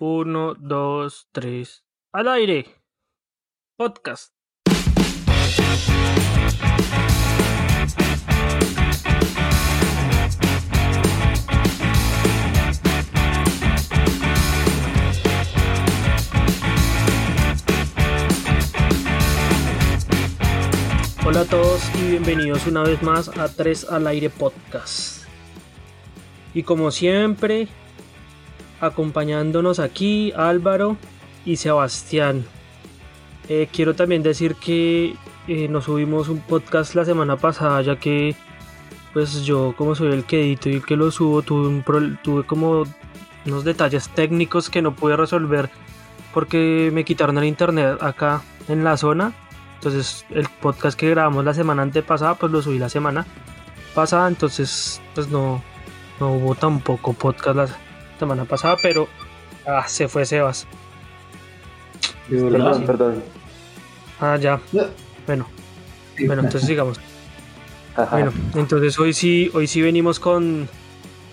Uno, 0.00 0.54
dos, 0.54 1.26
tres. 1.32 1.84
Al 2.12 2.28
aire. 2.28 2.66
Podcast. 3.76 4.32
Hola 21.26 21.40
a 21.40 21.44
todos 21.44 21.82
y 21.96 22.10
bienvenidos 22.10 22.68
una 22.68 22.84
vez 22.84 23.02
más 23.02 23.36
a 23.36 23.48
3 23.48 23.90
al 23.90 24.06
aire 24.06 24.30
podcast. 24.30 25.24
Y 26.54 26.62
como 26.62 26.92
siempre, 26.92 27.66
acompañándonos 28.80 29.78
aquí 29.78 30.32
Álvaro 30.36 30.96
y 31.44 31.56
Sebastián. 31.56 32.44
Eh, 33.48 33.68
quiero 33.72 33.94
también 33.94 34.22
decir 34.22 34.54
que 34.56 35.14
eh, 35.46 35.68
nos 35.68 35.84
subimos 35.84 36.28
un 36.28 36.40
podcast 36.40 36.94
la 36.94 37.06
semana 37.06 37.36
pasada 37.36 37.80
ya 37.80 37.96
que 37.96 38.36
pues 39.14 39.44
yo 39.44 39.74
como 39.76 39.94
soy 39.94 40.12
el 40.12 40.24
que 40.24 40.42
edito 40.42 40.68
y 40.68 40.74
el 40.74 40.84
que 40.84 40.96
lo 40.96 41.10
subo 41.10 41.40
tuve, 41.40 42.44
como 42.46 42.84
unos 43.46 43.64
detalles 43.64 44.10
técnicos 44.10 44.68
que 44.68 44.82
no 44.82 44.94
pude 44.94 45.16
resolver 45.16 45.70
porque 46.34 46.90
me 46.92 47.04
quitaron 47.04 47.38
el 47.38 47.44
internet 47.44 47.96
acá 48.02 48.42
en 48.68 48.84
la 48.84 48.98
zona. 48.98 49.32
Entonces 49.76 50.26
el 50.30 50.46
podcast 50.60 50.98
que 50.98 51.08
grabamos 51.08 51.44
la 51.44 51.54
semana 51.54 51.82
antepasada 51.82 52.34
pues 52.34 52.52
lo 52.52 52.60
subí 52.60 52.78
la 52.78 52.90
semana 52.90 53.26
pasada. 53.94 54.28
Entonces 54.28 55.00
pues 55.14 55.28
no, 55.28 55.62
no 56.20 56.32
hubo 56.32 56.54
tampoco 56.54 57.14
podcast 57.14 57.72
semana 58.18 58.44
pasada, 58.44 58.76
pero 58.82 59.08
ah, 59.66 59.84
se 59.86 60.08
fue 60.08 60.24
Sebas. 60.26 60.66
Perdón, 62.28 62.84
perdón. 62.84 63.22
Ah, 64.20 64.36
ya. 64.36 64.60
Bueno. 65.26 65.46
Bueno, 66.26 66.42
entonces 66.42 66.66
sigamos. 66.66 67.00
Bueno, 68.10 68.32
entonces 68.54 68.98
hoy 68.98 69.12
sí, 69.12 69.50
hoy 69.54 69.66
sí 69.66 69.82
venimos 69.82 70.20
con, 70.20 70.68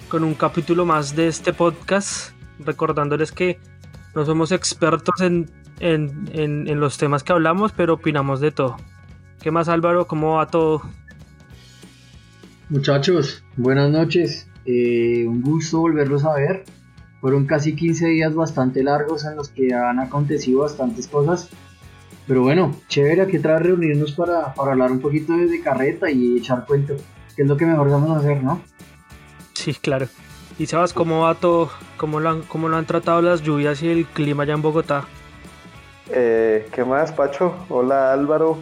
con 0.10 0.24
un 0.24 0.34
capítulo 0.34 0.86
más 0.86 1.16
de 1.16 1.28
este 1.28 1.54
podcast, 1.54 2.32
recordándoles 2.60 3.32
que 3.32 3.60
no 4.16 4.26
somos 4.26 4.52
expertos 4.52 5.22
en, 5.22 5.52
en, 5.80 6.30
en, 6.34 6.80
los 6.80 6.98
temas 6.98 7.24
que 7.24 7.34
hablamos, 7.34 7.72
pero 7.72 7.96
opinamos 7.96 8.40
de 8.40 8.52
todo. 8.52 8.78
¿Qué 9.42 9.52
más 9.52 9.70
Álvaro? 9.70 10.08
¿Cómo 10.08 10.36
va 10.36 10.48
todo? 10.48 10.82
Muchachos, 12.70 13.44
buenas 13.58 13.92
noches. 13.92 14.48
Eh, 14.66 15.26
un 15.28 15.42
gusto 15.42 15.80
volverlos 15.80 16.26
a 16.26 16.34
ver. 16.34 16.64
Fueron 17.22 17.46
casi 17.46 17.76
15 17.76 18.08
días 18.08 18.36
bastante 18.36 18.84
largos 18.84 19.26
en 19.26 19.36
los 19.36 19.50
que 19.50 19.74
han 19.74 20.00
acontecido 20.00 20.62
bastantes 20.62 21.08
cosas. 21.08 21.50
Pero 22.28 22.42
bueno, 22.42 22.76
chévere, 22.88 23.22
aquí 23.22 23.40
trae 23.40 23.60
reunirnos 23.60 24.14
para, 24.14 24.54
para 24.54 24.72
hablar 24.72 24.92
un 24.92 25.00
poquito 25.00 25.34
de, 25.38 25.62
carreta 25.62 26.10
y 26.10 26.38
echar 26.38 26.66
cuento, 26.66 26.96
que 27.36 27.44
es 27.44 27.48
lo 27.48 27.56
que 27.56 27.66
mejor 27.66 27.90
vamos 27.90 28.10
a 28.12 28.20
hacer, 28.20 28.44
¿no? 28.44 28.62
Sí, 29.54 29.74
claro. 29.76 30.08
¿Y 30.58 30.66
sabes 30.66 30.94
cómo 30.94 31.22
va 31.22 31.36
todo? 31.36 31.70
¿Cómo 31.98 32.20
lo 32.20 32.30
han, 32.30 32.42
cómo 32.44 32.68
lo 32.68 32.78
han 32.78 32.86
tratado 32.86 33.22
las 33.22 33.42
lluvias 33.42 33.84
y 33.84 33.90
el 33.90 34.06
clima 34.06 34.44
allá 34.44 34.54
en 34.54 34.62
Bogotá? 34.62 35.06
Eh, 36.10 36.68
¿Qué 36.72 36.84
más, 36.84 37.12
Pacho? 37.12 37.54
Hola, 37.70 38.14
Álvaro. 38.14 38.58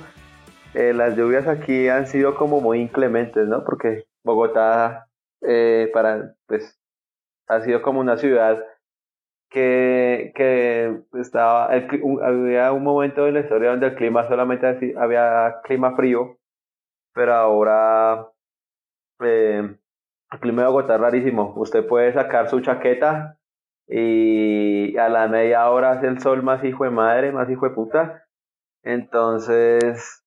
Eh, 0.74 0.92
las 0.94 1.16
lluvias 1.16 1.48
aquí 1.48 1.88
han 1.88 2.08
sido 2.08 2.36
como 2.36 2.60
muy 2.62 2.80
inclementes, 2.80 3.48
¿no? 3.48 3.64
Porque 3.64 4.06
Bogotá, 4.24 5.08
eh, 5.48 5.90
para, 5.94 6.36
pues, 6.48 6.80
ha 7.48 7.62
sido 7.62 7.82
como 7.82 8.00
una 8.00 8.18
ciudad 8.18 8.64
que, 9.50 10.32
que 10.36 11.04
estaba, 11.14 11.72
había 11.72 12.72
un 12.72 12.84
momento 12.84 13.28
en 13.28 13.36
la 13.36 13.42
historia 13.42 13.70
donde 13.70 13.88
el 13.88 13.96
clima 13.96 14.28
solamente 14.28 14.96
había 14.98 15.62
clima 15.64 15.96
frío, 15.96 16.38
pero 17.14 17.34
ahora 17.34 18.30
eh, 19.22 19.78
el 20.32 20.40
clima 20.40 20.64
de 20.64 20.68
Bogotá 20.70 20.96
es 20.96 21.02
rarísimo. 21.02 21.54
Usted 21.56 21.88
puede 21.88 22.14
sacar 22.14 22.50
su 22.50 22.62
chaqueta 22.62 23.38
y 23.88 24.98
a 24.98 25.10
la 25.10 25.28
media 25.28 25.70
hora 25.70 25.92
hace 25.92 26.08
el 26.08 26.20
sol 26.20 26.42
más 26.42 26.64
hijo 26.64 26.86
de 26.86 26.90
madre, 26.90 27.32
más 27.32 27.50
hijo 27.50 27.68
de 27.70 27.76
puta. 27.76 28.26
Entonces, 28.84 30.26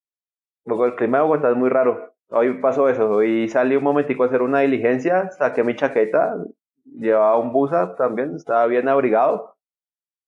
luego 0.65 0.87
el 0.87 0.95
clima 0.95 1.19
de 1.19 1.25
Bogotá 1.25 1.51
es 1.51 1.57
muy 1.57 1.69
raro. 1.69 2.16
Hoy 2.29 2.61
pasó 2.61 2.89
eso, 2.89 3.09
hoy 3.09 3.49
salí 3.49 3.77
un 3.77 3.85
momentico 3.85 4.25
a 4.25 4.27
hacer 4.27 4.43
una 4.43 4.61
diligencia, 4.61 5.31
saqué 5.31 5.63
mi 5.63 5.77
chaqueta, 5.77 6.35
llevaba 6.85 7.39
un 7.39 7.53
busa 7.53 7.95
también, 7.97 8.35
estaba 8.35 8.67
bien 8.67 8.89
abrigado. 8.89 9.57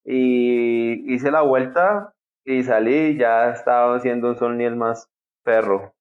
Y 0.05 1.13
hice 1.13 1.31
la 1.31 1.43
vuelta 1.43 2.15
y 2.45 2.63
salí 2.63 2.95
y 2.95 3.19
ya 3.19 3.51
estaba 3.51 3.97
haciendo 3.97 4.29
un 4.29 4.37
sol 4.37 4.57
ni 4.57 4.65
el 4.65 4.77
más 4.77 5.09
perro. 5.43 5.93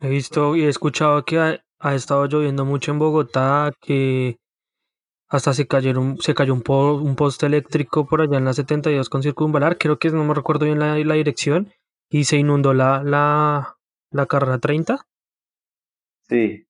He 0.00 0.08
visto 0.08 0.56
y 0.56 0.64
he 0.64 0.68
escuchado 0.68 1.24
que 1.24 1.38
ha, 1.38 1.94
estado 1.94 2.26
lloviendo 2.26 2.64
mucho 2.64 2.90
en 2.90 2.98
Bogotá, 2.98 3.72
que 3.80 4.36
hasta 5.28 5.54
se 5.54 5.66
cayeron, 5.66 6.18
se 6.18 6.34
cayó 6.34 6.54
un, 6.54 6.62
un 6.66 7.16
poste 7.16 7.46
eléctrico 7.46 8.06
por 8.06 8.20
allá 8.20 8.36
en 8.36 8.44
la 8.44 8.52
72 8.52 9.08
con 9.08 9.22
circunvalar, 9.22 9.78
creo 9.78 9.98
que 9.98 10.10
no 10.10 10.24
me 10.24 10.34
recuerdo 10.34 10.66
bien 10.66 10.80
la, 10.80 10.98
la 10.98 11.14
dirección, 11.14 11.72
y 12.10 12.24
se 12.24 12.36
inundó 12.36 12.74
la, 12.74 13.02
la, 13.02 13.75
la 14.10 14.26
carrera 14.26 14.58
30. 14.58 15.06
Sí, 16.28 16.66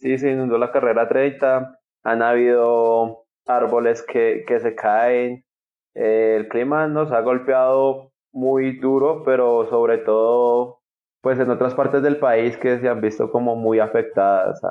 Sí, 0.00 0.16
se 0.16 0.30
inundó 0.30 0.56
la 0.56 0.72
carrera 0.72 1.08
30, 1.08 1.78
han 2.04 2.22
habido 2.22 3.26
árboles 3.46 4.02
que, 4.02 4.44
que 4.46 4.58
se 4.58 4.74
caen, 4.74 5.44
eh, 5.94 6.36
el 6.38 6.48
clima 6.48 6.86
nos 6.88 7.12
ha 7.12 7.20
golpeado 7.20 8.10
muy 8.32 8.78
duro, 8.78 9.22
pero 9.24 9.68
sobre 9.68 9.98
todo 9.98 10.80
pues 11.20 11.38
en 11.38 11.50
otras 11.50 11.74
partes 11.74 12.02
del 12.02 12.18
país 12.18 12.56
que 12.56 12.78
se 12.78 12.88
han 12.88 13.02
visto 13.02 13.30
como 13.30 13.56
muy 13.56 13.78
afectadas, 13.78 14.62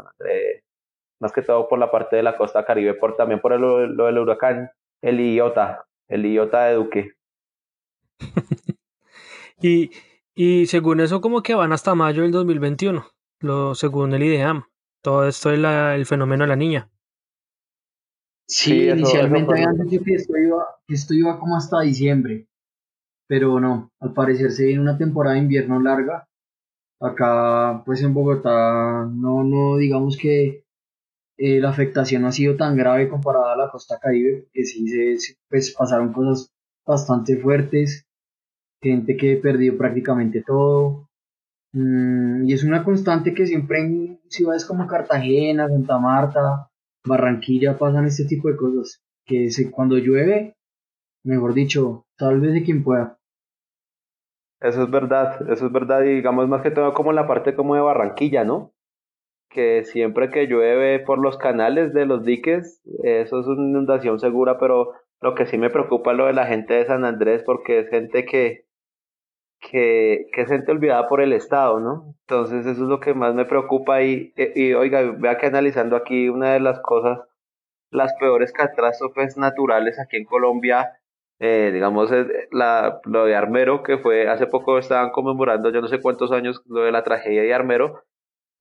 más 1.20 1.32
que 1.32 1.44
todo 1.44 1.70
por 1.70 1.78
la 1.78 1.92
parte 1.92 2.16
de 2.16 2.24
la 2.24 2.36
costa 2.36 2.66
caribe, 2.66 2.96
por, 2.96 3.16
también 3.16 3.40
por 3.40 3.54
el, 3.54 3.62
lo 3.62 4.06
del 4.08 4.18
huracán, 4.18 4.72
el 5.02 5.20
Iota, 5.20 5.86
el 6.08 6.26
Iota 6.26 6.66
de 6.66 6.74
Duque. 6.74 7.12
y, 9.62 9.92
y 10.42 10.68
según 10.68 11.02
eso 11.02 11.20
como 11.20 11.44
que 11.44 11.54
van 11.54 11.74
hasta 11.74 11.96
mayo 11.96 12.24
del 12.24 12.32
2021, 12.32 13.06
lo, 13.42 13.76
según 13.76 14.14
el 14.14 14.24
IDEAM 14.24 14.64
todo 15.02 15.28
esto 15.28 15.52
es 15.52 15.60
el 15.60 16.06
fenómeno 16.06 16.46
de 16.46 16.48
la 16.48 16.56
niña. 16.56 16.90
Sí, 18.48 18.90
inicialmente 18.90 19.52
habían 19.52 19.78
dicho 19.78 20.02
que 20.02 20.14
esto, 20.14 20.38
iba, 20.38 20.66
que 20.88 20.96
esto 20.96 21.14
iba 21.14 21.38
como 21.38 21.58
hasta 21.58 21.82
diciembre, 21.82 22.48
pero 23.28 23.60
no, 23.60 23.92
al 24.00 24.14
parecer 24.14 24.52
se 24.52 24.68
viene 24.68 24.82
una 24.82 24.98
temporada 24.98 25.36
de 25.36 25.42
invierno 25.42 25.82
larga. 25.82 26.30
Acá, 27.02 27.84
pues 27.86 28.02
en 28.02 28.14
Bogotá, 28.14 29.10
no, 29.12 29.44
no 29.44 29.76
digamos 29.76 30.16
que 30.18 30.64
eh, 31.38 31.60
la 31.60 31.70
afectación 31.70 32.22
no 32.22 32.30
ha 32.30 32.32
sido 32.32 32.56
tan 32.56 32.78
grave 32.78 33.10
comparada 33.10 33.54
a 33.54 33.58
la 33.58 33.72
costa 33.72 34.00
caribe, 34.00 34.48
que 34.54 34.64
sí 34.64 34.88
se, 34.88 35.36
pues 35.50 35.76
pasaron 35.78 36.14
cosas 36.14 36.50
bastante 36.86 37.36
fuertes, 37.36 38.09
gente 38.82 39.18
que 39.18 39.38
perdió 39.38 39.78
prácticamente 39.78 40.44
todo, 40.46 41.10
Mm, 41.72 42.48
y 42.48 42.54
es 42.54 42.64
una 42.64 42.84
constante 42.84 43.34
que 43.34 43.46
siempre 43.46 43.80
en 43.80 44.20
ciudades 44.28 44.66
como 44.66 44.88
Cartagena, 44.88 45.68
Santa 45.68 46.00
Marta, 46.00 46.70
Barranquilla 47.06 47.78
pasan 47.78 48.06
este 48.06 48.26
tipo 48.26 48.50
de 48.50 48.58
cosas. 48.58 49.04
Que 49.26 49.52
se, 49.52 49.70
cuando 49.70 49.98
llueve, 49.98 50.56
mejor 51.24 51.54
dicho, 51.54 52.06
tal 52.18 52.40
vez 52.40 52.54
de 52.54 52.64
quien 52.64 52.84
pueda. 52.84 53.18
Eso 54.62 54.84
es 54.84 54.92
verdad, 54.92 55.50
eso 55.50 55.68
es 55.68 55.72
verdad, 55.72 56.04
y 56.04 56.16
digamos 56.16 56.50
más 56.50 56.62
que 56.62 56.72
todo 56.72 56.94
como 56.94 57.14
la 57.14 57.28
parte 57.28 57.56
como 57.56 57.76
de 57.76 57.82
Barranquilla, 57.82 58.44
¿no? 58.44 58.74
Que 59.50 59.84
siempre 59.86 60.30
que 60.32 60.48
llueve 60.48 61.00
por 61.00 61.20
los 61.20 61.38
canales 61.38 61.94
de 61.94 62.06
los 62.06 62.26
diques, 62.26 62.82
eso 63.04 63.40
es 63.40 63.48
una 63.48 63.70
inundación 63.70 64.20
segura, 64.20 64.60
pero 64.60 64.94
lo 65.22 65.34
que 65.34 65.46
sí 65.46 65.58
me 65.58 65.70
preocupa 65.70 66.12
es 66.12 66.18
lo 66.18 66.26
de 66.26 66.34
la 66.34 66.48
gente 66.48 66.74
de 66.74 66.86
San 66.86 67.06
Andrés, 67.06 67.44
porque 67.46 67.80
es 67.80 67.90
gente 67.90 68.26
que, 68.26 68.66
que, 69.60 70.28
que 70.34 70.42
es 70.42 70.48
gente 70.48 70.72
olvidada 70.72 71.08
por 71.08 71.22
el 71.22 71.34
Estado, 71.34 71.80
¿no? 71.80 72.16
Entonces 72.22 72.66
eso 72.66 72.84
es 72.84 72.90
lo 72.90 73.00
que 73.00 73.14
más 73.14 73.34
me 73.34 73.46
preocupa 73.46 74.02
y, 74.02 74.34
y, 74.36 74.74
oiga, 74.74 75.02
vea 75.18 75.38
que 75.38 75.48
analizando 75.48 75.96
aquí 75.96 76.30
una 76.30 76.54
de 76.54 76.60
las 76.60 76.80
cosas, 76.80 77.20
las 77.92 78.14
peores 78.20 78.54
catástrofes 78.54 79.38
naturales 79.38 80.00
aquí 80.00 80.18
en 80.18 80.26
Colombia, 80.26 81.00
eh, 81.40 81.72
digamos, 81.74 82.12
la, 82.52 83.00
lo 83.06 83.26
de 83.26 83.36
Armero, 83.36 83.84
que 83.84 83.98
fue 83.98 84.28
hace 84.30 84.48
poco 84.48 84.78
estaban 84.78 85.12
conmemorando, 85.12 85.72
yo 85.72 85.82
no 85.82 85.88
sé 85.88 86.02
cuántos 86.02 86.32
años, 86.32 86.62
lo 86.68 86.82
de 86.82 86.92
la 86.92 87.04
tragedia 87.04 87.42
de 87.42 87.54
Armero, 87.54 88.04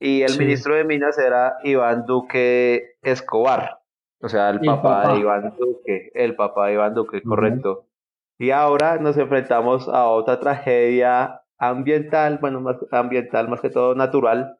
y 0.00 0.23
el 0.23 0.39
ministro 0.39 0.77
de 0.77 0.85
Minas 0.85 1.19
era 1.19 1.59
Iván 1.65 2.06
Duque 2.06 2.97
Escobar, 3.03 3.81
o 4.21 4.29
sea, 4.29 4.50
el, 4.50 4.61
papá, 4.61 5.12
de 5.12 5.21
Iván 5.21 5.55
Duque, 5.59 6.11
el 6.15 6.35
papá 6.37 6.69
de 6.69 6.75
Iván 6.75 6.95
Duque, 6.95 7.23
correcto. 7.23 7.88
Y 8.38 8.50
ahora 8.50 8.99
nos 8.99 9.17
enfrentamos 9.17 9.88
a 9.88 10.06
otra 10.06 10.38
tragedia 10.38 11.43
ambiental, 11.58 12.38
bueno, 12.40 12.61
más 12.61 12.76
ambiental 12.93 13.49
más 13.49 13.61
que 13.61 13.70
todo 13.70 13.94
natural, 13.94 14.58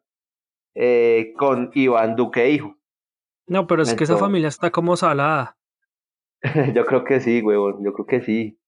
eh, 0.75 1.33
con 1.37 1.71
Iván 1.73 2.15
Duque 2.15 2.49
hijo. 2.49 2.75
No, 3.47 3.67
pero 3.67 3.81
es 3.81 3.95
que 3.95 4.03
esa 4.03 4.17
familia 4.17 4.49
está 4.49 4.69
como 4.69 4.95
salada. 4.95 5.57
yo 6.75 6.85
creo 6.85 7.03
que 7.03 7.19
sí, 7.19 7.41
huevón, 7.41 7.83
yo 7.83 7.93
creo 7.93 8.05
que 8.05 8.21
sí. 8.21 8.59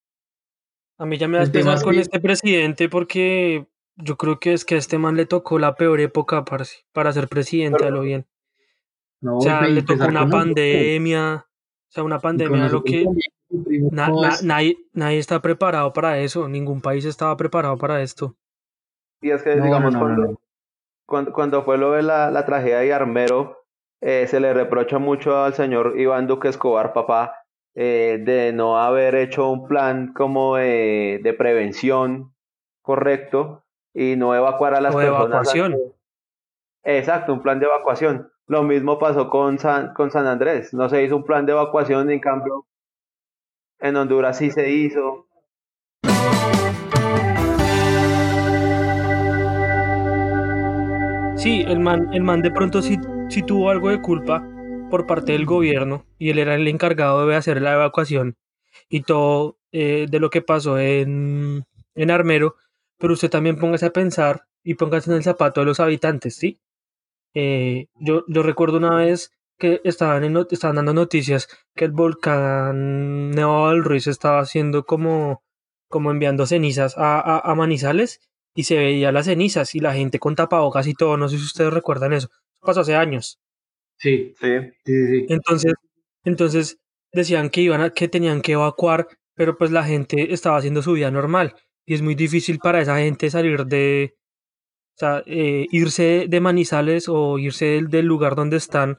A 0.98 1.06
mí 1.06 1.18
ya 1.18 1.28
me 1.28 1.38
das 1.38 1.50
pesar 1.50 1.80
con 1.82 1.94
este 1.94 2.20
presidente 2.20 2.88
porque 2.88 3.66
yo 3.96 4.16
creo 4.16 4.40
que 4.40 4.52
es 4.52 4.64
que 4.64 4.74
a 4.74 4.78
este 4.78 4.98
man 4.98 5.16
le 5.16 5.26
tocó 5.26 5.58
la 5.58 5.74
peor 5.74 6.00
época 6.00 6.44
para, 6.44 6.64
para 6.92 7.12
ser 7.12 7.28
presidente, 7.28 7.84
a 7.84 7.90
lo 7.90 8.00
bien. 8.02 8.26
No, 9.20 9.38
o 9.38 9.40
sea, 9.40 9.62
le 9.62 9.82
tocó 9.82 10.06
una 10.06 10.28
pandemia, 10.28 11.46
o 11.46 11.90
sea, 11.90 12.02
una 12.02 12.18
pandemia, 12.18 12.68
lo 12.68 12.82
que 12.82 13.06
nadie, 13.90 14.78
nadie 14.92 15.18
está 15.18 15.40
preparado 15.40 15.92
para 15.92 16.18
eso, 16.18 16.48
ningún 16.48 16.80
país 16.80 17.04
estaba 17.04 17.36
preparado 17.36 17.76
para 17.76 18.02
esto. 18.02 18.34
Y 19.20 19.30
es 19.30 19.42
que, 19.42 19.60
digamos, 19.60 19.94
cuando, 21.06 21.32
cuando, 21.32 21.62
fue 21.62 21.78
lo 21.78 21.92
de 21.92 22.02
la, 22.02 22.30
la 22.30 22.44
tragedia 22.44 22.78
de 22.78 22.92
Armero, 22.92 23.64
eh, 24.00 24.26
se 24.26 24.40
le 24.40 24.52
reprocha 24.52 24.98
mucho 24.98 25.36
al 25.44 25.54
señor 25.54 25.94
Iván 25.96 26.26
Duque 26.26 26.48
Escobar, 26.48 26.92
papá, 26.92 27.36
eh, 27.74 28.18
de 28.20 28.52
no 28.52 28.78
haber 28.78 29.14
hecho 29.14 29.48
un 29.48 29.68
plan 29.68 30.12
como 30.12 30.56
de, 30.56 31.20
de 31.22 31.32
prevención 31.32 32.34
correcto 32.82 33.64
y 33.94 34.16
no 34.16 34.34
evacuar 34.34 34.74
a 34.74 34.80
las 34.80 34.94
personas. 34.94 35.20
Evacuación. 35.20 35.76
Exacto, 36.84 37.32
un 37.32 37.42
plan 37.42 37.60
de 37.60 37.66
evacuación. 37.66 38.30
Lo 38.46 38.62
mismo 38.64 38.98
pasó 38.98 39.30
con 39.30 39.58
San, 39.58 39.94
con 39.94 40.10
San 40.10 40.26
Andrés. 40.26 40.74
No 40.74 40.88
se 40.88 41.02
hizo 41.04 41.16
un 41.16 41.24
plan 41.24 41.46
de 41.46 41.52
evacuación, 41.52 42.10
en 42.10 42.20
cambio, 42.20 42.66
en 43.82 43.96
Honduras 43.96 44.38
sí 44.38 44.50
se 44.50 44.70
hizo. 44.70 45.26
Sí, 51.36 51.64
el 51.66 51.80
man, 51.80 52.08
el 52.12 52.22
man 52.22 52.40
de 52.40 52.52
pronto 52.52 52.80
sí, 52.80 52.96
sí 53.28 53.42
tuvo 53.42 53.70
algo 53.70 53.88
de 53.90 54.00
culpa 54.00 54.48
por 54.88 55.06
parte 55.06 55.32
del 55.32 55.44
gobierno 55.44 56.06
y 56.16 56.30
él 56.30 56.38
era 56.38 56.54
el 56.54 56.68
encargado 56.68 57.26
de 57.26 57.34
hacer 57.34 57.60
la 57.60 57.74
evacuación 57.74 58.36
y 58.88 59.02
todo 59.02 59.58
eh, 59.72 60.06
de 60.08 60.20
lo 60.20 60.30
que 60.30 60.42
pasó 60.42 60.78
en, 60.78 61.64
en 61.96 62.10
Armero, 62.12 62.54
pero 62.98 63.14
usted 63.14 63.30
también 63.30 63.58
póngase 63.58 63.86
a 63.86 63.92
pensar 63.92 64.44
y 64.62 64.74
póngase 64.74 65.10
en 65.10 65.16
el 65.16 65.24
zapato 65.24 65.60
de 65.60 65.66
los 65.66 65.80
habitantes, 65.80 66.36
¿sí? 66.36 66.60
Eh, 67.34 67.86
yo, 67.96 68.24
yo 68.28 68.44
recuerdo 68.44 68.76
una 68.76 68.94
vez 68.94 69.32
que 69.58 69.80
estaban, 69.84 70.24
en, 70.24 70.36
estaban 70.50 70.76
dando 70.76 70.94
noticias 70.94 71.48
que 71.74 71.84
el 71.84 71.92
volcán 71.92 73.30
Nevado 73.30 73.70
del 73.70 73.84
Ruiz 73.84 74.06
estaba 74.06 74.40
haciendo 74.40 74.84
como, 74.84 75.42
como 75.88 76.10
enviando 76.10 76.46
cenizas 76.46 76.96
a, 76.98 77.20
a, 77.20 77.38
a, 77.38 77.54
Manizales 77.54 78.20
y 78.54 78.64
se 78.64 78.76
veía 78.76 79.12
las 79.12 79.26
cenizas 79.26 79.74
y 79.74 79.80
la 79.80 79.94
gente 79.94 80.18
con 80.18 80.34
tapabocas 80.34 80.86
y 80.86 80.94
todo. 80.94 81.16
No 81.16 81.28
sé 81.28 81.38
si 81.38 81.44
ustedes 81.44 81.72
recuerdan 81.72 82.12
eso. 82.12 82.28
Eso 82.28 82.66
pasó 82.66 82.80
hace 82.80 82.96
años. 82.96 83.38
Sí, 83.98 84.34
sí, 84.40 84.48
sí, 84.84 85.06
sí. 85.06 85.26
Entonces, 85.28 85.74
entonces 86.24 86.78
decían 87.12 87.50
que 87.50 87.60
iban 87.60 87.80
a, 87.80 87.90
que 87.90 88.08
tenían 88.08 88.42
que 88.42 88.52
evacuar, 88.52 89.06
pero 89.34 89.56
pues 89.56 89.70
la 89.70 89.84
gente 89.84 90.32
estaba 90.32 90.56
haciendo 90.56 90.82
su 90.82 90.92
vida 90.92 91.10
normal 91.10 91.54
y 91.86 91.94
es 91.94 92.02
muy 92.02 92.14
difícil 92.14 92.58
para 92.58 92.80
esa 92.80 92.98
gente 92.98 93.30
salir 93.30 93.66
de, 93.66 94.14
o 94.96 94.98
sea, 94.98 95.22
eh, 95.26 95.66
irse 95.70 96.26
de 96.28 96.40
Manizales 96.40 97.08
o 97.08 97.38
irse 97.38 97.66
del, 97.66 97.88
del, 97.88 98.06
lugar 98.06 98.34
donde 98.34 98.56
están 98.56 98.98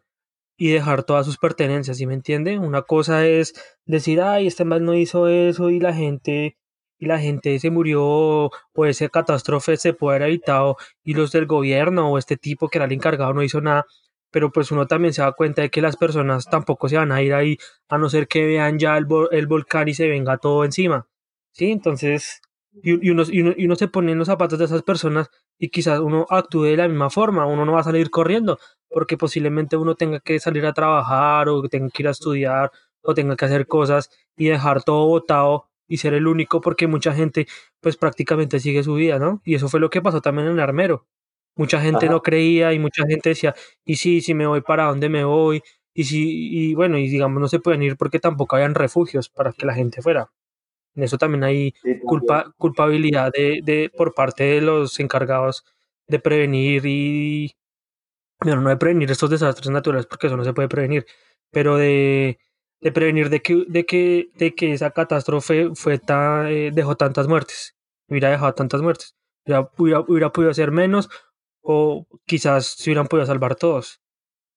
y 0.58 0.72
dejar 0.72 1.04
todas 1.04 1.26
sus 1.26 1.38
pertenencias, 1.38 1.98
¿sí 1.98 2.06
me 2.06 2.14
entiende? 2.14 2.60
Una 2.60 2.84
cosa 2.84 3.26
es 3.26 3.54
decir, 3.86 4.22
ay, 4.22 4.48
este 4.48 4.66
mal 4.66 4.86
no 4.86 4.94
hizo 4.94 5.28
eso 5.28 5.70
y 5.70 5.80
la 5.80 5.94
gente 5.94 6.58
y 7.00 7.06
la 7.06 7.20
gente 7.20 7.60
se 7.60 7.70
murió 7.70 8.02
o 8.04 8.86
esa 8.86 9.10
catástrofe 9.10 9.78
se 9.78 9.94
puede 9.94 10.18
haber 10.18 10.30
evitado 10.30 10.78
y 11.04 11.16
los 11.16 11.32
del 11.32 11.48
gobierno 11.48 12.10
o 12.12 12.18
este 12.18 12.38
tipo 12.38 12.70
que 12.70 12.78
era 12.78 12.86
el 12.86 12.94
encargado 12.94 13.34
no 13.34 13.44
hizo 13.44 13.62
nada, 13.62 13.86
pero 14.32 14.52
pues 14.52 14.72
uno 14.72 14.88
también 14.88 15.14
se 15.14 15.22
da 15.22 15.34
cuenta 15.34 15.62
de 15.64 15.70
que 15.70 15.82
las 15.82 15.98
personas 15.98 16.46
tampoco 16.46 16.88
se 16.90 16.98
van 16.98 17.12
a 17.12 17.22
ir 17.22 17.34
ahí 17.34 17.58
a 17.90 17.98
no 17.98 18.10
ser 18.10 18.28
que 18.28 18.46
vean 18.46 18.80
ya 18.80 18.98
el, 18.98 19.08
el 19.32 19.48
volcán 19.48 19.88
y 19.90 19.94
se 19.94 20.08
venga 20.08 20.38
todo 20.38 20.66
encima, 20.66 21.08
¿sí? 21.52 21.72
Entonces 21.72 22.42
y, 22.82 23.10
uno, 23.10 23.24
y, 23.30 23.42
uno, 23.42 23.54
y 23.56 23.66
uno 23.66 23.76
se 23.76 23.88
pone 23.88 24.12
en 24.14 24.18
los 24.18 24.28
zapatos 24.28 24.58
de 24.60 24.66
esas 24.66 24.82
personas 24.84 25.30
y 25.60 25.70
quizás 25.70 26.00
uno 26.00 26.26
actúe 26.30 26.64
de 26.64 26.78
la 26.78 26.88
misma 26.88 27.10
forma, 27.10 27.46
uno 27.46 27.66
no 27.66 27.74
va 27.74 27.82
a 27.82 27.84
salir 27.84 28.10
corriendo, 28.10 28.58
porque 28.90 29.18
posiblemente 29.18 29.78
uno 29.78 29.96
tenga 29.96 30.20
que 30.20 30.40
salir 30.40 30.66
a 30.66 30.74
trabajar 30.74 31.50
o 31.50 31.62
tenga 31.70 31.90
que 31.90 32.04
ir 32.04 32.08
a 32.08 32.12
estudiar 32.12 32.72
o 33.02 33.14
tenga 33.14 33.36
que 33.36 33.46
hacer 33.46 33.68
cosas 33.68 34.10
y 34.38 34.48
dejar 34.48 34.84
todo 34.84 35.08
botado 35.08 35.70
y 35.88 35.98
ser 35.98 36.14
el 36.14 36.28
único 36.28 36.62
porque 36.62 36.88
mucha 36.88 37.14
gente 37.14 37.48
pues 37.82 37.98
prácticamente 37.98 38.60
sigue 38.60 38.84
su 38.84 38.96
vida, 38.96 39.20
¿no? 39.20 39.42
Y 39.46 39.56
eso 39.56 39.70
fue 39.70 39.80
lo 39.80 39.90
que 39.90 40.02
pasó 40.02 40.22
también 40.22 40.48
en 40.48 40.54
el 40.54 40.60
armero. 40.60 41.06
Mucha 41.56 41.80
gente 41.82 42.10
no 42.10 42.22
creía 42.24 42.74
y 42.74 42.80
mucha 42.80 43.06
gente 43.08 43.30
decía, 43.30 43.54
y 43.86 43.98
sí, 43.98 44.22
si 44.22 44.34
me 44.34 44.48
voy, 44.48 44.62
¿para 44.62 44.86
dónde 44.86 45.10
me 45.10 45.24
voy? 45.24 45.62
Y 45.94 46.06
si, 46.06 46.70
y 46.72 46.74
bueno, 46.74 46.98
y 46.98 47.08
digamos, 47.08 47.40
no 47.40 47.48
se 47.48 47.60
pueden 47.60 47.84
ir 47.84 47.96
porque 47.98 48.20
tampoco 48.20 48.56
habían 48.56 48.74
refugios 48.76 49.30
para 49.30 49.54
que 49.54 49.66
la 49.68 49.76
gente 49.76 50.02
fuera. 50.02 50.32
En 50.96 51.04
eso 51.04 51.18
también 51.18 51.44
hay 51.44 51.74
culpa, 52.06 52.54
culpabilidad 52.58 53.32
de, 53.32 53.62
de, 53.64 53.92
por 53.96 54.14
parte 54.14 54.44
de 54.44 54.62
los 54.62 55.00
encargados 55.00 55.66
de 56.08 56.20
prevenir 56.20 56.86
y, 56.86 57.56
bueno, 58.40 58.62
no 58.62 58.70
de 58.70 58.78
prevenir 58.78 59.10
estos 59.10 59.30
desastres 59.30 59.70
naturales 59.72 60.06
porque 60.06 60.28
eso 60.28 60.38
no 60.38 60.44
se 60.44 60.54
puede 60.54 60.68
prevenir, 60.68 61.06
pero 61.52 61.78
de, 61.78 62.40
de 62.82 62.92
prevenir 62.92 63.30
de 63.30 63.42
que, 63.42 63.66
de 63.68 63.86
que, 63.86 64.30
de 64.36 64.54
que 64.54 64.74
esa 64.74 64.92
catástrofe 64.92 65.72
fue 65.76 65.98
ta, 65.98 66.52
eh, 66.52 66.72
dejó 66.74 66.96
tantas 66.96 67.28
muertes, 67.28 67.76
hubiera 68.08 68.30
dejado 68.30 68.54
tantas 68.54 68.82
muertes, 68.82 69.16
hubiera, 69.46 69.70
hubiera, 69.78 70.00
hubiera, 70.02 70.32
podido 70.32 70.54
ser 70.54 70.72
menos 70.72 71.10
o 71.62 72.06
quizás 72.26 72.68
se 72.68 72.90
hubieran 72.90 73.08
podido 73.08 73.26
salvar 73.26 73.56
todos. 73.56 74.02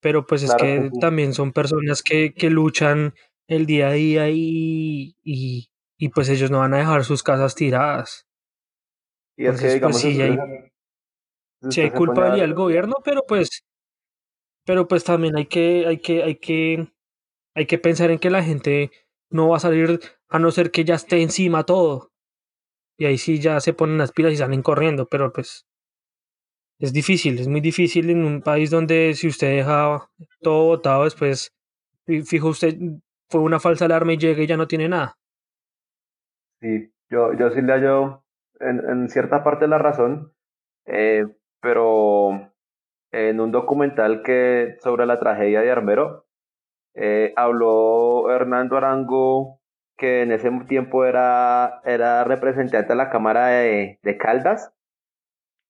Pero 0.00 0.26
pues 0.26 0.42
es 0.42 0.50
claro 0.54 0.64
que, 0.64 0.82
que 0.82 0.90
sí. 0.90 1.00
también 1.00 1.32
son 1.32 1.52
personas 1.52 2.02
que, 2.02 2.34
que 2.34 2.50
luchan 2.50 3.14
el 3.48 3.66
día 3.66 3.88
a 3.88 3.92
día 3.92 4.30
y, 4.30 5.16
y, 5.22 5.70
y 5.98 6.08
pues 6.10 6.28
ellos 6.28 6.50
no 6.50 6.58
van 6.58 6.74
a 6.74 6.78
dejar 6.78 7.04
sus 7.04 7.22
casas 7.22 7.54
tiradas. 7.54 8.26
Y 9.36 9.44
es 9.44 9.48
Entonces, 9.48 9.68
que, 9.68 9.74
digamos, 9.74 10.02
pues, 10.02 10.14
sí, 10.14 10.22
hay, 10.22 10.38
sí 11.70 11.80
hay 11.80 11.90
culpabilidad 11.90 12.46
del 12.46 12.54
gobierno, 12.54 12.96
pero 13.04 13.24
pues, 13.26 13.64
pero 14.64 14.88
pues 14.88 15.04
también 15.04 15.36
hay 15.36 15.46
que, 15.46 15.86
hay 15.86 15.98
que, 15.98 16.22
hay 16.22 16.36
que, 16.36 16.88
hay 17.54 17.66
que 17.66 17.78
pensar 17.78 18.10
en 18.10 18.18
que 18.18 18.30
la 18.30 18.42
gente 18.42 18.90
no 19.30 19.48
va 19.48 19.56
a 19.56 19.60
salir 19.60 20.00
a 20.28 20.38
no 20.38 20.50
ser 20.50 20.70
que 20.70 20.84
ya 20.84 20.94
esté 20.94 21.22
encima 21.22 21.64
todo. 21.64 22.12
Y 22.98 23.04
ahí 23.04 23.18
sí 23.18 23.38
ya 23.38 23.60
se 23.60 23.74
ponen 23.74 23.98
las 23.98 24.12
pilas 24.12 24.32
y 24.32 24.36
salen 24.38 24.62
corriendo, 24.62 25.06
pero 25.06 25.32
pues 25.32 25.66
es 26.78 26.92
difícil, 26.92 27.38
es 27.38 27.48
muy 27.48 27.60
difícil 27.60 28.10
en 28.10 28.24
un 28.24 28.42
país 28.42 28.70
donde 28.70 29.14
si 29.14 29.28
usted 29.28 29.56
deja 29.56 30.10
todo 30.40 30.64
botado 30.64 31.04
después, 31.04 31.54
fijo 32.24 32.48
usted, 32.48 32.76
fue 33.30 33.40
una 33.40 33.60
falsa 33.60 33.86
alarma 33.86 34.12
y 34.12 34.18
llega 34.18 34.42
y 34.42 34.46
ya 34.46 34.56
no 34.56 34.68
tiene 34.68 34.88
nada. 34.88 35.18
Sí, 36.66 36.92
yo, 37.10 37.32
yo 37.34 37.50
sí 37.50 37.62
le 37.62 37.74
hallo 37.74 38.24
en, 38.58 38.80
en 38.90 39.08
cierta 39.08 39.44
parte 39.44 39.68
la 39.68 39.78
razón, 39.78 40.32
eh, 40.86 41.24
pero 41.60 42.52
en 43.12 43.40
un 43.40 43.52
documental 43.52 44.24
que 44.24 44.76
sobre 44.80 45.06
la 45.06 45.20
tragedia 45.20 45.60
de 45.60 45.70
Armero, 45.70 46.26
eh, 46.94 47.32
habló 47.36 48.32
Hernando 48.32 48.76
Arango, 48.76 49.60
que 49.96 50.22
en 50.22 50.32
ese 50.32 50.50
tiempo 50.66 51.04
era, 51.04 51.82
era 51.84 52.24
representante 52.24 52.88
de 52.88 52.96
la 52.96 53.10
Cámara 53.10 53.46
de, 53.46 54.00
de 54.02 54.18
Caldas. 54.18 54.74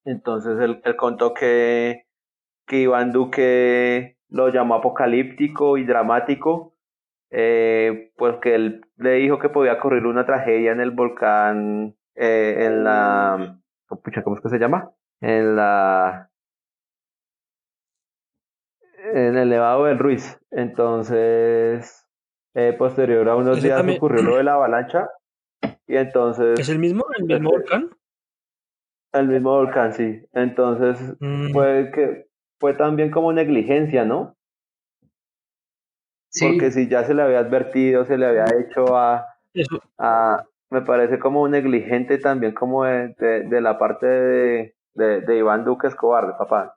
Entonces 0.07 0.59
él, 0.61 0.81
contó 0.97 1.35
que, 1.35 2.07
que 2.67 2.79
Iván 2.79 3.12
Duque 3.12 4.17
lo 4.31 4.49
llamó 4.49 4.76
apocalíptico 4.76 5.76
y 5.76 5.85
dramático 5.85 6.75
eh, 7.38 8.12
pues 8.16 8.37
que 8.40 8.55
él 8.55 8.81
le 8.97 9.16
dijo 9.16 9.38
que 9.38 9.50
podía 9.50 9.75
ocurrir 9.75 10.07
una 10.07 10.25
tragedia 10.25 10.73
en 10.73 10.81
el 10.81 10.90
volcán, 10.90 11.95
eh, 12.14 12.64
en 12.64 12.83
la, 12.83 13.59
pucha, 14.02 14.23
¿cómo 14.23 14.37
es 14.37 14.43
que 14.43 14.49
se 14.49 14.59
llama? 14.59 14.90
En 15.21 15.55
la, 15.55 16.31
en 19.12 19.37
el 19.37 19.50
Nevado 19.50 19.85
del 19.85 19.99
Ruiz. 19.99 20.40
Entonces, 20.50 22.09
eh, 22.55 22.75
posterior 22.78 23.28
a 23.28 23.37
unos 23.37 23.62
días 23.62 23.76
también... 23.76 23.99
ocurrió 23.99 24.23
lo 24.23 24.37
de 24.38 24.45
la 24.45 24.55
avalancha 24.55 25.11
y 25.87 25.97
entonces... 25.97 26.59
¿Es 26.59 26.71
el 26.71 26.78
mismo, 26.78 27.05
el 27.19 27.25
mismo 27.25 27.50
volcán? 27.50 27.90
El 29.12 29.28
mismo 29.28 29.50
volcán, 29.50 29.93
sí. 29.93 30.26
Entonces, 30.33 31.14
mm. 31.21 31.52
fue 31.52 31.90
que 31.95 32.28
fue 32.59 32.73
también 32.73 33.11
como 33.11 33.31
negligencia, 33.35 34.07
¿no? 34.07 34.38
Porque 36.40 36.71
si 36.71 36.88
ya 36.88 37.05
se 37.05 37.14
le 37.14 37.23
había 37.23 37.38
advertido, 37.38 38.05
se 38.05 38.19
le 38.19 38.26
había 38.26 38.45
hecho 38.59 38.97
a, 38.97 39.26
a 39.99 40.45
me 40.71 40.83
parece 40.83 41.19
como 41.19 41.49
negligente 41.49 42.19
también 42.19 42.52
como 42.52 42.85
de, 42.85 43.14
de, 43.19 43.43
de 43.45 43.61
la 43.61 43.78
parte 43.78 44.07
de, 44.07 44.75
de, 44.95 45.21
de, 45.21 45.38
Iván 45.38 45.64
Duque 45.64 45.87
Escobar, 45.87 46.26
de 46.26 46.33
papá. 46.35 46.76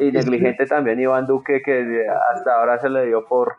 Y 0.00 0.12
negligente 0.12 0.66
también 0.66 1.00
Iván 1.00 1.26
Duque 1.26 1.62
que 1.62 2.06
hasta 2.32 2.54
ahora 2.54 2.78
se 2.78 2.90
le 2.90 3.06
dio 3.06 3.26
por 3.26 3.56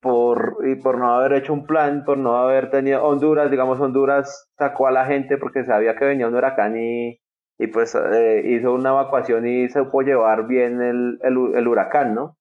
por 0.00 0.58
y 0.66 0.74
por 0.76 0.98
no 0.98 1.14
haber 1.14 1.32
hecho 1.32 1.52
un 1.54 1.66
plan, 1.66 2.04
por 2.04 2.18
no 2.18 2.36
haber 2.36 2.70
tenido 2.70 3.02
Honduras, 3.04 3.50
digamos 3.50 3.80
Honduras 3.80 4.50
sacó 4.58 4.86
a 4.86 4.90
la 4.90 5.06
gente 5.06 5.38
porque 5.38 5.64
sabía 5.64 5.96
que 5.96 6.04
venía 6.04 6.28
un 6.28 6.34
huracán 6.34 6.76
y, 6.76 7.20
y 7.58 7.66
pues 7.68 7.94
eh, 7.94 8.42
hizo 8.44 8.74
una 8.74 8.90
evacuación 8.90 9.46
y 9.46 9.68
se 9.70 9.82
pudo 9.84 10.06
llevar 10.06 10.46
bien 10.46 10.82
el, 10.82 11.18
el, 11.22 11.56
el 11.56 11.68
huracán, 11.68 12.14
¿no? 12.14 12.36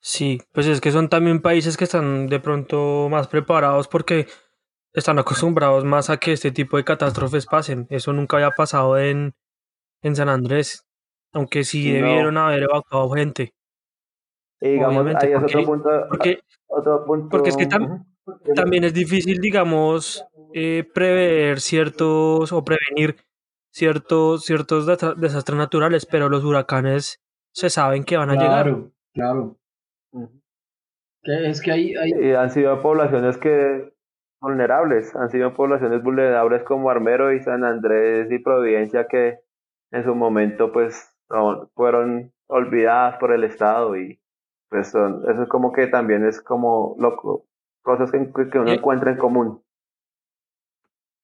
Sí, 0.00 0.40
pues 0.52 0.66
es 0.66 0.80
que 0.80 0.92
son 0.92 1.08
también 1.08 1.42
países 1.42 1.76
que 1.76 1.84
están 1.84 2.26
de 2.26 2.40
pronto 2.40 3.08
más 3.10 3.28
preparados 3.28 3.86
porque 3.86 4.26
están 4.94 5.18
acostumbrados 5.18 5.84
más 5.84 6.08
a 6.10 6.16
que 6.16 6.32
este 6.32 6.50
tipo 6.50 6.76
de 6.76 6.84
catástrofes 6.84 7.46
pasen. 7.46 7.86
Eso 7.90 8.12
nunca 8.12 8.38
había 8.38 8.50
pasado 8.50 8.98
en, 8.98 9.34
en 10.02 10.16
San 10.16 10.28
Andrés, 10.28 10.86
aunque 11.32 11.64
sí 11.64 11.92
debieron 11.92 12.38
haber 12.38 12.62
evacuado 12.62 13.10
gente. 13.10 13.54
Y 14.60 14.72
digamos, 14.72 15.06
ahí 15.06 15.32
es 15.32 15.42
otro 15.42 15.64
punto, 15.64 15.90
porque, 16.08 16.40
otro 16.66 17.04
punto. 17.04 17.28
Porque 17.30 17.50
es 17.50 17.56
que 17.56 17.68
también 18.54 18.84
es 18.84 18.94
difícil, 18.94 19.38
digamos, 19.40 20.24
eh, 20.52 20.84
prever 20.94 21.60
ciertos 21.60 22.52
o 22.52 22.64
prevenir 22.64 23.16
ciertos, 23.70 24.44
ciertos 24.44 24.86
desastres 24.86 25.58
naturales, 25.58 26.06
pero 26.06 26.28
los 26.28 26.44
huracanes 26.44 27.20
se 27.52 27.70
saben 27.70 28.04
que 28.04 28.16
van 28.16 28.30
a 28.30 28.34
llegar. 28.34 28.64
Claro, 28.64 28.92
claro. 29.12 29.56
Es 31.22 31.60
que 31.60 31.72
hay, 31.72 31.94
hay... 31.96 32.10
Y 32.20 32.32
han 32.32 32.50
sido 32.50 32.80
poblaciones 32.82 33.38
que 33.38 33.92
vulnerables, 34.40 35.14
han 35.14 35.30
sido 35.30 35.54
poblaciones 35.54 36.02
vulnerables 36.02 36.62
como 36.64 36.90
Armero 36.90 37.32
y 37.32 37.40
San 37.40 37.64
Andrés 37.64 38.30
y 38.30 38.38
Providencia 38.38 39.06
que 39.06 39.38
en 39.90 40.04
su 40.04 40.14
momento 40.14 40.72
pues 40.72 41.14
fueron 41.74 42.32
olvidadas 42.48 43.18
por 43.18 43.32
el 43.32 43.44
Estado 43.44 43.96
y 43.96 44.20
pues 44.68 44.90
son, 44.90 45.22
eso 45.30 45.42
es 45.42 45.48
como 45.48 45.72
que 45.72 45.88
también 45.88 46.24
es 46.24 46.40
como 46.40 46.96
loco, 46.98 47.46
cosas 47.82 48.10
que, 48.10 48.30
que 48.50 48.58
uno 48.58 48.72
encuentra 48.72 49.10
en 49.10 49.18
común. 49.18 49.62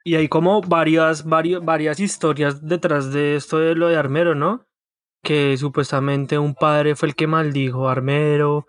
Y 0.05 0.15
hay 0.15 0.29
como 0.29 0.61
varias, 0.61 1.25
varias, 1.25 1.65
varias 1.65 1.99
historias 1.99 2.65
detrás 2.65 3.13
de 3.13 3.37
esto 3.37 3.59
de 3.59 3.75
lo 3.75 3.89
de 3.89 3.97
Armero, 3.97 4.35
¿no? 4.35 4.67
Que 5.23 5.57
supuestamente 5.57 6.39
un 6.39 6.55
padre 6.55 6.95
fue 6.95 7.09
el 7.09 7.17
que 7.17 7.27
maldijo 7.27 7.89
a 7.89 7.93
Armero, 7.93 8.67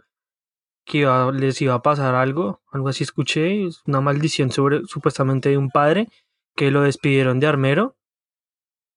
que 0.88 1.00
iba, 1.00 1.32
les 1.32 1.62
iba 1.62 1.74
a 1.74 1.82
pasar 1.82 2.16
algo, 2.16 2.62
algo 2.72 2.88
así 2.88 3.04
escuché, 3.04 3.68
una 3.86 4.02
maldición 4.02 4.52
sobre 4.52 4.86
supuestamente 4.86 5.50
de 5.50 5.58
un 5.58 5.70
padre 5.70 6.08
que 6.56 6.72
lo 6.72 6.82
despidieron 6.82 7.40
de 7.40 7.48
Armero, 7.48 7.98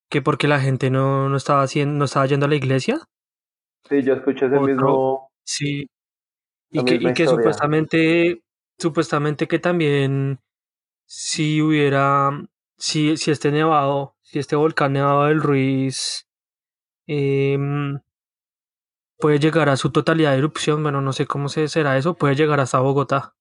que 0.08 0.22
porque 0.22 0.48
la 0.48 0.60
gente 0.60 0.88
no, 0.88 1.28
no 1.28 1.36
estaba 1.36 1.62
haciendo, 1.62 1.98
no 1.98 2.04
estaba 2.04 2.26
yendo 2.26 2.46
a 2.46 2.48
la 2.48 2.54
iglesia. 2.54 3.00
Sí, 3.88 4.02
yo 4.02 4.14
escuché 4.14 4.46
ese 4.46 4.60
mismo. 4.60 5.30
Sí. 5.44 5.88
Y 6.70 6.84
que, 6.84 6.94
y 6.94 7.12
que 7.12 7.26
supuestamente, 7.26 8.42
supuestamente 8.78 9.48
que 9.48 9.58
también 9.58 10.38
si 11.06 11.60
hubiera, 11.60 12.30
si, 12.76 13.16
si 13.16 13.32
este 13.32 13.50
nevado, 13.50 14.14
si 14.22 14.38
este 14.38 14.54
volcán 14.54 14.92
nevado 14.92 15.24
del 15.24 15.42
Ruiz 15.42 16.28
eh, 17.08 17.58
puede 19.20 19.38
llegar 19.38 19.68
a 19.68 19.76
su 19.76 19.92
totalidad 19.92 20.32
de 20.32 20.38
erupción, 20.38 20.82
bueno, 20.82 21.00
no 21.00 21.12
sé 21.12 21.26
cómo 21.26 21.48
se 21.48 21.68
será 21.68 21.96
eso, 21.96 22.14
puede 22.14 22.34
llegar 22.34 22.60
hasta 22.60 22.80
Bogotá. 22.80 23.34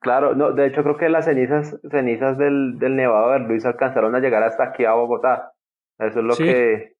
Claro, 0.00 0.34
no, 0.34 0.52
de 0.52 0.66
hecho 0.66 0.82
creo 0.82 0.96
que 0.96 1.08
las 1.08 1.24
cenizas, 1.24 1.80
cenizas 1.90 2.36
del, 2.36 2.78
del 2.78 2.94
nevado 2.94 3.32
del 3.32 3.46
Ruiz 3.46 3.64
alcanzaron 3.64 4.14
a 4.14 4.20
llegar 4.20 4.42
hasta 4.42 4.64
aquí 4.64 4.84
a 4.84 4.92
Bogotá. 4.92 5.52
Eso 5.98 6.20
es 6.20 6.24
lo 6.24 6.36
que 6.36 6.94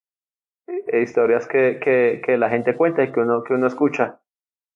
eh, 0.67 1.01
historias 1.01 1.47
que, 1.47 1.79
que, 1.79 2.21
que 2.25 2.37
la 2.37 2.49
gente 2.49 2.75
cuenta 2.75 3.03
y 3.03 3.11
que 3.11 3.19
uno, 3.19 3.43
que 3.43 3.53
uno 3.53 3.67
escucha. 3.67 4.21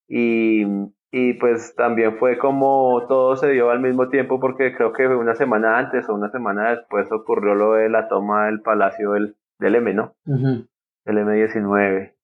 Y, 0.08 0.64
y 1.10 1.34
pues 1.34 1.74
también 1.74 2.18
fue 2.18 2.38
como 2.38 3.04
todo 3.08 3.34
se 3.34 3.50
dio 3.50 3.70
al 3.70 3.80
mismo 3.80 4.08
tiempo 4.08 4.38
porque 4.38 4.74
creo 4.76 4.92
que 4.92 5.06
una 5.08 5.34
semana 5.34 5.78
antes 5.78 6.08
o 6.08 6.14
una 6.14 6.30
semana 6.30 6.70
después 6.70 7.10
ocurrió 7.10 7.54
lo 7.54 7.74
de 7.74 7.88
la 7.88 8.08
toma 8.08 8.46
del 8.46 8.60
palacio 8.60 9.12
del, 9.12 9.36
del 9.58 9.74
M, 9.74 9.92
¿no? 9.94 10.14
El 10.26 11.18
M19. 11.18 12.14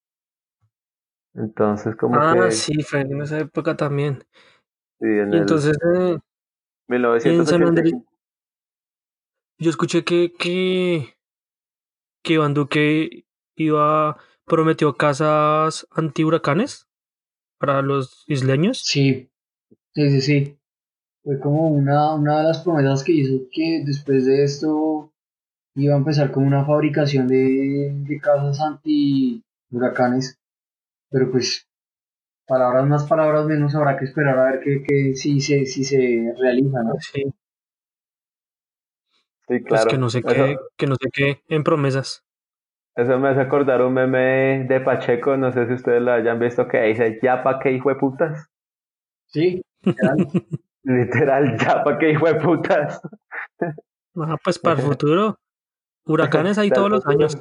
Entonces 1.37 1.95
como 1.97 2.16
ah, 2.16 2.35
que... 2.35 2.52
sí, 2.52 2.83
fue 2.83 3.02
en 3.02 3.21
esa 3.21 3.38
época 3.40 3.76
también. 3.76 4.25
Sí, 4.99 5.07
en 5.07 5.33
y 5.35 5.37
entonces... 5.37 5.76
Eh, 5.95 6.19
1985. 6.88 8.05
yo 9.59 9.71
escuché 9.71 10.05
que, 10.05 10.33
que, 10.33 11.14
que 12.23 12.35
Iván 12.35 12.55
Duque 12.55 13.26
iba, 13.57 14.16
prometió 14.45 14.97
casas 14.97 15.87
anti-huracanes 15.90 16.88
para 17.59 17.83
los 17.83 18.25
isleños. 18.28 18.83
Sí, 18.85 19.31
sí, 19.95 20.11
sí, 20.11 20.21
sí. 20.21 20.59
Fue 21.25 21.40
como 21.40 21.69
una, 21.69 22.14
una 22.14 22.38
de 22.38 22.45
las 22.45 22.62
promesas 22.62 23.02
que 23.02 23.12
hizo 23.12 23.49
que 23.50 23.83
después 23.85 24.26
de 24.26 24.45
esto 24.45 25.12
iba 25.75 25.95
a 25.95 25.99
empezar 25.99 26.31
como 26.31 26.47
una 26.47 26.64
fabricación 26.64 27.26
de, 27.26 27.93
de 27.93 28.21
casas 28.21 28.61
anti 28.61 29.43
huracanes. 29.71 30.38
Pero 31.10 31.30
pues, 31.30 31.68
palabras 32.46 32.86
más, 32.86 33.06
palabras 33.06 33.46
menos, 33.46 33.75
habrá 33.75 33.96
que 33.98 34.04
esperar 34.04 34.38
a 34.38 34.50
ver 34.50 34.60
que, 34.60 34.82
que 34.82 35.14
si, 35.14 35.40
se, 35.40 35.66
si 35.66 35.84
se 35.84 36.32
realiza, 36.38 36.82
¿no? 36.82 36.94
Sí. 37.00 37.22
Sí, 39.48 39.60
Pues 39.60 39.64
claro. 39.64 39.90
que 39.90 39.98
no 39.98 40.10
sé 40.10 40.22
qué, 40.22 40.56
que 40.76 40.86
no 40.86 40.96
sé 40.96 41.08
qué 41.12 41.40
en 41.48 41.62
promesas. 41.62 42.25
Eso 42.96 43.18
me 43.18 43.28
hace 43.28 43.42
acordar 43.42 43.82
un 43.82 43.92
meme 43.92 44.64
de 44.66 44.80
Pacheco, 44.80 45.36
no 45.36 45.52
sé 45.52 45.66
si 45.66 45.75
ustedes 45.75 46.02
lo 46.02 46.12
hayan 46.12 46.38
visto, 46.38 46.66
que 46.66 46.80
dice, 46.82 47.18
ya 47.22 47.42
pa' 47.42 47.58
qué 47.60 47.70
hijo 47.72 47.90
de 47.90 47.96
putas. 47.96 48.48
Sí, 49.26 49.62
literal. 49.82 50.16
Literal, 50.82 51.58
ya 51.58 51.82
pa' 51.82 51.98
qué 51.98 52.10
hijo 52.12 52.26
de 52.26 52.36
putas. 52.36 53.00
Ah, 54.16 54.36
pues 54.42 54.58
para 54.58 54.80
el 54.80 54.86
futuro. 54.86 55.38
Huracanes 56.06 56.58
hay 56.58 56.70
todos 56.70 56.88
los 56.90 57.06
años. 57.06 57.36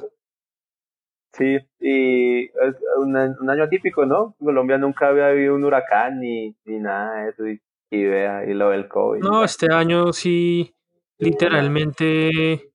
Sí, 1.36 1.58
y 1.80 2.44
es 2.44 2.76
un, 2.96 3.14
un 3.14 3.50
año 3.50 3.64
atípico, 3.64 4.06
¿no? 4.06 4.34
Colombia 4.38 4.78
nunca 4.78 5.08
había 5.08 5.26
habido 5.28 5.54
un 5.54 5.64
huracán 5.64 6.18
ni, 6.18 6.56
ni 6.64 6.78
nada 6.78 7.24
de 7.24 7.30
eso, 7.30 7.46
y, 7.46 7.60
y 7.90 8.04
vea, 8.04 8.46
y 8.46 8.54
lo 8.54 8.70
del 8.70 8.88
COVID. 8.88 9.20
No, 9.20 9.44
este 9.44 9.70
año 9.70 10.14
sí, 10.14 10.74
literalmente, 11.18 12.72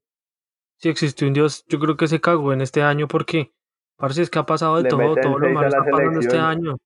si 0.77 0.89
existió 0.89 1.27
un 1.27 1.34
Dios, 1.34 1.65
yo 1.70 1.80
creo 1.80 1.98
que 1.98 2.08
se 2.08 2.22
cagó 2.22 2.53
en 2.53 2.62
este 2.62 2.84
año 2.84 3.08
porque 3.08 3.51
parece 3.98 4.27
que 4.27 4.38
ha 4.38 4.46
pasado 4.46 4.77
de 4.77 4.84
Le 4.84 4.89
todo, 4.89 5.15
todo 5.15 5.39
lo 5.39 5.50
malo 5.50 5.68
está 5.68 5.84
pasando 5.84 6.20
este 6.20 6.38
año. 6.38 6.77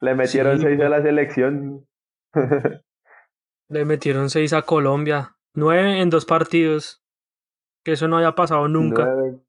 Le 0.00 0.14
metieron 0.16 0.56
Sí, 0.58 0.64
seis 0.64 0.80
a 0.80 0.88
la 0.88 1.00
selección. 1.00 1.86
Le 3.68 3.84
metieron 3.84 4.30
seis 4.30 4.52
a 4.52 4.62
Colombia, 4.62 5.36
nueve 5.54 6.00
en 6.00 6.10
dos 6.10 6.24
partidos, 6.24 7.04
que 7.84 7.92
eso 7.92 8.08
no 8.08 8.16
había 8.16 8.34
pasado 8.34 8.66
nunca. 8.66 9.04
Nueve. 9.04 9.44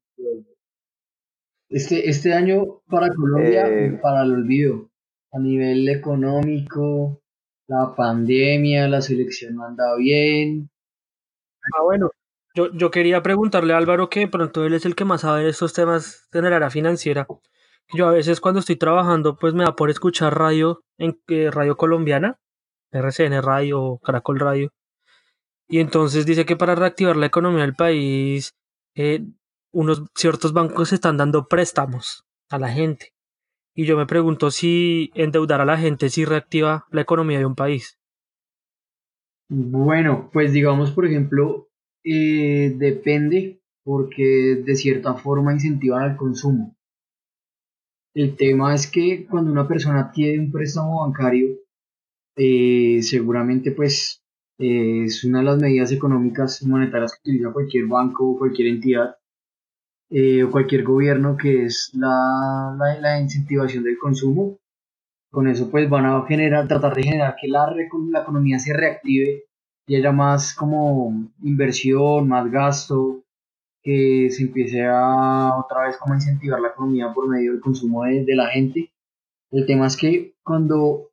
Este, 1.72 2.08
este 2.08 2.34
año 2.34 2.82
para 2.88 3.08
Colombia, 3.08 3.66
Eh, 3.66 3.98
para 4.02 4.22
el 4.22 4.32
olvido, 4.32 4.90
a 5.32 5.38
nivel 5.38 5.88
económico, 5.88 7.22
la 7.66 7.94
pandemia, 7.96 8.88
la 8.88 9.00
selección 9.00 9.56
no 9.56 9.64
anda 9.64 9.96
bien. 9.96 10.70
Ah, 11.74 11.82
bueno, 11.82 12.10
yo, 12.54 12.70
yo 12.72 12.90
quería 12.90 13.22
preguntarle 13.22 13.72
a 13.72 13.78
Álvaro 13.78 14.10
que 14.10 14.20
de 14.20 14.28
pronto 14.28 14.64
él 14.66 14.74
es 14.74 14.84
el 14.84 14.94
que 14.94 15.06
más 15.06 15.22
sabe 15.22 15.44
de 15.44 15.50
estos 15.50 15.72
temas 15.72 16.28
de 16.30 16.42
la 16.42 16.56
área 16.56 16.70
financiera. 16.70 17.26
Yo 17.94 18.08
a 18.08 18.12
veces 18.12 18.40
cuando 18.40 18.60
estoy 18.60 18.76
trabajando, 18.76 19.36
pues 19.36 19.54
me 19.54 19.64
da 19.64 19.74
por 19.74 19.88
escuchar 19.90 20.38
radio 20.38 20.82
en 20.98 21.18
eh, 21.28 21.50
radio 21.50 21.76
colombiana, 21.76 22.38
RCN 22.90 23.40
Radio 23.42 23.82
o 23.82 23.98
Caracol 24.00 24.38
Radio. 24.38 24.70
Y 25.68 25.78
entonces 25.80 26.26
dice 26.26 26.44
que 26.44 26.56
para 26.56 26.74
reactivar 26.74 27.16
la 27.16 27.26
economía 27.26 27.62
del 27.62 27.74
país, 27.74 28.54
eh, 28.94 29.24
unos 29.72 30.04
ciertos 30.14 30.52
bancos 30.52 30.92
están 30.92 31.16
dando 31.16 31.48
préstamos 31.48 32.24
a 32.48 32.58
la 32.58 32.68
gente. 32.68 33.12
Y 33.74 33.86
yo 33.86 33.96
me 33.96 34.06
pregunto 34.06 34.50
si 34.50 35.10
endeudar 35.14 35.60
a 35.60 35.64
la 35.64 35.78
gente 35.78 36.10
sí 36.10 36.24
reactiva 36.24 36.86
la 36.90 37.00
economía 37.00 37.38
de 37.38 37.46
un 37.46 37.54
país. 37.54 37.98
Bueno, 39.48 40.30
pues 40.32 40.52
digamos, 40.52 40.92
por 40.92 41.06
ejemplo, 41.06 41.68
eh, 42.04 42.74
depende 42.76 43.60
porque 43.84 44.62
de 44.64 44.76
cierta 44.76 45.14
forma 45.14 45.52
incentivan 45.52 46.02
al 46.02 46.16
consumo. 46.16 46.76
El 48.14 48.36
tema 48.36 48.74
es 48.74 48.90
que 48.90 49.26
cuando 49.26 49.50
una 49.50 49.66
persona 49.66 50.00
adquiere 50.00 50.38
un 50.38 50.52
préstamo 50.52 51.00
bancario, 51.00 51.56
eh, 52.36 53.00
seguramente 53.02 53.72
pues 53.72 54.22
eh, 54.58 55.04
es 55.04 55.24
una 55.24 55.38
de 55.38 55.44
las 55.44 55.60
medidas 55.60 55.92
económicas 55.92 56.60
y 56.62 56.66
monetarias 56.66 57.12
que 57.12 57.30
utiliza 57.30 57.52
cualquier 57.52 57.86
banco 57.86 58.30
o 58.30 58.38
cualquier 58.38 58.68
entidad 58.68 59.16
eh, 60.12 60.44
o 60.44 60.50
cualquier 60.50 60.84
gobierno 60.84 61.36
que 61.36 61.64
es 61.64 61.90
la, 61.94 62.76
la, 62.78 63.00
la 63.00 63.20
incentivación 63.20 63.82
del 63.82 63.98
consumo. 63.98 64.58
Con 65.30 65.48
eso 65.48 65.70
pues 65.70 65.88
van 65.88 66.04
a 66.04 66.22
generar, 66.26 66.68
tratar 66.68 66.94
de 66.94 67.04
generar 67.04 67.34
que 67.40 67.48
la, 67.48 67.72
la 68.10 68.20
economía 68.20 68.58
se 68.58 68.74
reactive 68.74 69.44
y 69.86 69.96
haya 69.96 70.12
más 70.12 70.54
como 70.54 71.32
inversión, 71.42 72.28
más 72.28 72.50
gasto, 72.50 73.24
que 73.82 74.28
se 74.30 74.44
empiece 74.44 74.84
a 74.86 75.56
otra 75.58 75.86
vez 75.86 75.96
como 75.96 76.14
incentivar 76.14 76.60
la 76.60 76.68
economía 76.68 77.12
por 77.12 77.28
medio 77.28 77.52
del 77.52 77.60
consumo 77.60 78.04
de, 78.04 78.24
de 78.24 78.36
la 78.36 78.48
gente. 78.48 78.92
El 79.50 79.64
tema 79.66 79.86
es 79.86 79.96
que 79.96 80.34
cuando 80.44 81.10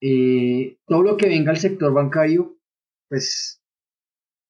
eh, 0.00 0.76
todo 0.86 1.02
lo 1.02 1.16
que 1.16 1.28
venga 1.28 1.50
al 1.50 1.56
sector 1.56 1.92
bancario, 1.92 2.56
pues 3.08 3.62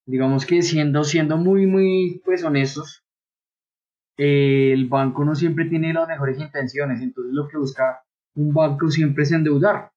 digamos 0.07 0.45
que 0.45 0.61
siendo, 0.63 1.05
siendo 1.05 1.37
muy, 1.37 1.67
muy 1.67 2.21
pues 2.25 2.43
honestos, 2.43 3.04
eh, 4.17 4.73
el 4.73 4.89
banco 4.89 5.25
no 5.25 5.35
siempre 5.35 5.67
tiene 5.67 5.93
las 5.93 6.09
mejores 6.09 6.41
intenciones, 6.41 7.01
entonces 7.03 7.33
lo 7.33 7.49
que 7.49 7.59
busca 7.59 8.03
un 8.35 8.53
banco 8.53 8.89
siempre 8.91 9.25
es 9.25 9.33
endeudar, 9.33 9.93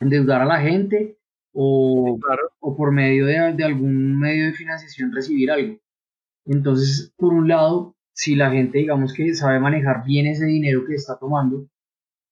endeudar 0.00 0.42
a 0.42 0.46
la 0.46 0.60
gente 0.60 1.18
o, 1.52 2.18
o 2.60 2.76
por 2.76 2.92
medio 2.92 3.26
de, 3.26 3.54
de, 3.54 3.64
algún 3.64 4.18
medio 4.18 4.46
de 4.46 4.52
financiación 4.52 5.12
recibir 5.12 5.50
algo. 5.50 5.78
Entonces, 6.44 7.12
por 7.16 7.32
un 7.32 7.48
lado, 7.48 7.96
si 8.12 8.36
la 8.36 8.50
gente, 8.50 8.78
digamos 8.78 9.12
que 9.12 9.34
sabe 9.34 9.58
manejar 9.58 10.04
bien 10.04 10.26
ese 10.26 10.46
dinero 10.46 10.84
que 10.86 10.94
está 10.94 11.18
tomando, 11.18 11.68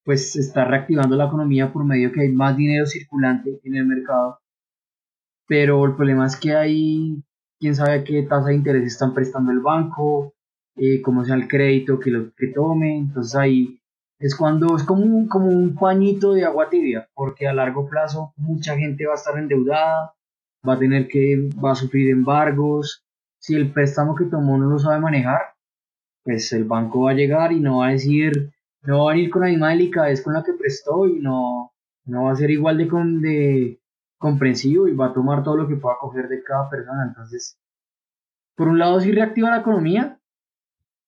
pues 0.04 0.36
está 0.36 0.64
reactivando 0.64 1.16
la 1.16 1.26
economía 1.26 1.72
por 1.72 1.84
medio 1.84 2.12
que 2.12 2.20
hay 2.20 2.32
más 2.32 2.56
dinero 2.56 2.86
circulante 2.86 3.60
en 3.64 3.74
el 3.76 3.86
mercado. 3.86 4.38
Pero 5.46 5.84
el 5.84 5.96
problema 5.96 6.26
es 6.26 6.36
que 6.36 6.54
hay, 6.54 7.22
quién 7.58 7.74
sabe 7.74 8.04
qué 8.04 8.22
tasa 8.22 8.48
de 8.48 8.56
interés 8.56 8.84
están 8.84 9.14
prestando 9.14 9.52
el 9.52 9.60
banco, 9.60 10.33
eh, 10.76 11.00
cómo 11.02 11.24
sea 11.24 11.36
el 11.36 11.48
crédito 11.48 11.98
que 11.98 12.10
lo 12.10 12.32
que 12.34 12.48
tome. 12.48 12.96
Entonces 12.96 13.34
ahí 13.36 13.80
es 14.18 14.34
cuando 14.36 14.76
es 14.76 14.84
como 14.84 15.02
un, 15.02 15.28
como 15.28 15.48
un 15.48 15.74
pañito 15.74 16.32
de 16.32 16.44
agua 16.44 16.70
tibia, 16.70 17.08
porque 17.14 17.46
a 17.46 17.54
largo 17.54 17.88
plazo 17.88 18.32
mucha 18.36 18.76
gente 18.76 19.06
va 19.06 19.12
a 19.12 19.16
estar 19.16 19.38
endeudada, 19.38 20.14
va 20.66 20.74
a 20.74 20.78
tener 20.78 21.08
que, 21.08 21.50
va 21.62 21.72
a 21.72 21.74
sufrir 21.74 22.10
embargos. 22.10 23.04
Si 23.38 23.54
el 23.54 23.72
préstamo 23.72 24.14
que 24.14 24.24
tomó 24.24 24.56
no 24.56 24.70
lo 24.70 24.78
sabe 24.78 25.00
manejar, 25.00 25.54
pues 26.22 26.52
el 26.52 26.64
banco 26.64 27.02
va 27.02 27.10
a 27.10 27.14
llegar 27.14 27.52
y 27.52 27.60
no 27.60 27.78
va 27.78 27.88
a 27.88 27.92
decir, 27.92 28.52
no 28.82 29.04
va 29.04 29.12
a 29.12 29.16
ir 29.16 29.30
con 29.30 29.42
la 29.42 29.48
misma 29.48 29.70
delicadez 29.70 30.22
con 30.22 30.32
la 30.32 30.42
que 30.42 30.54
prestó 30.54 31.06
y 31.06 31.20
no, 31.20 31.72
no 32.06 32.24
va 32.24 32.32
a 32.32 32.36
ser 32.36 32.50
igual 32.50 32.78
de, 32.78 32.88
con, 32.88 33.20
de 33.20 33.80
comprensivo 34.18 34.88
y 34.88 34.94
va 34.94 35.08
a 35.08 35.12
tomar 35.12 35.42
todo 35.42 35.56
lo 35.56 35.68
que 35.68 35.76
pueda 35.76 35.96
coger 36.00 36.28
de 36.28 36.42
cada 36.42 36.70
persona. 36.70 37.04
Entonces, 37.06 37.58
por 38.56 38.68
un 38.68 38.78
lado 38.78 39.00
sí 39.00 39.12
reactiva 39.12 39.50
la 39.50 39.60
economía, 39.60 40.18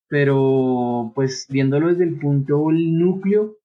pero 0.09 1.13
pues 1.15 1.47
viéndolo 1.49 1.89
desde 1.89 2.05
el 2.05 2.19
punto 2.19 2.71
el 2.71 2.99
núcleo, 2.99 3.57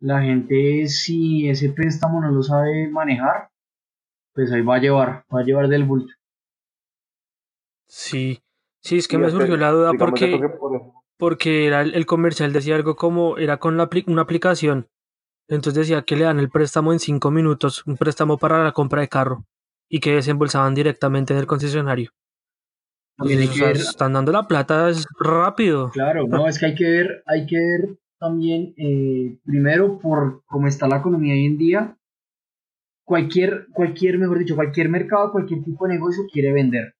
la 0.00 0.22
gente 0.22 0.88
si 0.88 1.48
ese 1.48 1.70
préstamo 1.70 2.20
no 2.20 2.30
lo 2.30 2.42
sabe 2.42 2.88
manejar, 2.88 3.50
pues 4.34 4.50
ahí 4.52 4.62
va 4.62 4.76
a 4.76 4.80
llevar, 4.80 5.24
va 5.34 5.40
a 5.40 5.44
llevar 5.44 5.68
del 5.68 5.84
bulto. 5.84 6.12
Sí, 7.86 8.40
sí, 8.80 8.96
es 8.98 9.06
que 9.06 9.18
me 9.18 9.30
surgió 9.30 9.56
la 9.56 9.70
duda 9.70 9.92
porque, 9.98 10.40
porque 11.18 11.66
era 11.66 11.82
el, 11.82 12.06
comercial 12.06 12.52
decía 12.52 12.74
algo 12.74 12.96
como 12.96 13.36
era 13.36 13.58
con 13.58 13.76
la, 13.76 13.88
una 14.06 14.22
aplicación, 14.22 14.88
entonces 15.46 15.86
decía 15.86 16.02
que 16.02 16.16
le 16.16 16.24
dan 16.24 16.38
el 16.38 16.48
préstamo 16.48 16.92
en 16.92 16.98
cinco 16.98 17.30
minutos, 17.30 17.86
un 17.86 17.96
préstamo 17.96 18.38
para 18.38 18.64
la 18.64 18.72
compra 18.72 19.02
de 19.02 19.08
carro 19.08 19.44
y 19.88 20.00
que 20.00 20.14
desembolsaban 20.14 20.74
directamente 20.74 21.34
en 21.34 21.40
el 21.40 21.46
concesionario. 21.46 22.12
Están 23.24 24.12
dando 24.12 24.32
la 24.32 24.46
plata 24.46 24.88
es 24.88 25.06
rápido. 25.18 25.90
Claro, 25.90 26.26
no, 26.26 26.48
es 26.48 26.58
que 26.58 26.66
hay 26.66 26.74
que 26.74 26.88
ver, 26.88 27.22
hay 27.26 27.46
que 27.46 27.56
ver 27.56 27.98
también, 28.18 28.74
eh, 28.76 29.38
primero, 29.44 29.98
por 29.98 30.44
cómo 30.46 30.68
está 30.68 30.86
la 30.86 30.98
economía 30.98 31.34
hoy 31.34 31.46
en 31.46 31.58
día, 31.58 31.96
cualquier, 33.04 33.66
cualquier, 33.72 34.18
mejor 34.18 34.38
dicho, 34.38 34.54
cualquier 34.54 34.88
mercado, 34.88 35.32
cualquier 35.32 35.62
tipo 35.64 35.86
de 35.86 35.94
negocio 35.94 36.24
quiere 36.32 36.52
vender. 36.52 36.94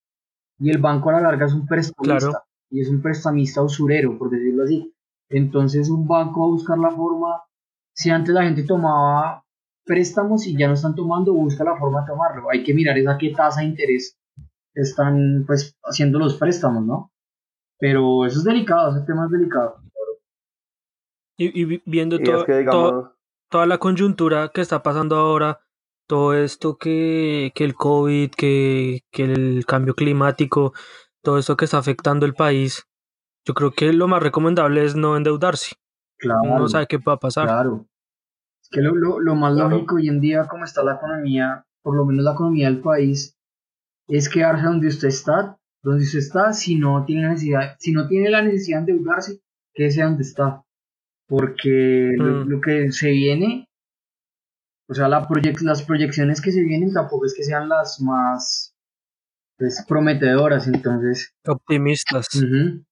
Y 0.59 0.71
el 0.71 0.79
banco 0.79 1.11
a 1.11 1.14
la 1.14 1.21
larga 1.21 1.47
es 1.47 1.55
un 1.55 1.67
prestamista. 1.67 2.45
Y 2.71 2.81
es 2.81 2.88
un 2.88 3.02
prestamista 3.02 3.62
usurero, 3.62 4.19
por 4.19 4.31
decirlo 4.31 4.64
así. 4.64 4.95
Entonces 5.29 5.91
un 5.91 6.07
banco 6.07 6.41
va 6.41 6.47
a 6.47 6.50
buscar 6.50 6.79
la 6.79 6.91
forma, 6.91 7.43
si 7.95 8.11
antes 8.11 8.35
la 8.35 8.45
gente 8.45 8.64
tomaba 8.64 9.45
préstamos 9.85 10.47
y 10.47 10.57
ya 10.57 10.69
no 10.69 10.75
están 10.75 10.95
tomando, 10.95 11.35
busca 11.35 11.64
la 11.64 11.76
forma 11.76 12.00
de 12.00 12.07
tomarlo. 12.07 12.50
Hay 12.50 12.62
que 12.62 12.75
mirar 12.75 12.97
esa 12.99 13.19
qué 13.19 13.31
tasa 13.31 13.61
de 13.61 13.67
interés 13.67 14.19
están 14.75 15.45
pues 15.47 15.76
haciendo 15.85 16.19
los 16.19 16.37
préstamos, 16.37 16.85
¿no? 16.85 17.12
Pero 17.79 18.26
eso 18.26 18.38
es 18.38 18.45
delicado, 18.45 18.97
ese 18.97 19.05
tema 19.07 19.26
es 19.26 19.31
delicado. 19.33 19.83
Y, 21.37 21.83
viendo 21.91 22.19
toda 23.50 23.67
la 23.67 23.79
coyuntura 23.79 24.50
que 24.55 24.61
está 24.61 24.83
pasando 24.83 25.17
ahora, 25.17 25.61
todo 26.07 26.35
esto 26.35 26.77
que, 26.77 27.53
que 27.55 27.64
el 27.64 27.75
COVID, 27.75 28.31
que, 28.31 29.01
que 29.11 29.25
el 29.25 29.64
cambio 29.66 29.94
climático, 29.94 30.73
todo 31.23 31.38
esto 31.38 31.57
que 31.57 31.64
está 31.64 31.79
afectando 31.79 32.27
el 32.27 32.35
país, 32.35 32.87
yo 33.44 33.55
creo 33.55 33.73
que 33.73 33.92
lo 33.92 34.07
más 34.09 34.23
recomendable 34.23 34.85
es 34.85 34.94
no 34.94 35.16
endeudarse. 35.16 35.77
Claro. 36.18 36.59
No 36.59 36.68
sabe 36.68 36.87
qué 36.87 36.99
va 36.99 37.14
a 37.14 37.18
pasar. 37.18 37.46
Claro. 37.46 37.87
Es 38.62 38.68
que 38.70 38.81
lo, 38.81 38.94
lo, 38.94 39.18
lo 39.18 39.35
más 39.35 39.55
lógico 39.55 39.96
hoy 39.96 40.09
en 40.09 40.20
día, 40.20 40.46
como 40.46 40.64
está 40.64 40.85
la 40.85 40.94
economía, 40.94 41.66
por 41.83 41.96
lo 41.96 42.05
menos 42.05 42.25
la 42.25 42.33
economía 42.33 42.68
del 42.68 42.81
país, 42.81 43.37
es 44.09 44.29
quedarse 44.29 44.65
donde 44.65 44.88
usted 44.88 45.09
está, 45.09 45.59
donde 45.83 46.05
usted 46.05 46.19
está, 46.19 46.53
si 46.53 46.77
no 46.77 47.05
tiene 47.05 47.29
necesidad, 47.29 47.77
si 47.79 47.93
no 47.93 48.07
tiene 48.09 48.31
la 48.31 48.43
necesidad 48.43 48.83
de 48.83 48.93
endeudarse, 48.93 49.41
quédese 49.75 50.03
donde 50.03 50.23
está. 50.23 50.62
Porque 51.27 52.12
lo, 52.17 52.45
mm. 52.45 52.61
que 52.61 52.93
se 52.93 53.11
viene, 53.11 53.69
o 54.88 54.95
sea, 54.95 55.09
la 55.09 55.27
las 55.62 55.83
proyecciones 55.83 56.41
que 56.41 56.53
se 56.53 56.62
vienen 56.62 56.93
tampoco 56.93 57.27
es 57.27 57.35
que 57.35 57.45
sean 57.45 57.69
las 57.69 58.01
más 58.01 58.75
pues, 59.57 59.85
prometedoras, 59.88 60.67
entonces. 60.67 61.35
Optimistas. 61.47 62.29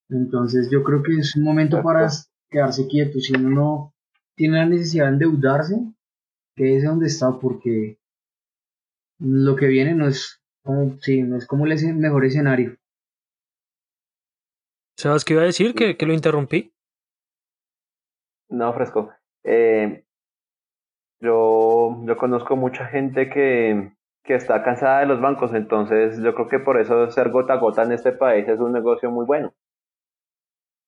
Entonces 0.09 0.71
yo 0.71 0.83
creo 0.83 1.03
que 1.03 1.15
es 1.15 1.37
un 1.37 1.45
momento 1.45 1.83
para 1.83 2.09
quedarse 2.51 2.87
quieto. 2.89 3.21
Si 3.21 3.35
uno 3.35 3.51
no 3.51 3.95
tiene 4.37 4.59
la 4.59 4.67
necesidad 4.67 5.07
de 5.07 5.13
endeudarse, 5.13 5.77
quédese 6.57 6.87
donde 6.87 7.07
está 7.07 7.39
porque 7.39 7.99
lo 9.19 9.55
que 9.55 9.67
viene 9.67 9.95
no 9.95 10.09
es 10.09 10.40
sí, 11.01 11.23
no 11.23 11.37
es 11.37 11.47
como 11.47 11.67
el 11.67 11.95
mejor 11.97 12.25
escenario. 12.25 12.77
¿Sabes 14.97 15.25
qué 15.25 15.33
iba 15.33 15.43
a 15.43 15.47
decir? 15.47 15.75
¿Que, 15.75 15.97
que 15.97 16.07
lo 16.07 16.13
interrumpí? 16.13 16.73
No, 18.51 18.73
fresco. 18.75 19.11
Eh, 19.45 20.05
yo, 21.21 21.97
yo 22.05 22.17
conozco 22.17 22.57
mucha 22.57 22.87
gente 22.87 23.31
que, 23.31 23.93
que 24.25 24.35
está 24.35 24.63
cansada 24.63 25.01
de 25.01 25.07
los 25.07 25.21
bancos, 25.21 25.55
entonces 25.55 26.21
yo 26.23 26.35
creo 26.35 26.49
que 26.49 26.59
por 26.59 26.79
eso 26.79 27.11
ser 27.11 27.31
gota 27.31 27.55
a 27.55 27.59
gota 27.59 27.83
en 27.83 27.93
este 27.93 28.13
país 28.13 28.47
es 28.49 28.59
un 28.61 28.73
negocio 28.73 29.11
muy 29.11 29.25
bueno. 29.25 29.55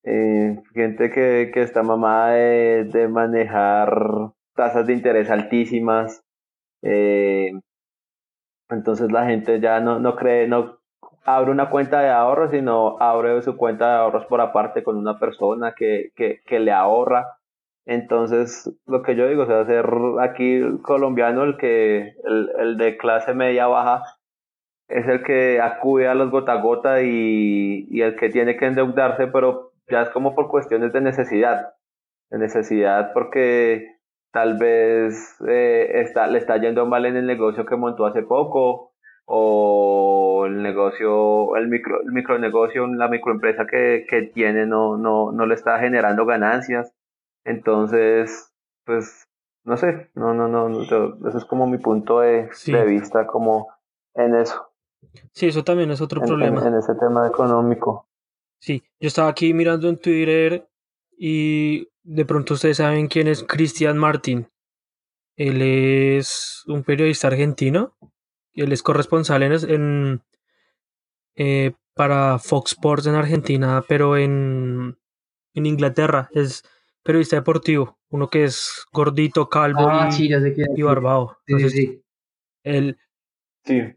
Eh, 0.03 0.61
gente 0.73 1.09
que, 1.09 1.49
que 1.53 1.61
está 1.61 1.81
mamada 1.81 2.31
de, 2.33 2.83
de 2.85 3.07
manejar 3.07 4.31
tasas 4.53 4.85
de 4.85 4.93
interés 4.93 5.29
altísimas, 5.29 6.23
eh, 6.81 7.53
entonces 8.69 9.11
la 9.11 9.25
gente 9.25 9.59
ya 9.59 9.79
no, 9.79 9.99
no 9.99 10.15
cree, 10.15 10.47
no 10.47 10.79
abre 11.25 11.51
una 11.51 11.69
cuenta 11.69 12.01
de 12.01 12.09
ahorros, 12.09 12.51
sino 12.51 12.97
abre 12.99 13.41
su 13.41 13.55
cuenta 13.57 13.87
de 13.89 13.97
ahorros 13.97 14.25
por 14.25 14.41
aparte 14.41 14.83
con 14.83 14.97
una 14.97 15.19
persona 15.19 15.73
que, 15.75 16.11
que, 16.15 16.41
que 16.45 16.59
le 16.59 16.71
ahorra. 16.71 17.37
Entonces, 17.85 18.71
lo 18.85 19.03
que 19.03 19.15
yo 19.15 19.27
digo, 19.27 19.43
o 19.43 19.45
sea, 19.45 19.65
aquí 20.21 20.61
colombiano, 20.83 21.43
el 21.43 21.57
que, 21.57 22.15
el, 22.23 22.51
el 22.57 22.77
de 22.77 22.97
clase 22.97 23.33
media 23.33 23.67
baja, 23.67 24.03
es 24.87 25.07
el 25.07 25.23
que 25.23 25.59
acude 25.61 26.07
a 26.07 26.15
los 26.15 26.29
gota 26.31 26.53
a 26.53 26.61
gota 26.61 27.01
y, 27.01 27.87
y 27.89 28.01
el 28.01 28.15
que 28.15 28.29
tiene 28.29 28.57
que 28.57 28.65
endeudarse, 28.65 29.27
pero 29.27 29.73
ya 29.89 30.03
es 30.03 30.09
como 30.09 30.35
por 30.35 30.47
cuestiones 30.49 30.93
de 30.93 31.01
necesidad. 31.01 31.73
De 32.29 32.37
necesidad 32.39 33.11
porque 33.13 33.95
tal 34.33 34.57
vez 34.57 35.37
eh, 35.47 36.01
está, 36.01 36.27
le 36.27 36.39
está 36.39 36.57
yendo 36.57 36.87
mal 36.87 37.05
en 37.05 37.15
el 37.15 37.27
negocio 37.27 37.65
que 37.65 37.77
montó 37.77 38.07
hace 38.07 38.23
poco 38.23 38.91
o 39.25 40.45
el 40.47 40.61
negocio, 40.61 41.55
el 41.55 41.67
micro, 41.67 42.01
el 42.01 42.11
micronegocio, 42.11 42.87
la 42.87 43.07
microempresa 43.07 43.67
que, 43.67 44.05
que 44.09 44.23
tiene 44.23 44.65
no, 44.65 44.97
no, 44.97 45.31
no 45.31 45.45
le 45.45 45.53
está 45.53 45.79
generando 45.79 46.25
ganancias. 46.25 46.91
Entonces, 47.45 48.51
pues, 48.85 49.29
no 49.63 49.77
sé, 49.77 50.09
no, 50.15 50.33
no, 50.33 50.47
no, 50.47 50.81
eso 50.81 51.37
es 51.37 51.45
como 51.45 51.67
mi 51.67 51.77
punto 51.77 52.21
de, 52.21 52.49
de, 52.65 52.85
vista 52.85 53.27
como 53.27 53.67
en 54.15 54.35
eso. 54.35 54.67
Sí, 55.31 55.47
eso 55.47 55.63
también 55.63 55.91
es 55.91 56.01
otro 56.01 56.21
problema. 56.21 56.67
en 56.67 56.75
ese 56.75 56.95
tema 56.95 57.27
económico. 57.27 58.07
Sí, 58.59 58.81
yo 58.99 59.07
estaba 59.07 59.29
aquí 59.29 59.53
mirando 59.53 59.87
en 59.89 59.97
Twitter 59.99 60.67
y 61.17 61.87
de 62.03 62.25
pronto 62.25 62.53
ustedes 62.53 62.77
saben 62.77 63.07
quién 63.07 63.27
es 63.27 63.43
Cristian 63.43 63.97
Martín. 63.97 64.49
Él 65.35 65.61
es 65.61 66.63
un 66.67 66.83
periodista 66.83 67.27
argentino. 67.27 67.95
Él 68.53 68.71
es 68.71 68.83
corresponsal 68.83 69.41
en, 69.43 70.21
eh, 71.35 71.73
para 71.95 72.37
Fox 72.37 72.73
Sports 72.73 73.07
en 73.07 73.15
Argentina, 73.15 73.83
pero 73.87 74.17
en, 74.17 74.97
en 75.53 75.65
Inglaterra. 75.65 76.29
Es 76.33 76.63
periodista 77.03 77.37
deportivo. 77.37 77.97
Uno 78.09 78.29
que 78.29 78.43
es 78.43 78.85
gordito, 78.91 79.49
calvo 79.49 79.87
ah, 79.89 80.09
y, 80.15 80.81
barbado. 80.83 81.37
Él 82.63 82.97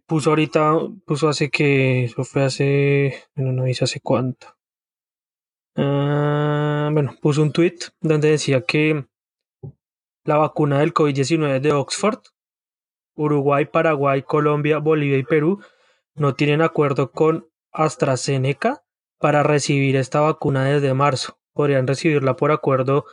puso 0.06 0.30
ahorita, 0.30 0.74
puso 1.04 1.28
hace 1.28 1.50
que, 1.50 2.04
eso 2.04 2.24
fue 2.24 2.44
hace, 2.44 3.24
bueno, 3.34 3.52
no 3.52 3.64
dice 3.64 3.84
hace 3.84 4.00
cuánto. 4.00 4.56
Ah, 5.76 6.35
bueno, 6.92 7.14
puso 7.20 7.42
un 7.42 7.52
tweet 7.52 7.78
donde 8.00 8.30
decía 8.30 8.62
que 8.62 9.06
la 10.24 10.36
vacuna 10.36 10.80
del 10.80 10.92
COVID-19 10.92 11.60
de 11.60 11.72
Oxford, 11.72 12.20
Uruguay, 13.14 13.64
Paraguay, 13.64 14.22
Colombia, 14.22 14.78
Bolivia 14.78 15.18
y 15.18 15.22
Perú 15.22 15.62
no 16.14 16.34
tienen 16.34 16.62
acuerdo 16.62 17.12
con 17.12 17.48
AstraZeneca 17.72 18.84
para 19.18 19.42
recibir 19.42 19.96
esta 19.96 20.20
vacuna 20.20 20.64
desde 20.64 20.94
marzo. 20.94 21.38
Podrían 21.52 21.86
recibirla 21.86 22.36
por 22.36 22.50
acuerdo 22.50 23.06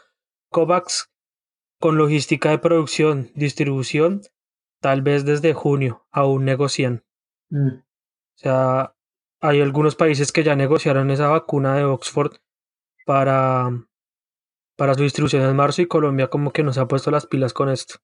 COVAX 0.50 1.12
con 1.80 1.98
logística 1.98 2.50
de 2.50 2.60
producción, 2.60 3.32
distribución, 3.36 4.22
tal 4.80 5.02
vez 5.02 5.26
desde 5.26 5.54
junio 5.54 6.06
aún 6.12 6.46
negocian. 6.46 7.04
Mm. 7.50 7.78
O 7.78 8.38
sea, 8.38 8.96
hay 9.42 9.62
algunos 9.62 9.96
países 9.96 10.32
que 10.32 10.44
ya 10.44 10.56
negociaron 10.56 11.12
esa 11.12 11.28
vacuna 11.28 11.76
de 11.76 11.84
Oxford 11.84 12.38
para, 13.06 13.70
para 14.78 14.94
su 14.94 15.04
distribución 15.04 15.44
en 15.44 15.56
marzo 15.56 15.82
y 15.82 15.88
Colombia 15.88 16.28
como 16.28 16.52
que 16.52 16.64
no 16.64 16.74
se 16.74 16.80
ha 16.80 16.88
puesto 16.88 17.12
las 17.12 17.28
pilas 17.28 17.54
con 17.54 17.70
esto. 17.70 17.96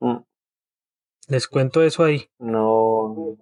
Mm. 0.00 0.18
Les 1.28 1.48
cuento 1.48 1.82
eso 1.82 2.04
ahí. 2.04 2.30
No. 2.38 3.36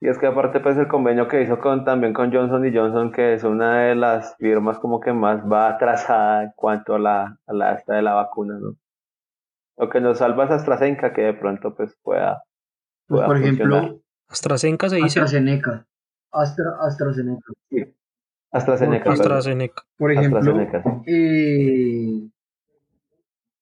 Y 0.00 0.08
es 0.08 0.18
que 0.18 0.26
aparte 0.26 0.60
pues 0.60 0.76
el 0.76 0.86
convenio 0.86 1.28
que 1.28 1.42
hizo 1.42 1.58
con 1.60 1.84
también 1.84 2.12
con 2.12 2.30
Johnson 2.30 2.66
y 2.66 2.76
Johnson, 2.76 3.10
que 3.10 3.32
es 3.32 3.42
una 3.42 3.86
de 3.86 3.94
las 3.94 4.36
firmas 4.36 4.78
como 4.78 5.00
que 5.00 5.14
más 5.14 5.40
va 5.50 5.68
atrasada 5.70 6.44
en 6.44 6.52
cuanto 6.54 6.94
a 6.94 6.98
la, 6.98 7.38
a 7.46 7.52
la 7.54 7.72
esta 7.72 7.94
de 7.94 8.02
la 8.02 8.12
vacuna, 8.12 8.58
¿no? 8.60 8.76
Lo 9.76 9.88
que 9.88 10.00
nos 10.00 10.18
salva 10.18 10.44
es 10.44 10.50
AstraZeneca, 10.50 11.12
que 11.12 11.22
de 11.22 11.34
pronto 11.34 11.74
pues 11.74 11.96
pueda. 12.02 12.44
Pues, 13.08 13.22
por 13.24 13.36
ejemplo, 13.38 14.00
AstraZeneca 14.28 14.88
se 14.88 14.96
dice. 14.96 15.20
AstraZeneca. 15.20 15.86
Astra, 16.34 16.76
AstraZeneca. 16.80 17.52
Sí. 17.70 17.94
AstraZeneca. 18.52 19.12
AstraZeneca. 19.12 19.82
Por 19.96 20.12
ejemplo, 20.12 20.40
eh, 21.06 22.28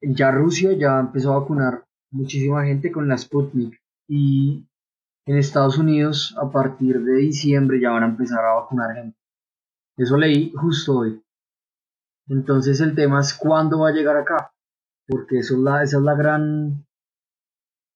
ya 0.01 0.31
Rusia 0.31 0.73
ya 0.73 0.99
empezó 0.99 1.33
a 1.33 1.41
vacunar 1.41 1.85
muchísima 2.11 2.65
gente 2.65 2.91
con 2.91 3.09
la 3.09 3.17
Sputnik 3.17 3.81
y 4.09 4.67
en 5.27 5.37
Estados 5.37 5.79
Unidos 5.79 6.35
a 6.39 6.51
partir 6.51 7.01
de 7.03 7.15
diciembre 7.15 7.81
ya 7.81 7.91
van 7.91 8.03
a 8.03 8.09
empezar 8.09 8.45
a 8.45 8.55
vacunar 8.55 8.95
gente. 8.95 9.17
Eso 9.97 10.17
leí 10.17 10.53
justo 10.53 10.99
hoy. 10.99 11.23
Entonces 12.29 12.81
el 12.81 12.95
tema 12.95 13.21
es 13.21 13.35
cuándo 13.35 13.81
va 13.81 13.91
a 13.91 13.93
llegar 13.93 14.17
acá 14.17 14.53
porque 15.07 15.39
eso 15.39 15.55
es 15.55 15.61
la, 15.61 15.83
esa 15.83 15.99
es 15.99 16.03
la 16.03 16.15
gran, 16.15 16.87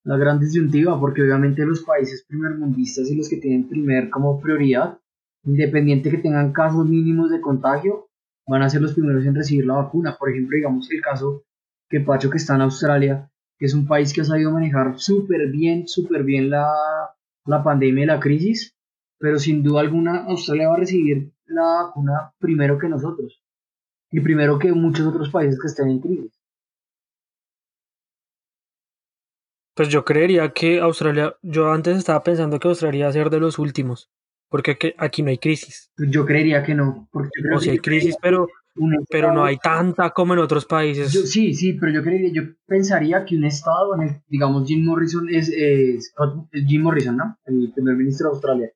la 0.06 0.16
gran 0.16 0.38
disyuntiva, 0.38 0.98
porque 1.00 1.20
obviamente 1.22 1.66
los 1.66 1.82
países 1.82 2.24
primermundistas 2.28 3.10
y 3.10 3.16
los 3.16 3.28
que 3.28 3.38
tienen 3.38 3.68
primer 3.68 4.08
como 4.08 4.40
prioridad, 4.40 5.00
independiente 5.42 6.10
que 6.10 6.18
tengan 6.18 6.52
casos 6.52 6.88
mínimos 6.88 7.28
de 7.30 7.40
contagio, 7.40 8.06
van 8.46 8.62
a 8.62 8.70
ser 8.70 8.82
los 8.82 8.94
primeros 8.94 9.26
en 9.26 9.34
recibir 9.34 9.66
la 9.66 9.74
vacuna. 9.74 10.16
Por 10.16 10.30
ejemplo, 10.30 10.54
digamos 10.54 10.88
el 10.92 11.00
caso 11.00 11.42
que 11.90 12.00
Pacho 12.00 12.30
que 12.30 12.36
está 12.36 12.54
en 12.54 12.60
Australia, 12.60 13.28
que 13.58 13.66
es 13.66 13.74
un 13.74 13.88
país 13.88 14.12
que 14.12 14.20
ha 14.20 14.24
sabido 14.24 14.52
manejar 14.52 14.96
súper 14.96 15.50
bien, 15.50 15.88
súper 15.88 16.22
bien 16.22 16.50
la, 16.50 16.70
la 17.44 17.64
pandemia 17.64 18.04
y 18.04 18.06
la 18.06 18.20
crisis, 18.20 18.76
pero 19.18 19.40
sin 19.40 19.64
duda 19.64 19.80
alguna 19.80 20.24
Australia 20.26 20.68
va 20.68 20.76
a 20.76 20.80
recibir 20.80 21.32
la 21.46 21.82
vacuna 21.82 22.32
primero 22.38 22.78
que 22.78 22.88
nosotros 22.88 23.42
y 24.12 24.20
primero 24.20 24.56
que 24.56 24.72
muchos 24.72 25.04
otros 25.04 25.30
países 25.30 25.58
que 25.60 25.66
estén 25.66 25.88
en 25.88 25.98
crisis. 25.98 26.35
Pues 29.76 29.90
yo 29.90 30.06
creería 30.06 30.54
que 30.54 30.80
Australia, 30.80 31.36
yo 31.42 31.70
antes 31.70 31.98
estaba 31.98 32.22
pensando 32.22 32.58
que 32.58 32.66
Australia 32.66 33.00
iba 33.00 33.08
a 33.10 33.12
ser 33.12 33.28
de 33.28 33.38
los 33.38 33.58
últimos, 33.58 34.10
porque 34.48 34.94
aquí 34.96 35.22
no 35.22 35.28
hay 35.28 35.36
crisis. 35.36 35.92
Yo 35.98 36.24
creería 36.24 36.62
que 36.62 36.74
no. 36.74 37.10
Porque 37.12 37.28
o 37.54 37.58
hay 37.60 37.78
crisis, 37.78 38.16
pero, 38.22 38.48
pero 39.10 39.34
no 39.34 39.44
hay 39.44 39.58
tanta 39.58 40.10
como 40.10 40.32
en 40.32 40.38
otros 40.38 40.64
países. 40.64 41.12
sí, 41.30 41.52
sí, 41.52 41.74
pero 41.74 41.92
yo 41.92 42.02
creería, 42.02 42.30
yo 42.32 42.54
pensaría 42.64 43.26
que 43.26 43.36
un 43.36 43.44
estado 43.44 43.94
en 43.96 44.08
el, 44.08 44.22
digamos, 44.28 44.66
Jim 44.66 44.82
Morrison 44.82 45.28
es, 45.28 45.52
Jim 46.66 46.82
Morrison, 46.82 47.18
¿no? 47.18 47.36
El 47.44 47.70
primer 47.74 47.96
ministro 47.96 48.30
de 48.30 48.34
Australia. 48.34 48.72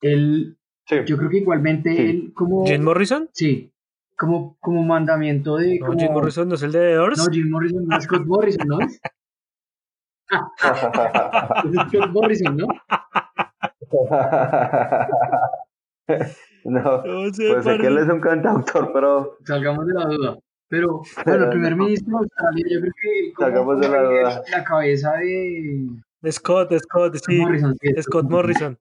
Él, 0.00 0.56
yo 0.88 1.18
creo 1.18 1.28
que 1.28 1.38
igualmente 1.38 2.08
él 2.08 2.32
como... 2.34 2.64
¿Jim 2.64 2.82
Morrison? 2.82 3.28
Sí, 3.34 3.74
como, 4.16 4.56
como 4.58 4.82
mandamiento 4.84 5.56
de... 5.56 5.80
No, 5.80 5.92
Jim 5.98 6.12
Morrison 6.12 6.48
no 6.48 6.54
es 6.54 6.62
el 6.62 6.72
de 6.72 6.94
Doors. 6.94 7.18
No, 7.18 7.24
Jim 7.30 7.50
Morrison 7.50 7.86
no 7.86 7.98
es 7.98 8.04
Scott 8.04 8.24
Morrison, 8.24 8.68
¿no? 8.68 8.78
es 11.92 12.10
Morrison, 12.10 12.56
¿no? 12.56 12.66
no, 16.64 17.02
pues 17.02 17.36
sé 17.36 17.78
que 17.78 17.86
él 17.86 17.98
es 17.98 18.08
un 18.08 18.20
cantautor, 18.20 18.92
pero... 18.92 19.36
Salgamos 19.44 19.86
de 19.86 19.94
la 19.94 20.04
duda. 20.06 20.38
Pero, 20.68 21.02
bueno, 21.24 21.44
el 21.44 21.50
primer 21.50 21.76
ministro 21.76 22.18
de 22.18 22.24
Australia, 22.24 22.66
yo 22.68 22.80
creo 22.80 22.92
que... 23.00 23.32
Salgamos 23.38 23.80
de 23.80 23.88
la 23.88 24.02
duda. 24.02 24.42
La 24.50 24.64
cabeza 24.64 25.12
de... 25.12 25.86
Scott, 26.30 26.72
Scott, 26.78 27.16
sí. 27.24 27.38
Morrison, 27.38 27.76
Scott 28.00 28.28
Morrison. 28.28 28.76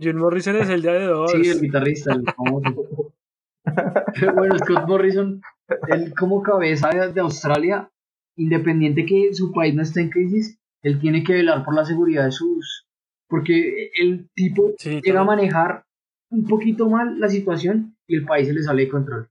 Jim 0.00 0.16
Morrison 0.16 0.56
es 0.56 0.68
el 0.68 0.82
día 0.82 0.92
de 0.92 1.06
dos. 1.06 1.30
Sí, 1.32 1.48
el 1.48 1.60
guitarrista, 1.60 2.12
el 2.12 2.24
famoso. 2.24 3.12
Pero 4.20 4.34
bueno, 4.34 4.58
Scott 4.58 4.86
Morrison, 4.86 5.40
él 5.88 6.12
como 6.18 6.42
cabeza 6.42 6.88
de 6.90 7.20
Australia, 7.20 7.90
independiente 8.36 9.04
que 9.06 9.34
su 9.34 9.52
país 9.52 9.74
no 9.74 9.82
esté 9.82 10.00
en 10.02 10.10
crisis, 10.10 10.57
él 10.82 11.00
tiene 11.00 11.22
que 11.24 11.34
velar 11.34 11.64
por 11.64 11.74
la 11.74 11.84
seguridad 11.84 12.24
de 12.24 12.32
sus... 12.32 12.86
Porque 13.28 13.90
el 13.94 14.30
tipo 14.34 14.74
llega 14.76 15.20
a 15.20 15.24
manejar 15.24 15.84
un 16.30 16.46
poquito 16.46 16.88
mal 16.88 17.20
la 17.20 17.28
situación 17.28 17.96
y 18.06 18.16
el 18.16 18.24
país 18.24 18.48
se 18.48 18.54
le 18.54 18.62
sale 18.62 18.84
de 18.84 18.88
control 18.88 19.28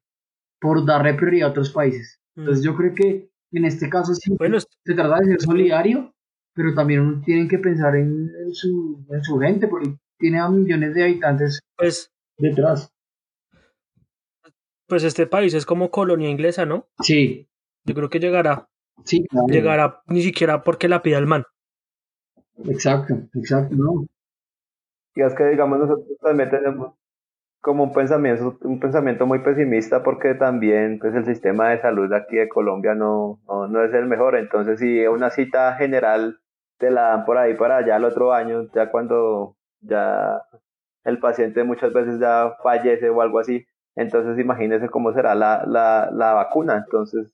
por 0.60 0.86
darle 0.86 1.16
prioridad 1.16 1.50
a 1.50 1.52
otros 1.52 1.72
países. 1.72 2.20
Entonces 2.36 2.64
yo 2.64 2.76
creo 2.76 2.94
que 2.94 3.30
en 3.52 3.66
este 3.66 3.90
caso 3.90 4.14
sí 4.14 4.36
bueno, 4.38 4.60
se 4.60 4.94
trata 4.94 5.20
de 5.20 5.26
ser 5.26 5.42
solidario, 5.42 6.14
pero 6.54 6.74
también 6.74 7.02
uno 7.02 7.22
tiene 7.26 7.48
que 7.48 7.60
pensar 7.60 7.96
en, 7.96 8.30
su, 8.54 9.06
en 9.10 9.24
su 9.24 9.40
gente, 9.40 9.68
porque 9.68 9.96
tiene 10.18 10.40
a 10.40 10.50
millones 10.50 10.94
de 10.94 11.04
habitantes 11.04 11.60
pues, 11.76 12.12
detrás. 12.38 12.92
Pues 14.88 15.04
este 15.04 15.28
país 15.28 15.54
es 15.54 15.66
como 15.66 15.92
colonia 15.92 16.30
inglesa, 16.30 16.66
¿no? 16.66 16.88
Sí. 17.02 17.48
Yo 17.84 17.94
creo 17.94 18.10
que 18.10 18.20
llegará 18.20 18.70
Sí, 19.04 19.26
Llegará 19.48 20.02
ni 20.08 20.22
siquiera 20.22 20.64
porque 20.64 20.88
la 20.88 21.02
pida 21.02 21.18
el 21.18 21.28
man. 21.28 21.44
Exacto, 22.66 23.14
exacto, 23.36 23.76
¿no? 23.76 24.06
Y 25.16 25.22
es 25.22 25.34
que 25.34 25.46
digamos 25.46 25.80
nosotros 25.80 26.06
también 26.22 26.50
tenemos 26.50 26.94
como 27.62 27.84
un 27.84 27.94
pensamiento, 27.94 28.58
un 28.62 28.80
pensamiento 28.80 29.26
muy 29.26 29.40
pesimista 29.40 30.04
porque 30.04 30.36
también 30.36 31.00
pues 31.00 31.16
el 31.16 31.26
sistema 31.26 31.70
de 31.70 31.82
salud 31.82 32.12
aquí 32.14 32.38
de 32.38 32.48
Colombia 32.48 32.96
no, 32.96 33.40
no, 33.48 33.84
es 33.84 33.94
el 33.94 34.06
mejor. 34.06 34.38
Entonces 34.38 34.80
si 34.80 35.06
una 35.08 35.30
cita 35.32 35.74
general 35.76 36.40
te 36.78 36.92
la 36.92 37.10
dan 37.10 37.26
por 37.26 37.38
ahí 37.38 37.56
para 37.56 37.78
allá 37.78 37.98
el 37.98 38.06
otro 38.06 38.34
año, 38.34 38.68
ya 38.74 38.92
cuando 38.92 39.56
ya 39.82 40.42
el 41.04 41.20
paciente 41.20 41.64
muchas 41.64 41.94
veces 41.94 42.20
ya 42.20 42.56
fallece 42.64 43.10
o 43.10 43.22
algo 43.22 43.40
así, 43.40 43.66
entonces 43.96 44.40
imagínese 44.40 44.90
cómo 44.90 45.14
será 45.14 45.36
la, 45.36 45.66
la, 45.66 46.10
la 46.12 46.34
vacuna. 46.34 46.78
Entonces 46.78 47.32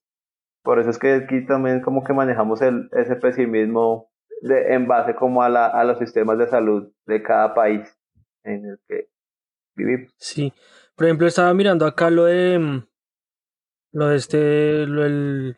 por 0.63 0.79
eso 0.79 0.89
es 0.89 0.97
que 0.97 1.13
aquí 1.13 1.45
también 1.45 1.81
como 1.81 2.03
que 2.03 2.13
manejamos 2.13 2.61
el, 2.61 2.89
ese 2.93 3.15
pesimismo 3.17 4.09
en 4.41 4.87
base 4.87 5.15
como 5.15 5.43
a, 5.43 5.49
la, 5.49 5.83
los 5.83 5.99
sistemas 5.99 6.37
de 6.37 6.47
salud 6.47 6.91
de 7.05 7.21
cada 7.21 7.53
país 7.53 7.97
en 8.43 8.65
el 8.65 8.79
que 8.87 9.09
vivimos. 9.75 10.11
Sí, 10.17 10.53
por 10.95 11.05
ejemplo 11.05 11.27
estaba 11.27 11.53
mirando 11.53 11.85
acá 11.85 12.09
lo 12.09 12.25
de 12.25 12.59
mm, 12.59 12.87
lo 13.93 14.07
de 14.07 14.15
este 14.15 14.87
lo 14.87 15.53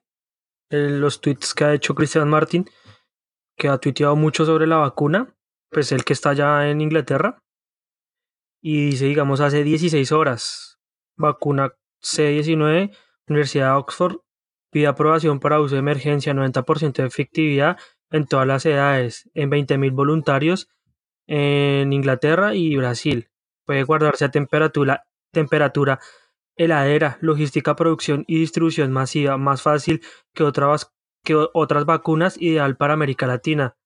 los 0.70 1.22
tweets 1.22 1.54
que 1.54 1.64
ha 1.64 1.74
hecho 1.74 1.96
Cristian 1.96 2.28
Martin 2.28 2.66
que 3.58 3.70
ha 3.70 3.78
tuiteado 3.78 4.16
mucho 4.16 4.46
sobre 4.46 4.68
la 4.68 4.78
vacuna 4.78 5.34
pues 5.70 5.92
el 5.92 6.04
que 6.04 6.14
está 6.14 6.32
allá 6.32 6.70
en 6.70 6.82
Inglaterra 6.82 7.40
y 8.62 8.88
dice 8.88 9.06
digamos 9.06 9.40
hace 9.40 9.64
16 9.64 10.12
horas 10.12 10.80
vacuna 11.16 11.74
C19 12.04 12.96
Universidad 13.28 13.72
de 13.72 13.78
Oxford 13.78 14.25
Pide 14.76 14.88
aprobación 14.88 15.40
para 15.40 15.62
uso 15.62 15.76
de 15.76 15.80
emergencia, 15.80 16.34
90% 16.34 16.96
de 16.96 17.08
efectividad 17.08 17.78
en 18.12 18.28
todas 18.28 18.46
las 18.46 18.66
edades, 18.66 19.30
en 19.34 19.50
20.000 19.50 19.94
voluntarios 19.94 20.68
en 21.28 21.94
Inglaterra 21.94 22.56
y 22.56 22.76
Brasil. 22.76 23.30
Puede 23.66 23.84
guardarse 23.84 24.26
a 24.26 24.32
temperatura, 24.32 25.08
temperatura 25.32 26.02
heladera, 26.58 27.18
logística, 27.22 27.78
producción 27.78 28.26
y 28.28 28.38
distribución 28.38 28.92
masiva, 28.92 29.38
más 29.38 29.62
fácil 29.62 30.02
que 30.34 30.44
otras, 30.44 30.92
que 31.24 31.36
otras 31.54 31.86
vacunas, 31.86 32.36
ideal 32.42 32.76
para 32.76 32.96
América 32.96 33.28
Latina. 33.28 33.78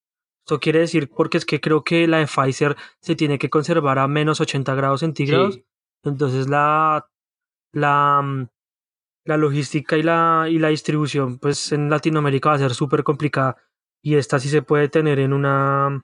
Esto 0.44 0.60
quiere 0.60 0.80
decir 0.80 1.12
porque 1.16 1.38
es 1.38 1.46
que 1.46 1.62
creo 1.62 1.84
que 1.84 2.08
la 2.08 2.18
de 2.18 2.26
Pfizer 2.26 2.76
se 3.00 3.16
tiene 3.16 3.38
que 3.38 3.52
conservar 3.52 4.00
a 4.00 4.08
menos 4.08 4.42
80 4.42 4.74
grados 4.74 5.02
centígrados. 5.02 5.62
Entonces 6.04 6.48
la, 6.48 7.08
la, 7.74 8.22
mm, 8.24 8.48
la 9.30 9.38
logística 9.38 9.96
y 9.96 10.02
la, 10.02 10.48
y 10.50 10.58
la 10.58 10.70
distribución 10.70 11.38
pues 11.38 11.72
en 11.72 11.90
Latinoamérica 11.90 12.50
va 12.50 12.56
a 12.56 12.60
ser 12.60 12.74
súper 12.74 13.04
complicada 13.04 13.58
y 14.02 14.16
esta 14.16 14.40
sí 14.40 14.50
se 14.50 14.64
puede 14.64 14.90
tener 14.90 15.20
en 15.20 15.34
una 15.34 16.02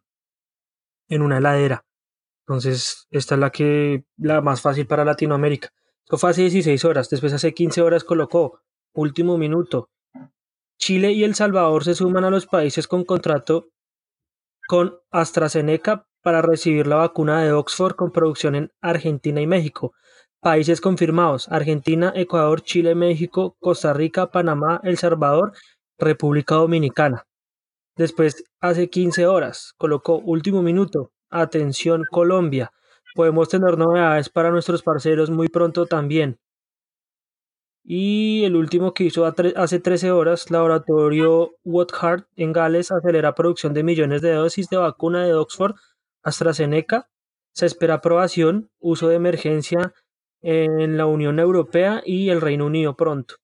en 1.09 1.21
una 1.21 1.39
heladera. 1.39 1.85
Entonces, 2.47 3.07
esta 3.09 3.35
es 3.35 3.41
la 3.41 3.51
que 3.51 4.05
la 4.17 4.41
más 4.41 4.61
fácil 4.61 4.85
para 4.85 5.03
Latinoamérica. 5.03 5.69
Esto 6.03 6.17
fue 6.17 6.29
hace 6.29 6.41
16 6.43 6.85
horas, 6.85 7.09
después 7.09 7.33
hace 7.33 7.53
15 7.53 7.81
horas 7.81 8.03
colocó 8.03 8.61
último 8.93 9.37
minuto. 9.39 9.89
Chile 10.77 11.11
y 11.11 11.23
El 11.23 11.33
Salvador 11.33 11.83
se 11.83 11.95
suman 11.95 12.25
a 12.25 12.29
los 12.29 12.45
países 12.45 12.87
con 12.87 13.05
contrato 13.05 13.69
con 14.67 14.99
AstraZeneca 15.09 16.07
para 16.21 16.43
recibir 16.43 16.85
la 16.85 16.97
vacuna 16.97 17.41
de 17.41 17.53
Oxford 17.53 17.95
con 17.95 18.11
producción 18.11 18.55
en 18.55 18.71
Argentina 18.81 19.41
y 19.41 19.47
México. 19.47 19.93
Países 20.45 20.79
confirmados: 20.79 21.47
Argentina, 21.49 22.13
Ecuador, 22.15 22.61
Chile, 22.61 22.93
México, 22.93 23.57
Costa 23.59 23.93
Rica, 23.93 24.29
Panamá, 24.29 24.79
El 24.83 24.95
Salvador, 24.99 25.53
República 25.97 26.53
Dominicana. 26.53 27.25
Después, 27.97 28.43
hace 28.61 28.91
15 28.91 29.25
horas, 29.25 29.73
colocó 29.75 30.19
último 30.19 30.61
minuto. 30.61 31.11
Atención 31.31 32.03
Colombia. 32.11 32.71
Podemos 33.15 33.49
tener 33.49 33.79
novedades 33.79 34.29
para 34.29 34.51
nuestros 34.51 34.83
parceros 34.83 35.31
muy 35.31 35.47
pronto 35.47 35.87
también. 35.87 36.37
Y 37.83 38.43
el 38.43 38.55
último 38.55 38.93
que 38.93 39.05
hizo 39.05 39.25
hace 39.25 39.79
13 39.79 40.11
horas, 40.11 40.51
laboratorio 40.51 41.55
Woodhart 41.63 42.27
en 42.35 42.53
Gales 42.53 42.91
acelera 42.91 43.33
producción 43.33 43.73
de 43.73 43.81
millones 43.81 44.21
de 44.21 44.33
dosis 44.33 44.69
de 44.69 44.77
vacuna 44.77 45.25
de 45.25 45.33
Oxford 45.33 45.73
AstraZeneca. 46.21 47.09
Se 47.51 47.65
espera 47.65 47.95
aprobación, 47.95 48.69
uso 48.77 49.07
de 49.07 49.15
emergencia 49.15 49.91
en 50.45 50.95
la 50.95 51.07
Unión 51.07 51.39
Europea 51.39 52.03
y 52.05 52.29
el 52.29 52.39
Reino 52.39 52.67
Unido 52.67 52.95
pronto. 52.95 53.35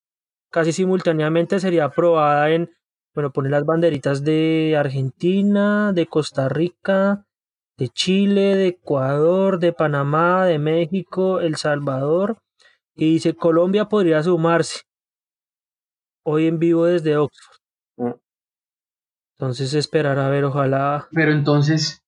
Casi 0.50 0.72
simultáneamente 0.72 1.58
sería 1.58 1.86
aprobada 1.86 2.50
en, 2.50 2.70
bueno, 3.12 3.32
poner 3.32 3.50
las 3.50 3.64
banderitas 3.64 4.22
de 4.22 4.76
Argentina, 4.78 5.92
de 5.92 6.06
Costa 6.06 6.48
Rica, 6.48 7.26
de 7.76 7.88
Chile, 7.88 8.54
de 8.54 8.68
Ecuador, 8.68 9.58
de 9.58 9.72
Panamá, 9.72 10.46
de 10.46 10.60
México, 10.60 11.40
El 11.40 11.56
Salvador. 11.56 12.38
Y 12.94 13.14
dice, 13.14 13.34
Colombia 13.34 13.86
podría 13.86 14.22
sumarse. 14.22 14.82
Hoy 16.24 16.46
en 16.46 16.60
vivo 16.60 16.84
desde 16.84 17.16
Oxford. 17.16 17.56
Mm. 17.96 18.12
Entonces 19.38 19.74
esperar 19.74 20.20
a 20.20 20.28
ver, 20.28 20.44
ojalá. 20.44 21.08
Pero 21.12 21.32
entonces, 21.32 22.04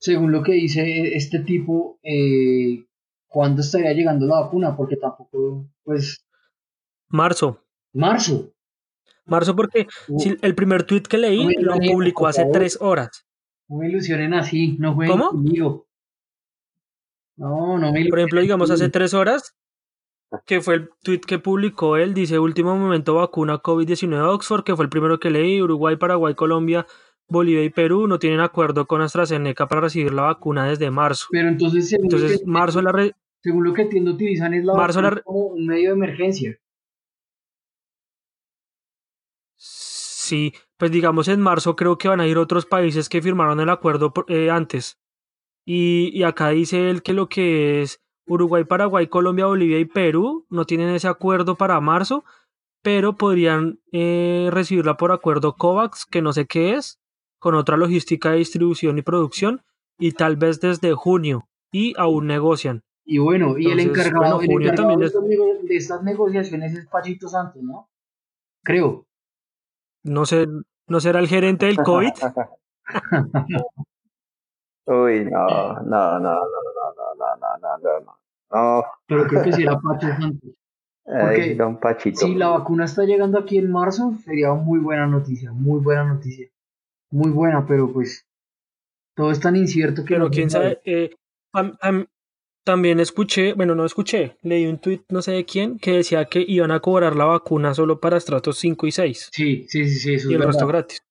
según 0.00 0.32
lo 0.32 0.42
que 0.42 0.52
dice 0.52 1.14
este 1.14 1.38
tipo, 1.38 2.00
eh, 2.02 2.86
¿cuándo 3.32 3.62
estaría 3.62 3.92
llegando 3.92 4.26
la 4.26 4.42
vacuna? 4.42 4.76
Porque 4.76 4.96
tampoco, 4.96 5.66
pues... 5.82 6.24
Marzo. 7.08 7.64
Marzo. 7.92 8.52
Marzo 9.24 9.56
porque 9.56 9.86
si 10.18 10.36
el 10.42 10.54
primer 10.54 10.84
tweet 10.84 11.02
que 11.02 11.18
leí 11.18 11.54
lo 11.60 11.76
publicó 11.76 12.26
hace 12.26 12.44
tres 12.52 12.78
horas. 12.80 13.26
No 13.68 13.78
me 13.78 13.88
ilusionen 13.88 14.34
así, 14.34 14.76
no 14.78 14.94
jueguen 14.94 15.16
¿Cómo? 15.16 15.30
conmigo. 15.30 15.86
No, 17.36 17.78
no 17.78 17.92
me 17.92 18.06
Por 18.08 18.18
ejemplo, 18.18 18.40
digamos, 18.40 18.70
hace 18.70 18.88
tres 18.88 19.14
horas, 19.14 19.56
que 20.44 20.60
fue 20.60 20.74
el 20.74 20.90
tweet 21.02 21.20
que 21.20 21.38
publicó 21.38 21.96
él, 21.96 22.14
dice 22.14 22.38
último 22.38 22.76
momento 22.76 23.14
vacuna 23.14 23.62
COVID-19 23.62 24.34
Oxford, 24.34 24.64
que 24.64 24.76
fue 24.76 24.84
el 24.84 24.90
primero 24.90 25.18
que 25.18 25.30
leí, 25.30 25.62
Uruguay, 25.62 25.96
Paraguay, 25.96 26.34
Colombia, 26.34 26.86
Bolivia 27.28 27.64
y 27.64 27.70
Perú 27.70 28.06
no 28.06 28.18
tienen 28.18 28.40
acuerdo 28.40 28.86
con 28.86 29.00
AstraZeneca 29.00 29.66
para 29.66 29.82
recibir 29.82 30.12
la 30.12 30.22
vacuna 30.22 30.68
desde 30.68 30.90
marzo. 30.90 31.26
Pero 31.30 31.48
entonces, 31.48 31.88
según, 31.88 32.06
entonces, 32.06 32.32
lo, 32.32 32.38
que, 32.38 32.46
marzo 32.46 32.82
la 32.82 33.10
según 33.42 33.64
lo 33.64 33.72
que 33.72 33.82
entiendo, 33.82 34.12
utilizan 34.12 34.54
es 34.54 34.64
la 34.64 34.74
marzo 34.74 35.02
la 35.02 35.20
como 35.22 35.46
un 35.48 35.66
medio 35.66 35.90
de 35.90 35.96
emergencia. 35.96 36.58
Sí, 39.56 40.54
pues 40.76 40.90
digamos 40.90 41.28
en 41.28 41.40
marzo 41.40 41.76
creo 41.76 41.98
que 41.98 42.08
van 42.08 42.20
a 42.20 42.26
ir 42.26 42.38
otros 42.38 42.64
países 42.66 43.08
que 43.08 43.22
firmaron 43.22 43.60
el 43.60 43.68
acuerdo 43.68 44.12
eh, 44.28 44.50
antes. 44.50 44.98
Y, 45.64 46.10
y, 46.12 46.22
acá 46.24 46.48
dice 46.48 46.90
él 46.90 47.02
que 47.02 47.12
lo 47.12 47.28
que 47.28 47.82
es 47.82 48.00
Uruguay, 48.26 48.64
Paraguay, 48.64 49.06
Colombia, 49.06 49.46
Bolivia 49.46 49.78
y 49.78 49.84
Perú 49.84 50.46
no 50.48 50.64
tienen 50.64 50.88
ese 50.90 51.08
acuerdo 51.08 51.56
para 51.56 51.80
marzo, 51.80 52.24
pero 52.82 53.16
podrían 53.16 53.80
eh, 53.92 54.48
recibirla 54.50 54.96
por 54.96 55.12
acuerdo 55.12 55.56
COVAX, 55.56 56.06
que 56.06 56.22
no 56.22 56.32
sé 56.32 56.46
qué 56.46 56.74
es, 56.74 57.00
con 57.42 57.56
otra 57.56 57.76
logística 57.76 58.30
de 58.30 58.36
distribución 58.36 58.98
y 58.98 59.02
producción, 59.02 59.62
y 59.98 60.12
tal 60.12 60.36
vez 60.36 60.60
desde 60.60 60.92
junio, 60.92 61.48
y 61.72 61.92
aún 61.98 62.28
negocian. 62.28 62.84
Y 63.04 63.18
bueno, 63.18 63.58
y 63.58 63.66
el 63.66 63.80
encargado, 63.80 64.38
también 64.38 64.76
de, 64.76 65.58
de 65.64 65.76
estas 65.76 66.04
negociaciones 66.04 66.72
es 66.72 66.86
Pachito 66.86 67.26
Santos, 67.26 67.60
¿no? 67.60 67.88
Creo. 68.62 69.06
No 70.04 70.24
sé, 70.24 70.46
¿no 70.86 71.00
será 71.00 71.18
el 71.18 71.26
gerente 71.26 71.66
del 71.66 71.78
COVID? 71.78 72.12
Uy, 74.86 75.24
no, 75.24 75.82
no, 75.82 75.82
no, 75.82 76.20
no, 76.20 76.20
no, 76.20 76.38
no, 76.86 77.16
no, 77.18 77.36
no, 77.40 77.58
no, 77.60 77.78
no, 77.82 78.16
no. 78.52 78.84
Pero 79.06 79.26
creo 79.26 79.42
que 79.42 79.52
sí 79.52 79.64
era 79.64 79.80
Pacho 79.80 80.06
Santos. 80.06 80.50
Ay, 81.06 81.54
don 81.54 81.80
Pachito. 81.80 82.20
Si 82.20 82.36
la 82.36 82.50
vacuna 82.50 82.84
está 82.84 83.02
llegando 83.02 83.36
aquí 83.36 83.58
en 83.58 83.72
marzo, 83.72 84.14
sería 84.24 84.54
muy 84.54 84.78
buena 84.78 85.08
noticia, 85.08 85.50
muy 85.50 85.80
buena 85.80 86.04
noticia. 86.04 86.46
Muy 87.12 87.30
buena, 87.30 87.64
pero 87.66 87.92
pues 87.92 88.26
todo 89.14 89.30
es 89.30 89.38
tan 89.38 89.54
incierto 89.54 90.04
que... 90.04 90.14
Pero 90.14 90.30
quién 90.30 90.50
sabe, 90.50 90.80
eh, 90.84 91.10
también 92.64 93.00
escuché, 93.00 93.54
bueno, 93.54 93.74
no 93.74 93.84
escuché, 93.84 94.36
leí 94.42 94.66
un 94.66 94.78
tweet 94.78 95.02
no 95.10 95.20
sé 95.20 95.32
de 95.32 95.44
quién 95.44 95.78
que 95.78 95.92
decía 95.92 96.24
que 96.24 96.44
iban 96.46 96.70
a 96.70 96.80
cobrar 96.80 97.14
la 97.16 97.26
vacuna 97.26 97.74
solo 97.74 98.00
para 98.00 98.16
estratos 98.16 98.58
5 98.58 98.86
y 98.86 98.92
6. 98.92 99.30
Sí, 99.32 99.66
sí, 99.68 99.88
sí, 99.88 99.98
sí. 100.00 100.14
Eso 100.14 100.30
y 100.30 100.34
el 100.34 100.42
resto 100.42 100.66
gratis. 100.66 101.04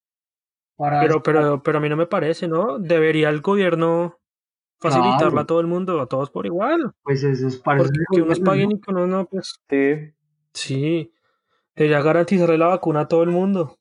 Pero, 0.77 1.21
pero, 1.21 1.61
pero 1.61 1.77
a 1.77 1.81
mí 1.81 1.89
no 1.89 1.97
me 1.97 2.07
parece, 2.07 2.47
¿no? 2.47 2.79
Debería 2.79 3.29
el 3.29 3.41
gobierno 3.41 4.17
facilitarla 4.79 5.41
a 5.41 5.45
todo 5.45 5.59
el 5.59 5.67
mundo, 5.67 6.01
a 6.01 6.07
todos 6.07 6.31
por 6.31 6.47
igual. 6.47 6.91
Pues 7.03 7.23
eso 7.23 7.47
es 7.47 7.57
para 7.57 7.79
Porque 7.79 7.99
que 8.11 8.21
unos 8.21 8.39
paguen 8.39 8.71
y 8.71 8.81
que 8.81 8.91
unos 8.91 9.07
no, 9.07 9.25
pues. 9.25 9.61
Sí. 9.69 10.13
Sí. 10.53 11.13
Debería 11.75 12.01
garantizarle 12.01 12.57
la 12.57 12.67
vacuna 12.67 13.01
a 13.01 13.07
todo 13.07 13.21
el 13.21 13.29
mundo. 13.29 13.77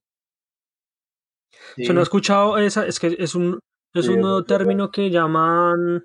Yo 1.77 1.93
no 1.93 2.01
he 2.01 2.03
escuchado 2.03 2.59
esa, 2.59 2.87
es 2.87 3.01
que 3.01 3.17
es 3.19 3.35
un, 3.35 3.59
es 3.95 4.09
un 4.09 4.21
nuevo 4.21 4.45
término 4.45 4.91
que 4.91 5.11
llaman 5.11 6.05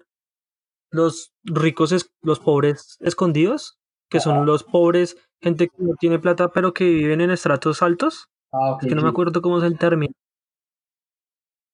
los 0.91 1.33
ricos, 1.43 1.91
es, 1.91 2.09
los 2.21 2.39
pobres 2.39 2.97
escondidos, 3.01 3.77
que 4.09 4.19
son 4.19 4.45
los 4.45 4.63
pobres, 4.63 5.17
gente 5.41 5.67
que 5.67 5.83
no 5.83 5.95
tiene 5.99 6.19
plata 6.19 6.49
pero 6.51 6.73
que 6.73 6.85
viven 6.85 7.21
en 7.21 7.31
estratos 7.31 7.81
altos. 7.81 8.27
Ah, 8.53 8.77
que 8.79 8.95
no 8.95 9.01
me 9.01 9.09
acuerdo 9.09 9.41
cómo 9.41 9.57
es 9.57 9.63
el 9.63 9.77
término. 9.77 10.13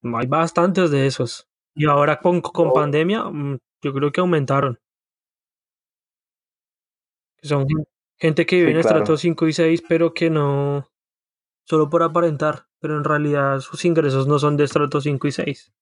Hay 0.03 0.27
bastantes 0.27 0.89
de 0.89 1.05
esos. 1.05 1.47
Y 1.75 1.85
ahora 1.85 2.19
con, 2.19 2.41
con 2.41 2.69
oh. 2.69 2.73
pandemia, 2.73 3.25
mm, 3.25 3.57
yo 3.83 3.93
creo 3.93 4.11
que 4.11 4.21
aumentaron. 4.21 4.79
Son 7.43 7.65
gente 8.19 8.45
que 8.45 8.57
vive 8.57 8.71
en 8.71 8.77
estratos 8.77 9.21
5 9.21 9.47
y 9.47 9.53
6, 9.53 9.83
pero 9.87 10.13
que 10.13 10.29
no. 10.29 10.87
Solo 11.71 11.89
por 11.89 12.03
aparentar, 12.03 12.65
pero 12.81 12.97
en 12.97 13.05
realidad 13.05 13.61
sus 13.61 13.85
ingresos 13.85 14.27
no 14.27 14.39
son 14.39 14.57
de 14.57 14.65
estratos 14.65 15.03
5 15.05 15.25
y 15.25 15.31
6 15.31 15.73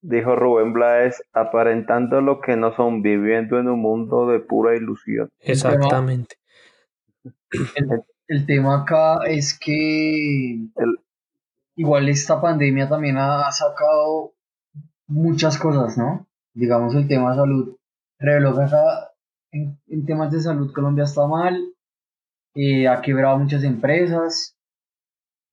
dijo 0.00 0.34
Rubén 0.34 0.72
Blades, 0.72 1.22
aparentando 1.32 2.20
lo 2.20 2.40
que 2.40 2.56
no 2.56 2.74
son, 2.74 3.02
viviendo 3.02 3.60
en 3.60 3.68
un 3.68 3.80
mundo 3.80 4.26
de 4.26 4.40
pura 4.40 4.74
ilusión. 4.74 5.28
Exactamente. 5.38 6.36
El, 8.26 8.46
tema 8.46 8.82
acá 8.82 9.26
es 9.26 9.56
que 9.56 10.58
igual 11.76 12.08
esta 12.08 12.40
pandemia 12.40 12.88
también 12.88 13.16
ha, 13.18 13.50
sacado 13.52 14.32
muchas 15.06 15.56
cosas, 15.56 15.96
¿no? 15.96 16.26
Digamos 16.52 16.96
el 16.96 17.06
tema 17.06 17.30
de 17.30 17.36
salud. 17.36 17.76
Reveló 18.18 18.56
que 18.56 18.62
acá 18.62 19.12
en, 19.52 19.78
temas 20.04 20.32
de 20.32 20.40
salud 20.40 20.72
Colombia 20.72 21.04
está 21.04 21.26
mal, 21.26 21.62
eh, 22.58 22.88
ha 22.88 23.00
quebrado 23.00 23.38
muchas 23.38 23.62
empresas. 23.62 24.56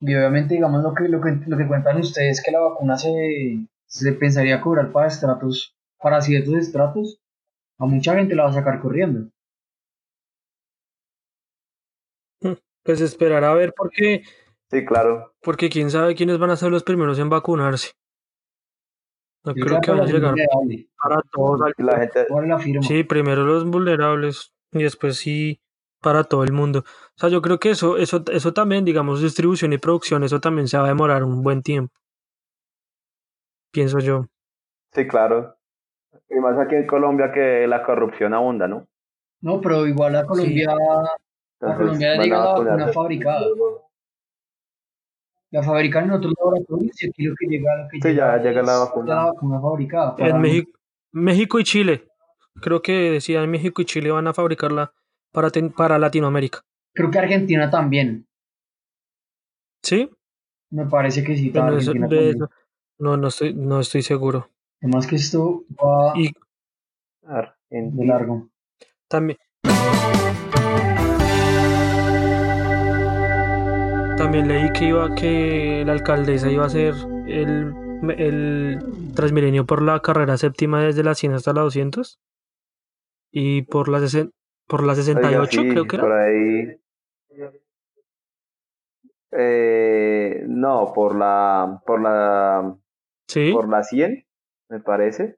Y 0.01 0.13
obviamente, 0.15 0.55
digamos, 0.55 0.83
lo 0.83 0.93
que, 0.93 1.07
lo 1.07 1.21
que, 1.21 1.37
lo 1.45 1.55
que 1.55 1.67
cuentan 1.67 1.99
ustedes 1.99 2.41
que 2.43 2.51
la 2.51 2.61
vacuna 2.61 2.97
se, 2.97 3.67
se 3.85 4.11
pensaría 4.13 4.59
cobrar 4.59 4.91
para 4.91 5.07
estratos, 5.07 5.75
para 6.01 6.21
ciertos 6.21 6.55
estratos, 6.55 7.21
a 7.77 7.85
mucha 7.85 8.15
gente 8.15 8.35
la 8.35 8.45
va 8.45 8.49
a 8.49 8.53
sacar 8.53 8.81
corriendo. 8.81 9.29
Hmm, 12.41 12.53
pues 12.83 13.01
esperar 13.01 13.43
a 13.43 13.53
ver 13.53 13.73
porque... 13.77 14.23
Sí, 14.71 14.83
claro. 14.83 15.35
Porque 15.41 15.69
quién 15.69 15.91
sabe 15.91 16.15
quiénes 16.15 16.39
van 16.39 16.49
a 16.49 16.55
ser 16.55 16.71
los 16.71 16.83
primeros 16.83 17.19
en 17.19 17.29
vacunarse. 17.29 17.91
No 19.43 19.53
creo 19.53 19.79
que 19.79 19.91
van 19.91 19.99
a 19.99 20.05
llegar 20.05 20.33
para 21.03 21.21
todos. 21.31 21.59
La 21.77 21.99
gente... 22.59 22.81
Sí, 22.81 23.03
primero 23.03 23.43
los 23.43 23.63
vulnerables 23.69 24.55
y 24.71 24.81
después 24.81 25.17
sí 25.17 25.61
para 26.05 26.23
todo 26.23 26.43
el 26.43 26.53
mundo. 26.53 26.79
O 26.79 27.17
sea, 27.17 27.29
yo 27.29 27.41
creo 27.41 27.59
que 27.59 27.71
eso, 27.71 27.97
eso, 27.97 28.23
eso 28.31 28.53
también, 28.53 28.85
digamos, 28.85 29.21
distribución 29.21 29.73
y 29.73 29.79
producción, 29.79 30.23
eso 30.23 30.39
también 30.39 30.67
se 30.67 30.77
va 30.77 30.85
a 30.85 30.89
demorar 30.89 31.23
un 31.23 31.41
buen 31.41 31.63
tiempo 31.63 31.93
pienso 33.75 33.99
yo. 33.99 34.25
Sí, 34.93 35.05
claro. 35.05 35.57
Y 36.29 36.39
más 36.39 36.57
aquí 36.57 36.75
en 36.75 36.87
Colombia 36.87 37.31
que 37.33 37.67
la 37.67 37.83
corrupción 37.83 38.33
abunda, 38.33 38.67
¿no? 38.67 38.87
No, 39.41 39.59
pero 39.59 39.85
igual 39.85 40.15
a 40.15 40.25
Colombia, 40.25 40.71
a 41.61 41.75
Colombia 41.75 42.15
llega 42.15 42.53
vacuna 42.53 42.87
fabricada. 42.93 43.45
La 45.51 45.61
fabrican 45.61 46.05
en 46.05 46.11
otros 46.11 46.33
laboratorios 46.39 47.03
y 47.03 47.09
aquí 47.09 47.23
lo 47.23 47.35
que 47.35 47.47
llega, 47.47 47.83
lo 47.83 47.87
que 47.89 47.99
sí, 48.01 48.15
ya 48.15 48.37
llega 48.37 48.61
la 48.63 48.79
vacuna. 48.79 49.15
la 49.15 49.25
vacuna 49.25 49.61
fabricada. 49.61 50.15
En 50.17 50.41
México, 50.41 50.71
México 51.11 51.59
y 51.59 51.63
Chile. 51.63 52.07
Creo 52.61 52.81
que 52.81 53.11
decía 53.11 53.43
en 53.43 53.51
México 53.51 53.81
y 53.81 53.85
Chile 53.85 54.11
van 54.11 54.27
a 54.27 54.33
fabricarla 54.33 54.93
para, 55.35 55.51
para 55.75 55.99
Latinoamérica. 55.99 56.61
Creo 56.93 57.11
que 57.11 57.19
Argentina 57.19 57.69
también. 57.69 58.25
¿Sí? 59.83 60.09
Me 60.71 60.85
parece 60.85 61.23
que 61.23 61.35
sí. 61.35 61.53
No, 62.97 63.17
no 63.17 63.27
estoy, 63.27 63.53
no 63.53 63.81
estoy 63.81 64.01
seguro. 64.01 64.49
Además 64.81 65.05
que 65.05 65.17
esto 65.17 65.65
va... 65.71 66.13
Y, 66.15 66.31
De 67.69 68.05
largo. 68.05 68.49
También. 69.09 69.37
También 74.17 74.47
leí 74.47 74.71
que 74.71 74.85
iba 74.85 75.13
que 75.13 75.83
la 75.85 75.91
alcaldesa 75.91 76.49
iba 76.49 76.63
a 76.63 76.67
hacer 76.67 76.93
el, 77.27 77.73
el 78.17 78.79
Transmilenio 79.13 79.65
por 79.65 79.81
la 79.81 79.99
carrera 79.99 80.37
séptima 80.37 80.81
desde 80.81 81.03
la 81.03 81.15
100 81.15 81.33
hasta 81.33 81.53
la 81.53 81.61
200 81.61 82.19
y 83.31 83.63
por 83.63 83.89
la, 83.89 83.99
por 84.67 84.83
la 84.83 84.95
68 84.95 85.61
creo 85.69 85.85
que 85.85 85.95
era. 85.95 86.03
Por 86.03 86.13
ahí. 86.13 86.81
Eh, 89.31 90.43
no, 90.47 90.93
por 90.93 91.15
la 91.15 91.81
por 91.85 92.01
la 92.01 92.75
¿Sí? 93.27 93.51
por 93.51 93.67
la 93.67 93.83
100, 93.83 94.25
me 94.69 94.79
parece. 94.79 95.37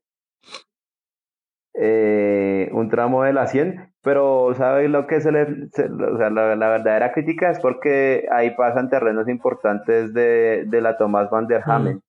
Eh, 1.74 2.70
un 2.74 2.90
tramo 2.90 3.24
de 3.24 3.34
la 3.34 3.48
100, 3.48 3.94
pero 4.02 4.54
¿sabes 4.56 4.90
lo 4.90 5.06
que 5.06 5.22
se 5.22 5.32
le... 5.32 5.44
o 5.44 6.18
sea, 6.18 6.30
la, 6.32 6.70
verdadera 6.70 7.12
crítica 7.12 7.52
es 7.52 7.60
porque 7.60 8.28
ahí 8.32 8.56
pasan 8.56 8.90
terrenos 8.90 9.28
importantes 9.28 10.14
de, 10.14 10.66
de 10.66 10.82
la 10.82 10.98
Tomás 10.98 11.30
van 11.30 11.48
der 11.48 11.62
Hamen. 11.66 12.02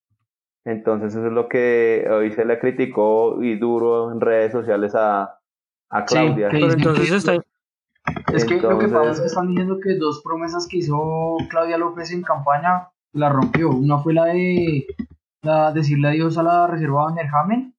Entonces 0.64 1.14
eso 1.14 1.26
es 1.26 1.32
lo 1.32 1.48
que 1.48 2.06
hoy 2.10 2.30
se 2.32 2.44
le 2.44 2.58
criticó 2.58 3.42
y 3.42 3.58
duro 3.58 4.12
en 4.12 4.20
redes 4.20 4.52
sociales 4.52 4.94
a, 4.94 5.37
a 5.90 6.04
Claudia. 6.04 6.48
pero 6.50 6.72
entonces 6.72 7.10
está... 7.12 7.34
Es 8.32 8.44
que 8.44 8.60
lo 8.60 8.78
que 8.78 8.88
pasa 8.88 9.10
es 9.10 9.20
que 9.20 9.26
están 9.26 9.48
diciendo 9.48 9.78
que 9.82 9.96
dos 9.96 10.22
promesas 10.22 10.66
que 10.66 10.78
hizo 10.78 11.36
Claudia 11.50 11.78
López 11.78 12.10
en 12.12 12.22
campaña 12.22 12.88
la 13.12 13.28
rompió. 13.28 13.70
Una 13.70 13.98
fue 13.98 14.14
la 14.14 14.26
de 14.26 14.86
la, 15.42 15.72
decirle 15.72 16.08
adiós 16.08 16.38
a 16.38 16.42
la 16.42 16.66
reserva 16.66 17.04
Van 17.04 17.14
der 17.14 17.26
Hamen 17.26 17.74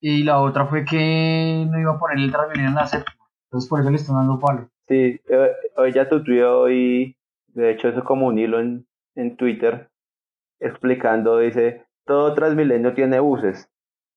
y 0.00 0.24
la 0.24 0.40
otra 0.40 0.66
fue 0.66 0.84
que 0.84 1.66
no 1.68 1.78
iba 1.78 1.92
a 1.92 1.98
poner 1.98 2.18
el 2.18 2.32
Transmilenio 2.32 2.70
en 2.70 2.74
la 2.74 2.86
séptima. 2.86 3.26
Entonces 3.44 3.68
por 3.68 3.80
eso 3.80 3.90
le 3.90 3.96
están 3.96 4.16
dando 4.16 4.38
palo. 4.38 4.68
Sí, 4.86 5.20
eh, 5.28 5.52
hoy 5.76 5.92
ya 5.92 6.08
tuiteó 6.08 6.70
y 6.70 7.16
de 7.48 7.70
hecho 7.70 7.88
eso 7.88 7.98
es 7.98 8.04
como 8.04 8.26
un 8.26 8.38
hilo 8.38 8.60
en, 8.60 8.86
en 9.14 9.36
Twitter 9.36 9.90
explicando, 10.60 11.38
dice, 11.38 11.84
todo 12.04 12.34
Transmilenio 12.34 12.94
tiene 12.94 13.20
buses, 13.20 13.70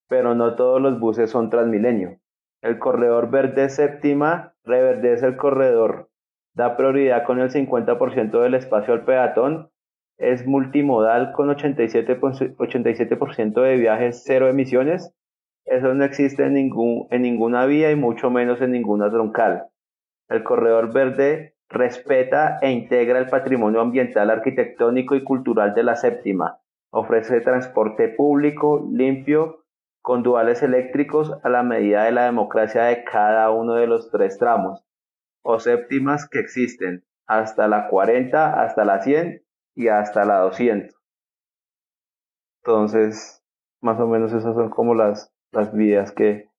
pero 0.08 0.34
no 0.34 0.56
todos 0.56 0.82
los 0.82 1.00
buses 1.00 1.30
son 1.30 1.50
Transmilenio. 1.50 2.18
El 2.62 2.80
corredor 2.80 3.30
verde 3.30 3.70
séptima 3.70 4.54
reverdece 4.64 5.26
el 5.26 5.38
corredor, 5.38 6.10
da 6.54 6.78
prioridad 6.78 7.24
con 7.26 7.40
el 7.40 7.50
50% 7.50 8.42
del 8.42 8.54
espacio 8.54 8.94
al 8.94 9.06
peatón, 9.06 9.70
es 10.18 10.46
multimodal 10.46 11.32
con 11.32 11.50
87%, 11.50 12.56
87 12.58 13.18
de 13.62 13.78
viajes 13.78 14.24
cero 14.24 14.48
emisiones 14.48 15.16
eso 15.66 15.94
no 15.94 16.04
existe 16.04 16.44
en, 16.44 16.54
ningún, 16.54 17.08
en 17.12 17.22
ninguna 17.22 17.66
vía 17.66 17.92
y 17.92 17.96
mucho 17.96 18.30
menos 18.30 18.62
en 18.62 18.72
ninguna 18.72 19.10
troncal. 19.10 19.68
El 20.28 20.44
corredor 20.44 20.92
verde 20.94 21.56
respeta 21.70 22.58
e 22.62 22.72
integra 22.72 23.20
el 23.20 23.28
patrimonio 23.28 23.82
ambiental, 23.82 24.30
arquitectónico 24.30 25.16
y 25.16 25.24
cultural 25.24 25.74
de 25.74 25.84
la 25.84 25.96
séptima. 25.96 26.60
Ofrece 26.92 27.42
transporte 27.42 28.10
público, 28.10 28.86
limpio, 28.92 29.61
con 30.02 30.24
duales 30.24 30.64
eléctricos 30.64 31.34
a 31.44 31.50
la 31.50 31.64
medida 31.64 32.04
de 32.04 32.12
la 32.12 32.26
democracia 32.26 32.84
de 32.84 33.04
cada 33.04 33.52
uno 33.52 33.76
de 33.76 33.88
los 33.88 34.10
tres 34.12 34.38
tramos 34.38 34.84
o 35.44 35.60
séptimas 35.60 36.28
que 36.30 36.40
existen, 36.40 37.04
hasta 37.28 37.68
la 37.68 37.88
40, 37.88 38.64
hasta 38.64 38.86
la 38.86 39.00
100 39.02 39.44
y 39.76 39.88
hasta 39.88 40.26
la 40.26 40.40
200. 40.40 40.96
Entonces, 42.64 43.44
más 43.82 44.00
o 44.00 44.08
menos 44.08 44.32
esas 44.34 44.54
son 44.56 44.70
como 44.70 44.94
las, 44.94 45.34
las 45.52 45.74
vías 45.74 46.12
que 46.12 46.50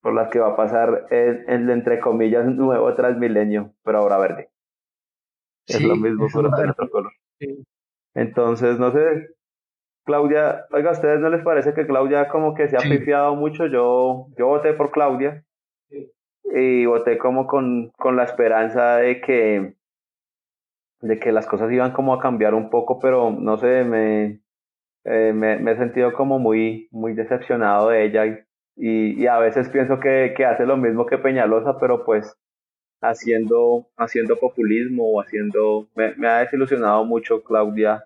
por 0.00 0.14
las 0.14 0.30
que 0.30 0.38
va 0.38 0.50
a 0.50 0.56
pasar 0.56 1.06
el, 1.10 1.44
el 1.48 1.68
entre 1.70 1.98
comillas 2.00 2.46
nuevo 2.46 2.94
Transmilenio, 2.94 3.74
pero 3.82 3.98
ahora 3.98 4.18
verde. 4.18 4.50
es 5.66 5.82
lo 5.82 5.96
mismo, 5.96 6.26
pero 6.32 6.50
de 6.50 6.70
otro 6.70 6.88
color. 6.90 7.12
Entonces, 8.14 8.78
no 8.78 8.92
sé, 8.92 9.35
Claudia, 10.06 10.66
oiga, 10.70 10.90
¿a 10.90 10.92
ustedes 10.92 11.18
no 11.18 11.28
les 11.28 11.42
parece 11.42 11.74
que 11.74 11.86
Claudia 11.86 12.28
como 12.28 12.54
que 12.54 12.68
se 12.68 12.76
ha 12.76 12.80
pifiado 12.80 13.34
mucho? 13.34 13.66
Yo, 13.66 14.28
yo 14.38 14.46
voté 14.46 14.72
por 14.72 14.92
Claudia 14.92 15.44
y 16.44 16.86
voté 16.86 17.18
como 17.18 17.48
con, 17.48 17.90
con 17.98 18.16
la 18.16 18.22
esperanza 18.22 18.98
de 18.98 19.20
que 19.20 19.74
de 21.00 21.18
que 21.18 21.32
las 21.32 21.46
cosas 21.46 21.70
iban 21.72 21.92
como 21.92 22.14
a 22.14 22.20
cambiar 22.20 22.54
un 22.54 22.70
poco, 22.70 23.00
pero 23.00 23.30
no 23.30 23.58
sé, 23.58 23.84
me, 23.84 24.40
eh, 25.04 25.32
me, 25.34 25.58
me, 25.58 25.72
he 25.72 25.76
sentido 25.76 26.12
como 26.12 26.38
muy, 26.38 26.88
muy 26.90 27.12
decepcionado 27.12 27.90
de 27.90 28.04
ella 28.04 28.26
y, 28.76 29.22
y, 29.22 29.26
a 29.26 29.38
veces 29.38 29.68
pienso 29.68 30.00
que, 30.00 30.34
que, 30.36 30.44
hace 30.44 30.66
lo 30.66 30.76
mismo 30.76 31.06
que 31.06 31.18
Peñalosa, 31.18 31.78
pero 31.78 32.04
pues 32.04 32.34
haciendo, 33.02 33.86
haciendo 33.96 34.36
populismo 34.36 35.10
o 35.10 35.20
haciendo... 35.20 35.88
Me, 35.94 36.14
me, 36.16 36.28
ha 36.28 36.38
desilusionado 36.38 37.04
mucho 37.04 37.42
Claudia, 37.42 38.05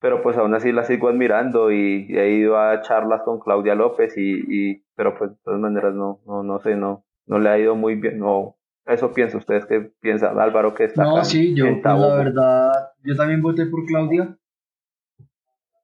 pero 0.00 0.22
pues 0.22 0.36
aún 0.36 0.54
así 0.54 0.72
la 0.72 0.84
sigo 0.84 1.08
admirando 1.08 1.72
y, 1.72 2.06
he 2.10 2.30
ido 2.30 2.58
a 2.58 2.80
charlas 2.82 3.22
con 3.22 3.40
Claudia 3.40 3.74
López 3.74 4.16
y, 4.16 4.42
y 4.48 4.84
pero 4.94 5.16
pues 5.16 5.30
de 5.30 5.36
todas 5.44 5.60
maneras 5.60 5.94
no, 5.94 6.20
no, 6.26 6.42
no 6.42 6.60
sé, 6.60 6.76
no, 6.76 7.04
no 7.26 7.38
le 7.38 7.48
ha 7.48 7.58
ido 7.58 7.74
muy 7.74 7.94
bien, 7.94 8.18
no, 8.18 8.56
eso 8.84 9.12
piensa 9.12 9.38
ustedes 9.38 9.66
que 9.66 9.92
piensa 10.00 10.30
Álvaro 10.30 10.74
que 10.74 10.84
está 10.84 11.02
no 11.02 11.24
sí 11.24 11.54
yo 11.54 11.64
pues, 11.64 11.84
la 11.84 12.16
verdad 12.16 12.72
yo 13.02 13.16
también 13.16 13.42
voté 13.42 13.66
por 13.66 13.84
Claudia 13.86 14.36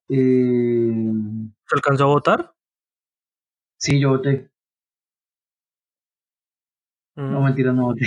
eh, 0.08 1.12
¿Se 1.66 1.76
alcanzó 1.76 2.04
a 2.04 2.08
votar? 2.08 2.52
Sí, 3.78 3.98
yo 3.98 4.10
voté. 4.10 4.50
No, 7.16 7.40
mm. 7.40 7.44
mentira, 7.44 7.72
no 7.72 7.86
voté. 7.86 8.04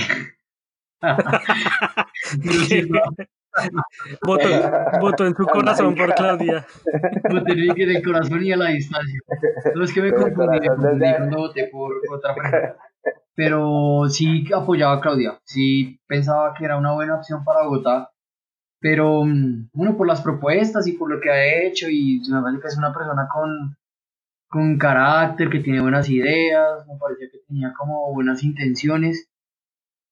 voto, 4.26 5.26
en 5.26 5.36
su 5.36 5.46
corazón 5.46 5.96
por 5.96 6.13
Claudia. 6.13 6.65
Voté 7.30 7.54
en 7.54 7.89
el 7.89 8.04
corazón 8.04 8.44
y 8.44 8.52
a 8.52 8.58
la 8.58 8.70
distancia. 8.70 9.20
No 9.76 9.84
es 9.84 9.94
que 9.94 10.02
me 10.02 10.13
confundí, 10.13 10.60
me 10.60 10.68
confundí 10.68 11.06
cuando 11.18 11.38
voté 11.38 11.68
por 11.72 11.94
otra 12.12 12.36
persona. 12.36 12.76
Pero 13.36 14.04
sí 14.10 14.46
apoyaba 14.54 14.96
a 14.96 15.02
Claudia. 15.02 15.39
Sí 15.44 16.00
pensaba 16.08 16.54
que 16.54 16.65
era 16.65 16.78
una 16.78 16.94
buena 16.94 17.15
opción 17.15 17.44
para 17.44 17.65
votar 17.68 18.10
pero 18.86 19.24
mm, 19.26 19.70
bueno, 19.74 19.98
por 19.98 20.06
las 20.06 20.22
propuestas 20.22 20.86
y 20.86 20.91
por 20.91 21.10
lo 21.10 21.20
que 21.20 21.32
ha 21.32 21.65
hecho 21.65 21.88
y 21.89 22.22
me 22.30 22.39
parece 22.39 22.62
que 22.62 22.68
es 22.68 22.78
una 22.78 22.94
persona 22.94 23.28
con, 23.34 23.76
con 24.48 24.78
carácter, 24.78 25.50
que 25.50 25.62
tiene 25.62 25.82
buenas 25.82 26.08
ideas, 26.08 26.86
me 26.88 26.96
parece 27.00 27.32
que 27.32 27.39
tenía 27.48 27.74
como 27.76 28.13
buenas 28.13 28.44
intenciones, 28.44 29.28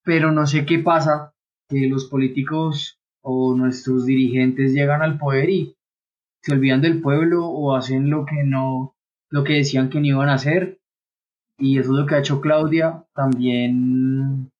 pero 0.03 0.31
no 0.31 0.47
sé 0.47 0.65
qué 0.65 0.79
pasa, 0.79 1.35
que 1.69 1.87
los 1.87 2.05
políticos 2.05 2.99
o 3.23 3.55
nuestros 3.55 4.05
dirigentes 4.05 4.73
llegan 4.73 5.01
al 5.01 5.17
poder 5.17 5.49
y 5.49 5.75
se 6.41 6.53
olvidan 6.53 6.81
del 6.81 7.01
pueblo 7.01 7.47
o 7.47 7.75
hacen 7.75 8.09
lo 8.09 8.25
que 8.25 8.43
no, 8.43 8.95
lo 9.29 9.43
que 9.43 9.53
decían 9.53 9.89
que 9.89 9.99
no 9.99 10.05
iban 10.05 10.29
a 10.29 10.35
hacer. 10.35 10.79
Y 11.57 11.79
eso 11.79 11.93
es 11.93 11.99
lo 11.99 12.05
que 12.05 12.15
ha 12.15 12.19
hecho 12.19 12.41
Claudia. 12.41 13.05
También 13.15 14.51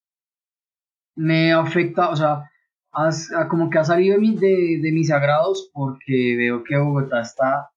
me 1.16 1.54
afecta, 1.54 2.10
o 2.10 2.16
sea, 2.16 2.50
Ah, 2.96 3.10
como 3.50 3.72
que 3.72 3.80
ha 3.80 3.84
salido 3.84 4.20
de, 4.20 4.80
de, 4.80 4.92
mis 4.92 5.10
agrados 5.10 5.72
porque 5.74 6.36
veo 6.38 6.64
que 6.64 6.78
Bogotá 6.78 7.22
está, 7.22 7.72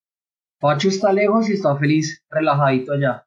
Pacho 0.61 0.89
está 0.89 1.11
lejos 1.11 1.49
y 1.49 1.55
está 1.55 1.75
feliz, 1.77 2.23
relajadito 2.29 2.93
allá. 2.93 3.27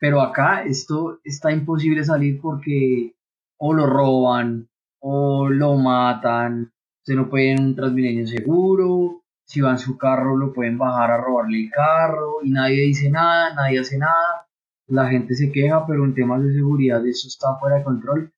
Pero 0.00 0.22
acá 0.22 0.64
esto 0.64 1.20
está 1.22 1.52
imposible 1.52 2.02
salir 2.02 2.40
porque 2.40 3.14
o 3.58 3.72
lo 3.72 3.86
roban 3.86 4.68
o 4.98 5.48
lo 5.48 5.76
matan, 5.76 6.72
se 7.02 7.14
no 7.14 7.28
puede 7.28 7.52
ir 7.52 7.60
en 7.60 7.66
un 7.66 7.76
Transmilenio 7.76 8.26
seguro, 8.26 9.22
si 9.44 9.60
va 9.60 9.72
en 9.72 9.78
su 9.78 9.98
carro 9.98 10.36
lo 10.36 10.52
pueden 10.52 10.78
bajar 10.78 11.10
a 11.10 11.16
robarle 11.16 11.64
el 11.64 11.70
carro 11.70 12.36
y 12.42 12.50
nadie 12.50 12.82
dice 12.82 13.10
nada, 13.10 13.54
nadie 13.54 13.80
hace 13.80 13.98
nada, 13.98 14.46
la 14.86 15.08
gente 15.08 15.34
se 15.34 15.50
queja, 15.50 15.86
pero 15.86 16.04
en 16.04 16.14
temas 16.14 16.42
de 16.44 16.52
seguridad 16.54 17.04
eso 17.06 17.28
está 17.28 17.56
fuera 17.58 17.76
de 17.76 17.84
control. 17.84 18.32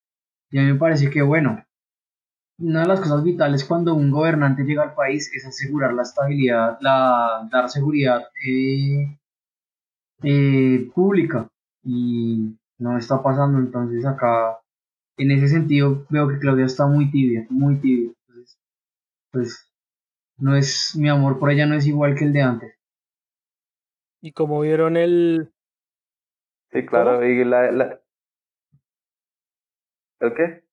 Y 0.50 0.58
a 0.58 0.62
mí 0.62 0.72
me 0.72 0.78
parece 0.78 1.10
que 1.10 1.22
bueno, 1.22 1.64
una 2.58 2.82
de 2.82 2.86
las 2.86 3.00
cosas 3.00 3.24
vitales 3.24 3.64
cuando 3.64 3.94
un 3.94 4.10
gobernante 4.10 4.64
llega 4.64 4.84
al 4.84 4.94
país 4.94 5.30
es 5.34 5.44
asegurar 5.46 5.92
la 5.94 6.02
estabilidad, 6.02 6.78
la, 6.80 7.48
dar 7.50 7.68
seguridad 7.68 8.22
eh, 8.46 9.18
eh, 10.22 10.90
pública 10.94 11.48
y 11.84 12.56
no 12.78 12.96
está 12.96 13.22
pasando 13.22 13.58
entonces 13.58 14.04
acá 14.06 14.58
en 15.18 15.30
ese 15.30 15.48
sentido 15.48 16.06
veo 16.08 16.28
que 16.28 16.38
Claudia 16.38 16.64
está 16.64 16.86
muy 16.86 17.10
tibia, 17.10 17.46
muy 17.50 17.76
tibia. 17.76 18.12
Pues 19.32 19.68
no 20.38 20.56
es 20.56 20.94
mi 20.96 21.08
amor 21.08 21.38
por 21.38 21.50
ella 21.50 21.66
no 21.66 21.76
es 21.76 21.86
igual 21.86 22.14
que 22.16 22.24
el 22.26 22.32
de 22.32 22.42
antes. 22.42 22.74
Y 24.22 24.32
como 24.32 24.60
vieron 24.60 24.96
el 24.96 25.52
Sí, 26.72 26.84
claro, 26.86 27.24
y 27.24 27.44
la, 27.44 27.70
la... 27.70 28.00
¿El 30.20 30.34
qué? 30.34 30.64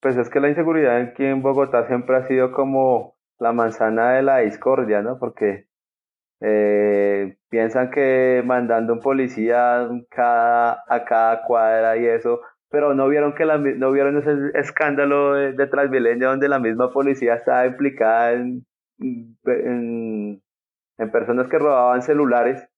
Pues 0.00 0.16
es 0.16 0.30
que 0.30 0.40
la 0.40 0.48
inseguridad 0.50 0.96
aquí 1.00 1.24
en 1.24 1.42
Bogotá 1.42 1.86
siempre 1.88 2.16
ha 2.16 2.28
sido 2.28 2.52
como 2.52 3.16
la 3.38 3.52
manzana 3.52 4.12
de 4.14 4.22
la 4.22 4.38
discordia, 4.38 5.02
¿no? 5.02 5.18
Porque 5.18 5.68
Eh, 6.42 7.38
piensan 7.50 7.90
que 7.90 8.42
mandando 8.46 8.92
un 8.94 9.00
policía 9.00 9.88
cada, 10.10 10.84
a 10.88 11.04
cada 11.04 11.42
cuadra 11.44 11.96
y 11.98 12.06
eso, 12.06 12.40
pero 12.70 12.94
no 12.94 13.08
vieron 13.08 13.34
que 13.34 13.44
la, 13.44 13.58
no 13.58 13.92
vieron 13.92 14.16
ese 14.18 14.58
escándalo 14.58 15.34
de, 15.34 15.52
de 15.52 15.66
Transmilenio 15.66 16.30
donde 16.30 16.48
la 16.48 16.58
misma 16.58 16.90
policía 16.90 17.34
estaba 17.34 17.66
implicada 17.66 18.32
en, 18.32 18.64
en, 18.98 20.42
en 20.98 21.10
personas 21.10 21.48
que 21.48 21.58
robaban 21.58 22.02
celulares 22.02 22.68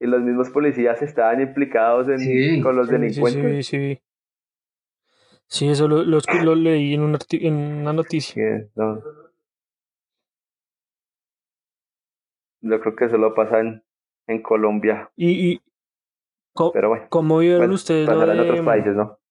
y 0.00 0.06
los 0.06 0.20
mismos 0.20 0.50
policías 0.50 1.00
estaban 1.00 1.40
implicados 1.40 2.08
en, 2.08 2.60
con 2.60 2.76
los 2.76 2.88
delincuentes. 2.88 3.66
Sí, 3.66 3.78
sí, 3.78 4.02
sí. 5.46 5.68
eso 5.68 5.86
lo, 5.86 6.02
lo, 6.02 6.54
leí 6.56 6.94
en, 6.94 7.16
en 7.30 7.54
una 7.54 7.92
noticia. 7.92 8.68
Yo 12.60 12.80
creo 12.80 12.96
que 12.96 13.04
eso 13.04 13.16
lo 13.16 13.34
pasa 13.34 13.60
en, 13.60 14.42
Colombia. 14.42 15.10
Y, 15.14 15.52
y 15.52 15.60
Pero 16.72 16.88
bueno, 16.88 17.06
¿cómo 17.08 17.38
vieron 17.38 17.70
ustedes 17.70 18.08
lo 18.08 18.26
de, 18.26 18.32
en 18.32 18.40
otros 18.40 18.60
países, 18.62 18.96
¿no? 18.96 19.21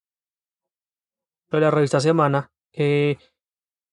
De 1.58 1.66
la 1.66 1.72
revista 1.72 2.00
Semana? 2.00 2.52
Que 2.72 3.18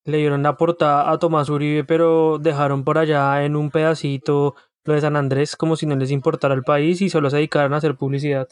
le 0.05 0.19
dieron 0.19 0.43
la 0.43 0.57
portada 0.57 1.11
a 1.11 1.19
Tomás 1.19 1.49
Uribe, 1.49 1.85
pero 1.85 2.39
dejaron 2.39 2.85
por 2.85 2.99
allá 2.99 3.45
en 3.45 3.57
un 3.57 3.71
pedacito 3.71 4.55
lo 4.85 4.95
de 4.95 5.01
San 5.03 5.17
Andrés 5.17 5.55
como 5.55 5.77
si 5.77 5.85
no 5.87 5.97
les 5.97 6.11
importara 6.11 6.55
el 6.55 6.63
país 6.63 7.03
y 7.03 7.11
solo 7.11 7.29
se 7.29 7.37
dedicaran 7.37 7.75
a 7.75 7.77
hacer 7.77 7.95
publicidad. 7.97 8.49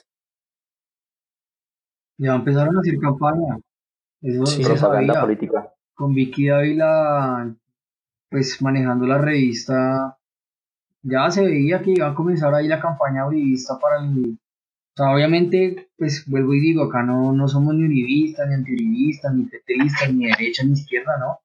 Ya 2.18 2.34
empezaron 2.34 2.76
a 2.76 2.80
hacer 2.80 2.98
campaña. 2.98 3.58
Eso 4.20 4.46
sí, 4.46 4.62
propaganda 4.62 5.20
política. 5.20 5.72
Con 5.94 6.14
Vicky 6.14 6.48
Dávila, 6.48 7.54
pues 8.30 8.60
manejando 8.60 9.06
la 9.06 9.18
revista, 9.18 10.18
ya 11.02 11.30
se 11.30 11.44
veía 11.44 11.80
que 11.80 11.92
iba 11.92 12.08
a 12.08 12.14
comenzar 12.14 12.54
ahí 12.54 12.68
la 12.68 12.80
campaña 12.80 13.26
uribista 13.26 13.78
para 13.78 14.04
el... 14.04 14.38
Obviamente, 14.98 15.90
pues 15.98 16.24
vuelvo 16.26 16.54
y 16.54 16.60
digo, 16.60 16.84
acá 16.84 17.02
no, 17.02 17.32
no 17.32 17.48
somos 17.48 17.74
ni 17.74 17.84
uribistas, 17.84 18.48
ni 18.48 18.54
antiuribistas, 18.54 19.34
ni 19.34 19.44
petristas, 19.44 20.12
ni 20.12 20.26
derecha, 20.26 20.64
ni 20.64 20.72
izquierda, 20.72 21.18
¿no? 21.18 21.38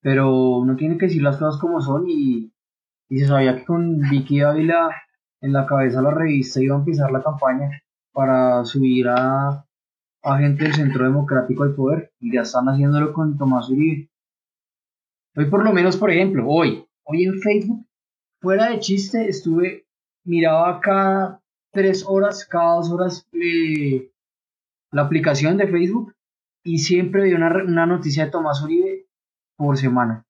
Pero 0.00 0.58
uno 0.58 0.76
tiene 0.76 0.98
que 0.98 1.06
decir 1.06 1.22
las 1.22 1.36
cosas 1.36 1.60
como 1.60 1.80
son 1.80 2.08
y 2.08 2.52
y 3.12 3.18
se 3.18 3.26
sabía 3.26 3.56
que 3.56 3.66
con 3.66 4.00
Vicky 4.08 4.40
Ávila 4.40 4.88
en 5.42 5.52
la 5.52 5.66
cabeza 5.66 5.98
de 5.98 6.04
la 6.04 6.14
revista 6.14 6.62
iba 6.62 6.76
a 6.76 6.78
empezar 6.78 7.12
la 7.12 7.22
campaña 7.22 7.68
para 8.10 8.64
subir 8.64 9.06
a, 9.06 9.66
a 10.22 10.38
gente 10.38 10.64
del 10.64 10.74
Centro 10.74 11.04
Democrático 11.04 11.64
al 11.64 11.74
poder 11.74 12.10
y 12.20 12.32
ya 12.32 12.40
están 12.40 12.70
haciéndolo 12.70 13.12
con 13.12 13.36
Tomás 13.36 13.68
Uribe. 13.68 14.08
Hoy 15.36 15.44
por 15.44 15.62
lo 15.62 15.74
menos, 15.74 15.98
por 15.98 16.10
ejemplo, 16.10 16.48
hoy, 16.48 16.86
hoy 17.04 17.24
en 17.24 17.38
Facebook, 17.38 17.86
fuera 18.40 18.70
de 18.70 18.80
chiste, 18.80 19.28
estuve, 19.28 19.84
miraba 20.24 20.80
cada 20.80 21.41
tres 21.72 22.04
horas, 22.06 22.46
cada 22.46 22.74
dos 22.76 22.90
horas 22.92 23.28
eh, 23.32 24.10
la 24.92 25.02
aplicación 25.02 25.56
de 25.56 25.68
Facebook 25.68 26.14
y 26.64 26.78
siempre 26.78 27.22
veía 27.22 27.36
una, 27.36 27.48
una 27.64 27.86
noticia 27.86 28.26
de 28.26 28.30
Tomás 28.30 28.62
Uribe 28.62 29.06
por 29.56 29.76
semana. 29.76 30.24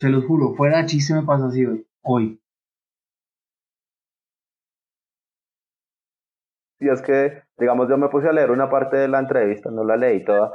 Se 0.00 0.08
los 0.08 0.24
juro, 0.24 0.54
fuera 0.54 0.78
de 0.78 0.86
chiste 0.86 1.14
me 1.14 1.22
pasó 1.22 1.46
así 1.46 1.64
hoy. 1.64 1.86
hoy. 2.02 2.40
Y 6.80 6.88
es 6.88 7.00
que, 7.00 7.44
digamos, 7.58 7.88
yo 7.88 7.96
me 7.96 8.08
puse 8.08 8.28
a 8.28 8.32
leer 8.32 8.50
una 8.50 8.68
parte 8.68 8.96
de 8.96 9.06
la 9.06 9.20
entrevista, 9.20 9.70
no 9.70 9.84
la 9.84 9.96
leí 9.96 10.24
toda, 10.24 10.50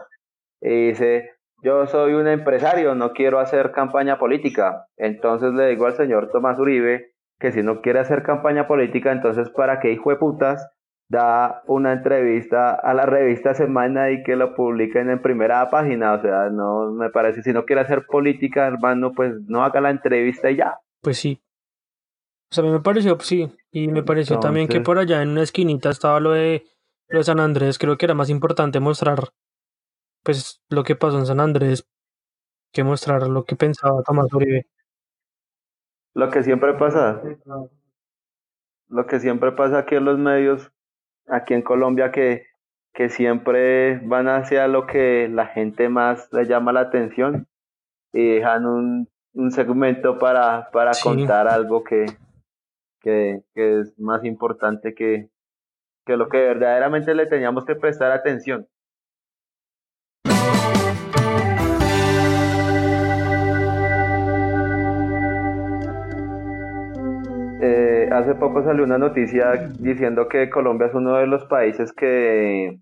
y 0.62 0.90
dice, 0.90 1.38
yo 1.64 1.88
soy 1.88 2.14
un 2.14 2.28
empresario, 2.28 2.96
no 2.96 3.14
quiero 3.14 3.40
hacer 3.40 3.72
campaña 3.72 4.20
política. 4.20 4.88
Entonces 4.98 5.54
le 5.54 5.68
digo 5.70 5.86
al 5.86 5.96
señor 5.96 6.30
Tomás 6.30 6.60
Uribe 6.60 7.14
que 7.40 7.52
si 7.52 7.64
no 7.64 7.82
quiere 7.82 8.00
hacer 8.00 8.24
campaña 8.24 8.68
política, 8.68 9.12
entonces 9.12 9.50
para 9.50 9.80
qué 9.80 9.92
hijo 9.92 10.10
de 10.10 10.18
putas 10.18 10.68
da 11.10 11.64
una 11.68 11.94
entrevista 11.94 12.74
a 12.74 12.94
la 12.94 13.06
revista 13.06 13.54
Semana 13.54 14.12
y 14.12 14.24
que 14.24 14.36
lo 14.36 14.56
publiquen 14.56 15.10
en 15.10 15.22
primera 15.22 15.70
página. 15.70 16.14
O 16.14 16.22
sea, 16.22 16.50
no 16.50 16.92
me 16.92 17.10
parece, 17.10 17.44
si 17.44 17.54
no 17.54 17.66
quiere 17.66 17.82
hacer 17.82 18.06
política, 18.06 18.68
hermano, 18.68 19.14
pues 19.14 19.34
no 19.48 19.64
haga 19.64 19.80
la 19.80 19.90
entrevista 19.90 20.52
y 20.52 20.58
ya. 20.58 20.80
Pues 21.02 21.18
sí. 21.18 21.42
O 22.52 22.56
sea, 22.56 22.64
a 22.64 22.68
mí 22.68 22.74
me 22.74 22.80
pareció, 22.80 23.18
sí, 23.20 23.50
y 23.72 23.88
me 23.88 24.04
pareció 24.04 24.40
también 24.40 24.68
que 24.68 24.80
por 24.80 24.98
allá 24.98 25.22
en 25.22 25.30
una 25.30 25.44
esquinita 25.44 25.90
estaba 25.90 26.20
lo 26.20 26.32
de, 26.32 26.66
lo 27.10 27.20
de 27.20 27.24
San 27.24 27.40
Andrés. 27.40 27.78
Creo 27.78 27.98
que 27.98 28.06
era 28.06 28.14
más 28.14 28.30
importante 28.30 28.80
mostrar, 28.80 29.20
pues, 30.24 30.62
lo 30.70 30.84
que 30.84 30.96
pasó 30.96 31.20
en 31.20 31.26
San 31.26 31.40
Andrés 31.40 31.86
que 32.74 32.84
mostrar 32.84 33.28
lo 33.28 33.44
que 33.44 33.56
pensaba 33.56 34.04
Tomás 34.04 34.32
Uribe. 34.34 34.68
Lo 36.18 36.32
que 36.32 36.42
siempre 36.42 36.74
pasa, 36.74 37.22
lo 38.90 39.06
que 39.06 39.20
siempre 39.20 39.52
pasa 39.52 39.78
aquí 39.78 39.94
en 39.94 40.06
los 40.06 40.18
medios 40.18 40.74
aquí 41.28 41.54
en 41.54 41.62
Colombia 41.62 42.12
que, 42.12 42.48
que 42.92 43.10
siempre 43.10 44.00
van 44.00 44.28
hacia 44.28 44.68
lo 44.68 44.88
que 44.88 45.30
la 45.32 45.46
gente 45.46 45.90
más 45.90 46.28
le 46.34 46.46
llama 46.46 46.74
la 46.74 46.80
atención 46.80 47.48
y 48.14 48.34
dejan 48.34 48.66
un, 48.66 49.10
un 49.34 49.52
segmento 49.52 50.18
para, 50.18 50.72
para 50.72 50.92
contar 51.04 51.48
algo 51.48 51.84
que, 51.84 52.08
que, 53.00 53.44
que, 53.54 53.82
es 53.82 54.00
más 54.00 54.26
importante 54.26 54.96
que, 54.96 55.30
que 56.04 56.18
lo 56.18 56.30
que 56.30 56.40
verdaderamente 56.40 57.14
le 57.14 57.28
teníamos 57.28 57.64
que 57.64 57.76
prestar 57.76 58.12
atención. 58.12 58.68
Eh, 67.62 68.10
hace 68.12 68.36
poco 68.36 68.64
salió 68.64 68.84
una 68.84 68.98
noticia 68.98 69.70
diciendo 69.80 70.28
que 70.28 70.50
Colombia 70.50 70.88
es 70.88 70.94
uno 70.94 71.16
de 71.16 71.28
los 71.28 71.46
países 71.46 71.92
que 71.92 72.80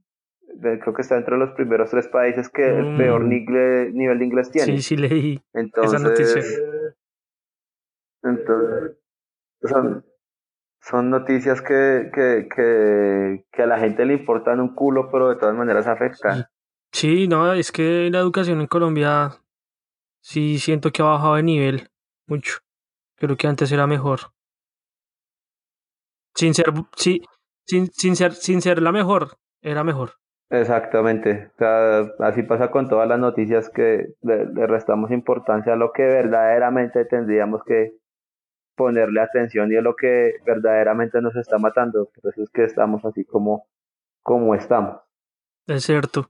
creo 0.60 0.94
que 0.94 1.02
está 1.02 1.18
entre 1.18 1.38
los 1.38 1.52
primeros 1.52 1.90
tres 1.90 2.08
países 2.08 2.50
que 2.50 2.66
el 2.66 2.94
mm. 2.94 2.98
peor 2.98 3.24
nivel, 3.26 3.94
de 4.20 4.26
inglés 4.26 4.52
tiene. 4.52 4.78
Sí, 4.78 4.82
sí 4.82 4.98
leí 4.98 5.42
esa 5.54 6.00
noticia. 6.00 6.42
Entonces, 8.24 8.98
son, 9.62 10.06
son 10.82 11.10
noticias 11.10 11.62
que, 11.62 12.10
que, 12.14 12.48
que, 12.54 13.46
que, 13.52 13.62
a 13.62 13.68
la 13.68 13.80
gente 13.80 14.06
le 14.06 14.14
importan 14.16 14.60
un 14.60 14.74
culo, 14.74 15.10
pero 15.12 15.30
de 15.30 15.36
todas 15.36 15.56
maneras 15.56 15.88
afectan. 15.88 16.46
Sí, 16.92 17.28
no, 17.28 17.54
es 17.54 17.72
que 17.72 18.10
la 18.12 18.20
educación 18.20 18.62
en 18.62 18.68
Colombia 18.68 19.32
sí 20.22 20.58
siento 20.60 20.92
que 20.92 21.02
ha 21.02 21.06
bajado 21.06 21.36
de 21.36 21.44
nivel 21.44 21.90
mucho. 22.26 22.60
Creo 23.18 23.38
que 23.38 23.48
antes 23.48 23.72
era 23.72 23.86
mejor. 23.86 24.35
Sin 26.36 26.54
ser, 26.54 26.66
sí, 26.96 27.22
sin, 27.66 27.88
sin, 27.88 28.16
ser, 28.16 28.34
sin 28.34 28.62
ser 28.62 28.82
la 28.82 28.92
mejor, 28.92 29.38
era 29.62 29.84
mejor. 29.84 30.12
Exactamente. 30.50 31.52
O 31.56 31.58
sea, 31.58 32.00
así 32.20 32.44
pasa 32.44 32.70
con 32.70 32.88
todas 32.88 33.08
las 33.08 33.20
noticias 33.20 33.70
que 33.70 34.14
le, 34.22 34.46
restamos 34.68 35.12
importancia 35.12 35.74
a 35.74 35.76
lo 35.76 35.92
que 35.92 36.04
verdaderamente 36.04 37.06
tendríamos 37.06 37.64
que 37.66 37.98
ponerle 38.76 39.22
atención 39.22 39.72
y 39.72 39.78
a 39.78 39.82
lo 39.82 39.96
que 39.96 40.34
verdaderamente 40.46 41.22
nos 41.22 41.36
está 41.36 41.58
matando. 41.58 42.12
Por 42.22 42.32
eso 42.32 42.44
es 42.44 42.50
que 42.50 42.64
estamos 42.64 43.04
así 43.06 43.26
como, 43.26 43.68
como 44.22 44.54
estamos. 44.54 45.00
Es 45.68 45.86
cierto. 45.86 46.30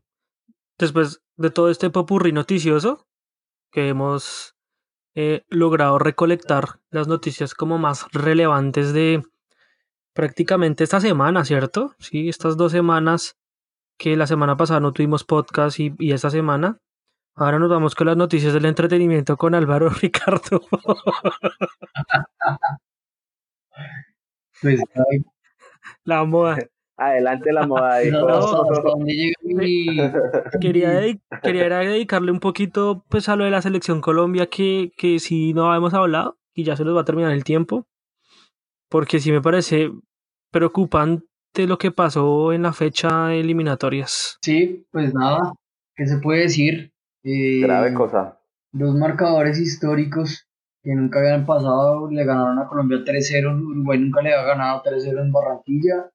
Después 0.78 1.22
de 1.36 1.50
todo 1.50 1.70
este 1.70 1.90
popurrí 1.90 2.32
noticioso 2.32 3.08
que 3.72 3.90
hemos 3.90 4.56
eh, 5.16 5.44
logrado 5.50 6.00
recolectar 6.00 6.80
las 6.90 7.08
noticias 7.08 7.54
como 7.54 7.78
más 7.78 8.06
relevantes 8.14 8.94
de, 8.94 9.24
prácticamente 10.16 10.84
esta 10.84 11.00
semana, 11.00 11.46
¿cierto? 11.46 11.94
Sí, 12.00 12.30
estas 12.30 12.58
dos 12.58 12.72
semanas 12.72 13.38
que 13.98 14.16
la 14.16 14.26
semana 14.26 14.58
pasada 14.58 14.80
no 14.80 14.94
tuvimos 14.94 15.24
podcast 15.24 15.80
y, 15.80 15.94
esta 16.12 16.32
semana. 16.32 16.80
Ahora 17.36 17.60
nos 17.60 17.70
vamos 17.70 17.96
con 17.96 18.08
las 18.08 18.18
noticias 18.18 18.54
del 18.54 18.66
entretenimiento 18.66 19.36
con 19.36 19.54
Álvaro 19.54 19.90
Ricardo. 20.02 20.62
Pues, 24.62 24.80
la 26.06 26.24
moda. 26.24 26.60
Adelante 26.98 27.52
la 27.52 27.68
moda. 27.68 28.00
quería, 30.62 31.02
quería 31.44 31.80
dedicarle 31.80 32.32
un 32.32 32.40
poquito 32.40 33.04
pues 33.10 33.28
a 33.28 33.36
lo 33.36 33.44
de 33.44 33.52
la 33.52 33.62
selección 33.62 34.00
Colombia 34.00 34.48
que, 34.48 34.94
que 34.96 35.20
si 35.20 35.54
no 35.54 35.76
hemos 35.76 35.94
hablado 35.94 36.38
y 36.54 36.64
ya 36.64 36.78
se 36.78 36.86
nos 36.86 36.96
va 36.96 37.02
a 37.02 37.06
terminar 37.06 37.34
el 37.34 37.44
tiempo 37.44 37.86
porque 38.90 39.20
sí 39.20 39.32
me 39.32 39.42
parece 39.42 39.92
preocupante 40.52 41.24
lo 41.68 41.78
que 41.78 41.92
pasó 41.92 42.54
en 42.54 42.64
la 42.64 42.74
fecha 42.74 43.28
de 43.28 43.40
eliminatorias. 43.40 44.38
Sí, 44.42 44.86
pues 44.92 45.14
nada, 45.14 45.54
¿qué 45.96 46.08
se 46.08 46.18
puede 46.18 46.42
decir? 46.42 46.94
Eh, 47.24 47.62
Grave 47.62 47.94
cosa. 47.94 48.40
Dos 48.72 48.96
marcadores 48.96 49.60
históricos 49.60 50.48
que 50.84 50.94
nunca 50.94 51.20
habían 51.20 51.46
pasado, 51.46 52.10
le 52.12 52.24
ganaron 52.26 52.60
a 52.60 52.68
Colombia 52.68 53.00
3-0, 53.04 53.60
Uruguay 53.60 53.98
nunca 53.98 54.22
le 54.22 54.34
había 54.34 54.54
ganado 54.54 54.84
3-0 54.84 55.22
en 55.22 55.32
Barranquilla 55.32 56.12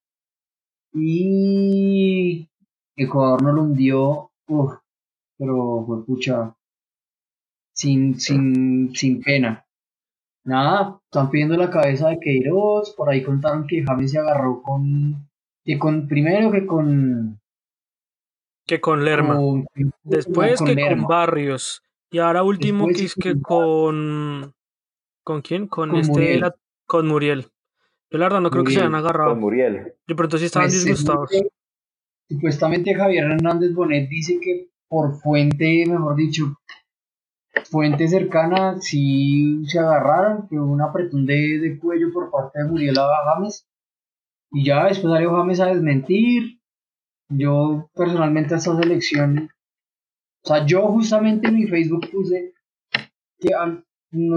y 0.93 2.49
Ecuador 2.97 3.43
no 3.43 3.53
lo 3.53 3.63
hundió, 3.63 4.31
pero 5.37 5.85
fue 5.87 6.05
pucha, 6.05 6.55
sin, 7.73 8.21
sin, 8.21 8.95
sin 8.95 9.21
pena. 9.21 9.67
Nada, 10.51 11.01
están 11.05 11.31
pidiendo 11.31 11.57
la 11.57 11.71
cabeza 11.71 12.09
de 12.09 12.19
Queiroz, 12.21 12.95
por 12.97 13.09
ahí 13.09 13.23
contaron 13.23 13.67
que 13.67 13.83
James 13.85 14.11
se 14.11 14.19
agarró 14.19 14.61
con, 14.63 15.29
que 15.65 15.79
con, 15.79 16.09
primero 16.09 16.51
que 16.51 16.67
con... 16.67 17.41
Que 18.67 18.81
con 18.81 19.05
Lerma. 19.05 19.39
Después 20.03 20.61
que 20.61 20.75
con 20.75 21.03
Barrios. 21.05 21.83
Y 22.11 22.19
ahora 22.19 22.43
último 22.43 22.87
que 22.89 23.05
es 23.05 23.15
que 23.15 23.41
con... 23.41 24.53
¿Con 25.25 25.43
quién? 25.43 25.67
Con, 25.67 25.97
este... 25.97 26.13
Muriel. 26.13 26.53
Con 26.87 27.07
Muriel. 27.07 27.47
Yo 28.11 28.19
la 28.19 28.27
verdad 28.27 28.41
no 28.41 28.51
creo 28.51 28.65
que 28.65 28.73
se 28.73 28.81
hayan 28.81 28.95
agarrado. 28.95 29.31
Con 29.31 29.41
Muriel. 29.41 29.95
De 30.07 30.15
pronto 30.15 30.37
sí 30.39 30.47
estaban 30.47 30.69
pues, 30.69 30.85
disgustados. 30.85 31.31
Supuestamente 32.29 32.95
Javier 32.95 33.25
Hernández 33.25 33.75
Bonet 33.75 34.09
dice 34.09 34.39
que 34.41 34.71
por 34.89 35.15
fuente, 35.21 35.85
mejor 35.87 36.17
dicho, 36.17 36.57
fuente 37.65 38.09
cercana, 38.09 38.81
si 38.81 39.65
se 39.67 39.79
agarraron, 39.79 40.49
que 40.49 40.59
un 40.59 40.81
apretón 40.81 41.27
de, 41.27 41.79
cuello 41.81 42.13
por 42.13 42.31
parte 42.31 42.61
de 42.61 42.69
Muriel 42.69 42.99
a 42.99 43.35
James. 43.35 43.67
Y 44.53 44.65
ya 44.65 44.87
después 44.87 45.13
salió 45.13 45.35
James 45.37 45.61
a 45.61 45.67
desmentir. 45.67 46.61
Yo 47.29 47.89
personalmente 47.95 48.55
a 48.55 48.57
esta 48.57 48.77
selección, 48.77 49.51
o 50.43 50.49
sea, 50.49 50.67
yo 50.67 50.89
justamente 50.89 51.47
en 51.47 51.55
mi 51.55 51.67
Facebook 51.69 52.11
puse 52.11 52.55
que, 53.39 53.51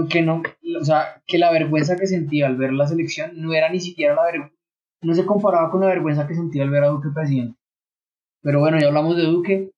que 0.08 0.22
no, 0.22 0.42
o 0.80 0.84
sea, 0.84 1.20
que 1.26 1.38
la 1.38 1.50
vergüenza 1.50 1.96
que 1.96 2.06
sentía 2.06 2.46
al 2.46 2.56
ver 2.56 2.72
la 2.72 2.86
selección 2.86 3.32
no 3.34 3.52
era 3.52 3.68
ni 3.68 3.80
siquiera 3.80 4.14
la 4.14 4.24
vergüenza, 4.26 4.56
no 5.02 5.14
se 5.14 5.26
comparaba 5.26 5.72
con 5.72 5.80
la 5.80 5.88
vergüenza 5.88 6.28
que 6.28 6.36
sentía 6.36 6.62
al 6.62 6.70
ver 6.70 6.84
a 6.84 6.88
Duque 6.88 7.08
presidente. 7.12 7.58
Pero 8.42 8.60
bueno, 8.60 8.78
ya 8.78 8.86
hablamos 8.86 9.16
de 9.16 9.24
Duque 9.24 9.72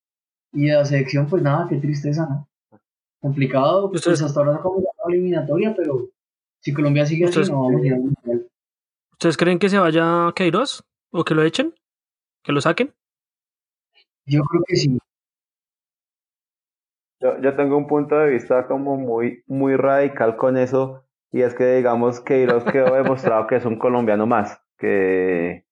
y 0.52 0.66
de 0.66 0.74
la 0.74 0.84
selección, 0.84 1.26
pues 1.26 1.42
nada, 1.42 1.68
qué 1.70 1.76
tristeza, 1.76 2.26
¿no? 2.28 2.48
Complicado, 3.26 3.90
pues 3.90 4.06
hasta 4.06 4.38
ahora 4.40 4.60
como 4.60 4.80
la 4.80 5.12
eliminatoria, 5.12 5.74
pero 5.76 6.08
si 6.60 6.72
Colombia 6.72 7.04
sigue 7.04 7.24
así, 7.24 7.40
no 7.50 7.62
vamos 7.62 7.82
a 7.82 7.86
ir 7.86 7.94
a 7.94 7.96
mundial. 7.96 8.48
¿Ustedes 9.12 9.36
creen 9.36 9.58
que 9.58 9.68
se 9.68 9.78
vaya 9.78 10.32
Queiroz? 10.36 10.84
¿O 11.10 11.24
que 11.24 11.34
lo 11.34 11.42
echen? 11.42 11.74
¿Que 12.44 12.52
lo 12.52 12.60
saquen? 12.60 12.94
Yo 14.26 14.42
creo 14.44 14.62
que 14.64 14.76
sí. 14.76 14.98
Yo, 17.20 17.40
yo 17.40 17.56
tengo 17.56 17.76
un 17.76 17.88
punto 17.88 18.16
de 18.16 18.30
vista 18.30 18.68
como 18.68 18.96
muy, 18.96 19.42
muy 19.48 19.74
radical 19.74 20.36
con 20.36 20.56
eso, 20.56 21.04
y 21.32 21.42
es 21.42 21.52
que 21.54 21.76
digamos 21.76 22.20
Queiroz 22.20 22.62
quedó 22.62 22.94
demostrado 23.02 23.48
que 23.48 23.56
es 23.56 23.64
un 23.64 23.76
colombiano 23.76 24.26
más, 24.26 24.62
que, 24.78 25.66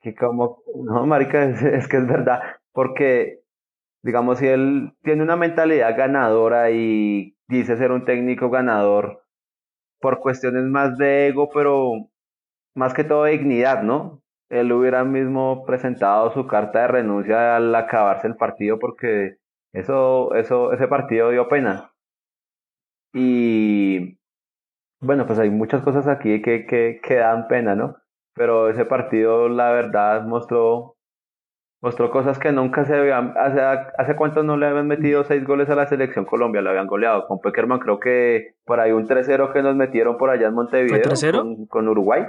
que 0.00 0.14
como, 0.14 0.62
no, 0.84 1.04
marica, 1.04 1.44
es 1.44 1.88
que 1.88 1.96
es 1.96 2.06
verdad, 2.06 2.42
porque 2.72 3.43
digamos, 4.04 4.38
si 4.38 4.46
él 4.46 4.92
tiene 5.02 5.22
una 5.22 5.36
mentalidad 5.36 5.96
ganadora 5.96 6.70
y 6.70 7.36
dice 7.48 7.76
ser 7.78 7.90
un 7.90 8.04
técnico 8.04 8.50
ganador 8.50 9.22
por 10.00 10.20
cuestiones 10.20 10.64
más 10.64 10.98
de 10.98 11.28
ego, 11.28 11.48
pero 11.50 11.92
más 12.76 12.92
que 12.92 13.04
todo 13.04 13.24
de 13.24 13.32
dignidad, 13.32 13.82
¿no? 13.82 14.22
Él 14.50 14.70
hubiera 14.72 15.04
mismo 15.04 15.64
presentado 15.64 16.30
su 16.32 16.46
carta 16.46 16.82
de 16.82 16.88
renuncia 16.88 17.56
al 17.56 17.74
acabarse 17.74 18.26
el 18.26 18.36
partido 18.36 18.78
porque 18.78 19.38
eso, 19.72 20.34
eso, 20.34 20.72
ese 20.74 20.86
partido 20.86 21.30
dio 21.30 21.48
pena. 21.48 21.90
Y 23.14 24.18
bueno, 25.00 25.26
pues 25.26 25.38
hay 25.38 25.48
muchas 25.48 25.82
cosas 25.82 26.06
aquí 26.08 26.42
que, 26.42 26.66
que, 26.66 27.00
que 27.02 27.14
dan 27.16 27.48
pena, 27.48 27.74
¿no? 27.74 27.96
Pero 28.34 28.68
ese 28.68 28.84
partido, 28.84 29.48
la 29.48 29.70
verdad, 29.72 30.24
mostró 30.26 30.93
mostró 31.84 32.10
cosas 32.10 32.38
que 32.38 32.50
nunca 32.50 32.86
se 32.86 32.94
habían. 32.94 33.34
Hace, 33.36 33.60
hace 33.60 34.16
cuánto 34.16 34.42
no 34.42 34.56
le 34.56 34.66
habían 34.66 34.88
metido 34.88 35.22
seis 35.24 35.44
goles 35.44 35.68
a 35.68 35.74
la 35.74 35.86
selección 35.86 36.24
Colombia, 36.24 36.62
lo 36.62 36.70
habían 36.70 36.86
goleado. 36.86 37.26
Con 37.26 37.40
Peckerman 37.40 37.78
creo 37.78 38.00
que 38.00 38.54
por 38.64 38.80
ahí 38.80 38.92
un 38.92 39.06
3-0 39.06 39.52
que 39.52 39.62
nos 39.62 39.76
metieron 39.76 40.16
por 40.16 40.30
allá 40.30 40.46
en 40.46 40.54
Montevideo 40.54 41.12
con, 41.32 41.66
con, 41.66 41.88
Uruguay. 41.88 42.24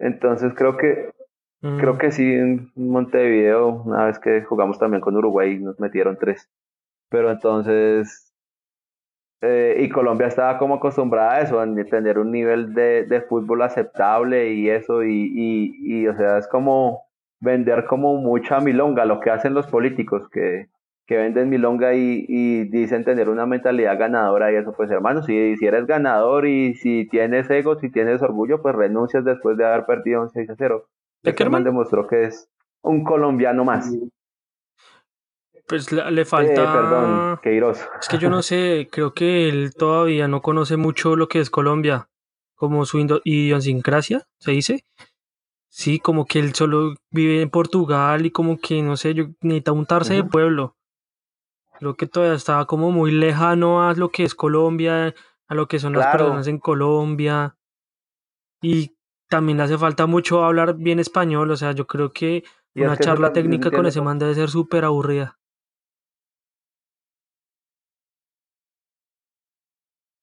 Entonces 0.00 0.52
creo 0.56 0.76
que 0.76 1.12
mm. 1.60 1.78
creo 1.78 1.96
que 1.96 2.10
sí 2.10 2.24
en 2.24 2.72
Montevideo, 2.74 3.84
una 3.84 4.06
vez 4.06 4.18
que 4.18 4.42
jugamos 4.42 4.80
también 4.80 5.00
con 5.00 5.16
Uruguay, 5.16 5.60
nos 5.60 5.78
metieron 5.78 6.18
tres. 6.18 6.50
Pero 7.08 7.30
entonces. 7.30 8.34
Eh, 9.42 9.76
y 9.78 9.88
Colombia 9.90 10.26
estaba 10.26 10.58
como 10.58 10.74
acostumbrada 10.74 11.34
a 11.34 11.40
eso, 11.42 11.60
a 11.60 11.66
tener 11.88 12.18
un 12.18 12.32
nivel 12.32 12.74
de, 12.74 13.04
de 13.04 13.20
fútbol 13.20 13.62
aceptable 13.62 14.52
y 14.54 14.68
eso, 14.68 15.04
y, 15.04 15.30
y, 15.32 16.00
y 16.00 16.08
o 16.08 16.16
sea, 16.16 16.38
es 16.38 16.48
como 16.48 17.07
vender 17.40 17.86
como 17.86 18.16
mucha 18.16 18.60
milonga, 18.60 19.04
lo 19.04 19.20
que 19.20 19.30
hacen 19.30 19.54
los 19.54 19.66
políticos, 19.66 20.28
que, 20.30 20.68
que 21.06 21.16
venden 21.16 21.48
milonga 21.48 21.94
y, 21.94 22.24
y, 22.28 22.64
dicen 22.64 23.04
tener 23.04 23.28
una 23.28 23.46
mentalidad 23.46 23.98
ganadora 23.98 24.52
y 24.52 24.56
eso, 24.56 24.72
pues 24.76 24.90
hermano, 24.90 25.22
si, 25.22 25.56
si 25.56 25.66
eres 25.66 25.86
ganador 25.86 26.46
y 26.46 26.74
si 26.74 27.08
tienes 27.08 27.48
ego, 27.50 27.78
si 27.78 27.90
tienes 27.90 28.22
orgullo, 28.22 28.60
pues 28.60 28.74
renuncias 28.74 29.24
después 29.24 29.56
de 29.56 29.66
haber 29.66 29.86
perdido 29.86 30.22
un 30.22 30.30
6 30.30 30.50
a 30.50 30.54
0. 30.56 30.88
Peckerman 31.22 31.64
demostró 31.64 32.06
que 32.06 32.24
es 32.24 32.48
un 32.82 33.04
colombiano 33.04 33.64
más. 33.64 33.90
Pues 35.66 35.92
le, 35.92 36.24
falta... 36.24 36.52
Eh, 36.52 36.66
perdón, 36.66 37.38
Queiroz. 37.42 37.86
Es 38.00 38.08
que 38.08 38.18
yo 38.18 38.30
no 38.30 38.40
sé, 38.40 38.88
creo 38.90 39.12
que 39.12 39.48
él 39.48 39.74
todavía 39.74 40.26
no 40.26 40.40
conoce 40.40 40.78
mucho 40.78 41.14
lo 41.14 41.28
que 41.28 41.40
es 41.40 41.50
Colombia, 41.50 42.08
como 42.54 42.86
su 42.86 42.98
idiosincrasia, 43.24 44.26
se 44.38 44.52
dice. 44.52 44.84
Sí, 45.78 46.00
como 46.00 46.26
que 46.26 46.40
él 46.40 46.56
solo 46.56 46.96
vive 47.12 47.40
en 47.40 47.50
Portugal 47.50 48.26
y 48.26 48.32
como 48.32 48.58
que, 48.58 48.82
no 48.82 48.96
sé, 48.96 49.14
yo 49.14 49.26
necesita 49.42 49.70
untarse 49.70 50.12
de 50.12 50.24
pueblo. 50.24 50.76
Creo 51.78 51.94
que 51.94 52.08
todavía 52.08 52.34
estaba 52.34 52.66
como 52.66 52.90
muy 52.90 53.12
lejano 53.12 53.88
a 53.88 53.94
lo 53.94 54.08
que 54.08 54.24
es 54.24 54.34
Colombia, 54.34 55.14
a 55.46 55.54
lo 55.54 55.68
que 55.68 55.78
son 55.78 55.92
las 55.92 56.08
personas 56.08 56.48
en 56.48 56.58
Colombia. 56.58 57.56
Y 58.60 58.96
también 59.28 59.58
le 59.58 59.62
hace 59.62 59.78
falta 59.78 60.06
mucho 60.06 60.44
hablar 60.44 60.74
bien 60.74 60.98
español, 60.98 61.48
o 61.52 61.56
sea, 61.56 61.70
yo 61.70 61.86
creo 61.86 62.10
que 62.10 62.42
una 62.74 62.96
charla 62.96 63.32
técnica 63.32 63.70
con 63.70 63.86
ese 63.86 64.00
man 64.00 64.18
debe 64.18 64.34
ser 64.34 64.50
súper 64.50 64.84
aburrida. 64.84 65.38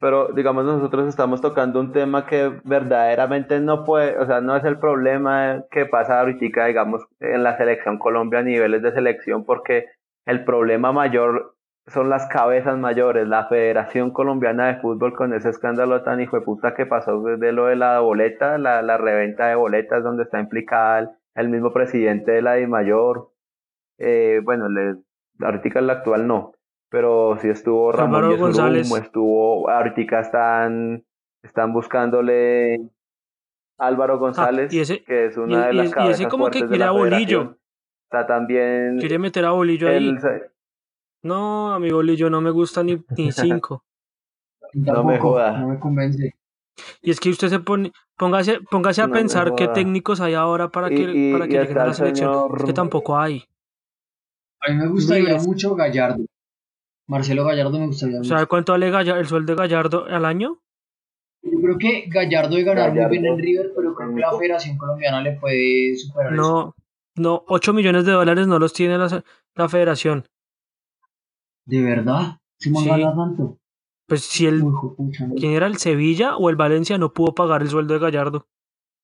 Pero 0.06 0.28
digamos 0.28 0.66
nosotros 0.66 1.08
estamos 1.08 1.42
tocando 1.42 1.80
un 1.80 1.92
tema 1.92 2.28
que 2.28 2.62
verdaderamente 2.64 3.60
no 3.60 3.84
puede, 3.84 4.20
o 4.20 4.28
sea, 4.28 4.40
no 4.40 4.56
es 4.56 4.64
el 4.64 4.78
problema 4.78 5.64
que 5.72 5.88
pasa 5.88 6.20
ahorita, 6.20 6.68
digamos, 6.68 7.08
en 7.20 7.42
la 7.42 7.58
selección 7.58 7.98
Colombia 7.98 8.42
a 8.42 8.44
niveles 8.44 8.84
de 8.84 8.92
selección, 8.92 9.46
porque 9.46 9.88
el 10.28 10.46
problema 10.46 10.92
mayor 10.92 11.56
son 11.88 12.12
las 12.12 12.28
cabezas 12.28 12.78
mayores, 12.78 13.28
la 13.28 13.48
Federación 13.48 14.12
Colombiana 14.12 14.68
de 14.68 14.76
Fútbol 14.80 15.16
con 15.16 15.34
ese 15.34 15.50
escándalo 15.50 16.04
tan 16.04 16.22
hijo 16.22 16.38
de 16.38 16.46
puta 16.46 16.76
que 16.76 16.86
pasó 16.86 17.20
desde 17.24 17.52
lo 17.52 17.66
de 17.66 17.76
la 17.76 18.00
boleta, 18.02 18.60
la, 18.60 18.84
la 18.84 18.98
reventa 18.98 19.48
de 19.48 19.56
boletas 19.56 20.04
donde 20.04 20.22
está 20.22 20.40
implicada 20.40 21.18
el, 21.34 21.50
mismo 21.50 21.74
presidente 21.74 22.32
de 22.32 22.44
la 22.44 22.54
DIMAYOR, 22.54 23.18
mayor, 23.18 23.32
eh, 23.98 24.40
bueno, 24.44 24.70
le, 24.70 24.98
ahorita 25.40 25.80
el 25.80 25.90
actual 25.90 26.28
no, 26.28 26.52
pero 26.90 27.38
si 27.42 27.50
estuvo 27.50 27.92
Ramón 27.92 28.38
González. 28.38 28.92
estuvo, 28.92 29.70
ahorita 29.70 30.20
están, 30.20 31.04
están 31.44 31.74
buscándole 31.74 32.80
Álvaro 33.78 34.16
ah, 34.16 34.18
González, 34.18 34.72
que 35.06 35.26
es 35.26 35.38
una 35.38 35.68
de 35.68 35.74
las 35.74 35.92
cabezas 35.92 36.20
y 36.20 36.24
ese 36.24 36.30
como 36.30 36.50
que 36.50 36.66
quiere 36.66 36.84
a 36.84 36.92
Bolillo. 36.92 37.58
Está 38.04 38.26
también... 38.26 38.98
Quiere 39.00 39.20
meter 39.20 39.46
a 39.46 39.52
Bolillo 39.52 39.90
ahí. 39.90 40.16
No, 41.24 41.74
a 41.74 41.80
mi 41.80 41.92
Bolillo 41.92 42.30
no 42.30 42.40
me 42.40 42.52
gusta 42.52 42.84
ni, 42.84 43.04
ni 43.18 43.32
cinco. 43.32 43.84
no 44.74 45.04
me 45.04 45.18
joda. 45.18 45.60
No 45.60 45.70
me 45.70 45.80
convence. 45.80 46.36
Y 47.02 47.12
es 47.12 47.20
que 47.20 47.30
usted 47.30 47.48
se 47.50 47.60
pone, 47.60 47.92
póngase, 48.18 48.60
póngase 48.70 49.02
a 49.02 49.08
pensar 49.08 49.56
qué 49.56 49.68
técnicos 49.70 50.20
hay 50.22 50.34
ahora 50.34 50.70
para 50.70 50.90
que, 50.90 51.32
para 51.34 51.48
que 51.48 51.58
lleguen 51.58 51.78
a 51.80 51.88
la 51.88 51.94
selección. 51.94 52.50
Es 52.58 52.64
que 52.64 52.74
tampoco 52.74 53.18
hay. 53.18 53.46
A 54.62 54.72
mí 54.72 54.78
me 54.78 54.88
gustaría 54.88 55.38
mucho 55.38 55.76
Gallardo. 55.76 56.26
Marcelo 57.08 57.46
Gallardo 57.46 57.80
me 57.80 57.88
gustaría 57.88 58.18
mucho. 58.18 58.30
¿Sabe 58.30 58.48
cuánto 58.48 58.72
vale 58.72 58.88
el 58.88 59.28
sueldo 59.28 59.54
de 59.54 59.58
Gallardo 59.58 60.06
al 60.06 60.26
año? 60.26 60.60
Yo 61.44 61.60
creo 61.62 61.78
que 61.78 62.06
Gallardo 62.08 62.56
de 62.56 62.64
ganar 62.64 62.94
muy 62.94 63.08
bien 63.10 63.26
en 63.26 63.38
River, 63.38 63.72
pero 63.76 63.94
creo 63.94 64.16
que 64.16 64.20
la 64.20 64.38
Federación 64.38 64.78
Colombiana 64.78 65.22
le 65.22 65.34
puede 65.34 65.96
superar 65.96 66.32
no, 66.32 66.76
No, 67.16 67.44
8 67.48 67.74
millones 67.74 68.06
de 68.06 68.14
dólares 68.14 68.48
no 68.48 68.58
los 68.58 68.74
tiene 68.74 68.98
la, 68.98 69.24
la 69.54 69.70
Federación. 69.70 70.26
¿De 71.66 71.82
verdad? 71.82 72.40
¿Se 72.58 72.70
sí. 72.70 72.90
tanto? 72.90 73.60
Pues 74.08 74.22
si 74.22 74.48
el... 74.48 74.64
¿Quién 75.38 75.54
era 75.54 75.68
el 75.68 75.78
Sevilla 75.78 76.38
o 76.38 76.50
el 76.50 76.56
Valencia 76.56 76.98
no 76.98 77.14
pudo 77.14 77.34
pagar 77.34 77.62
el 77.62 77.70
sueldo 77.70 77.94
de 77.94 78.00
Gallardo? 78.00 78.48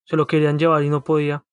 Se 0.05 0.15
lo 0.15 0.27
querían 0.27 0.57
llevar 0.57 0.83
y 0.83 0.89
no 0.89 1.03
podía. 1.03 1.43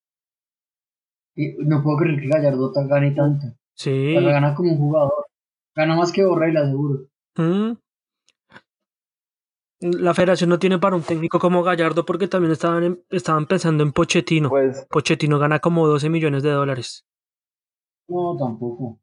no 1.36 1.82
puedo 1.82 1.98
creer 1.98 2.20
que 2.20 2.28
Gallardo 2.28 2.72
gane 2.72 3.10
tanto. 3.12 3.46
Sí. 3.74 4.14
Para 4.14 4.32
gana 4.32 4.54
como 4.54 4.72
un 4.72 4.78
jugador. 4.78 5.17
Gana 5.78 5.94
más 5.94 6.10
que 6.10 6.24
Borrell, 6.24 6.56
seguro. 6.56 7.06
Mm. 7.36 7.74
La 9.80 10.12
federación 10.12 10.50
no 10.50 10.58
tiene 10.58 10.80
para 10.80 10.96
un 10.96 11.02
técnico 11.02 11.38
como 11.38 11.62
Gallardo 11.62 12.04
porque 12.04 12.26
también 12.26 12.50
estaban, 12.50 12.98
estaban 13.10 13.46
pensando 13.46 13.84
en 13.84 13.92
Pochettino. 13.92 14.48
Pues, 14.48 14.88
Pochettino 14.90 15.38
gana 15.38 15.60
como 15.60 15.86
12 15.86 16.10
millones 16.10 16.42
de 16.42 16.50
dólares. 16.50 17.06
No, 18.08 18.36
tampoco. 18.36 18.98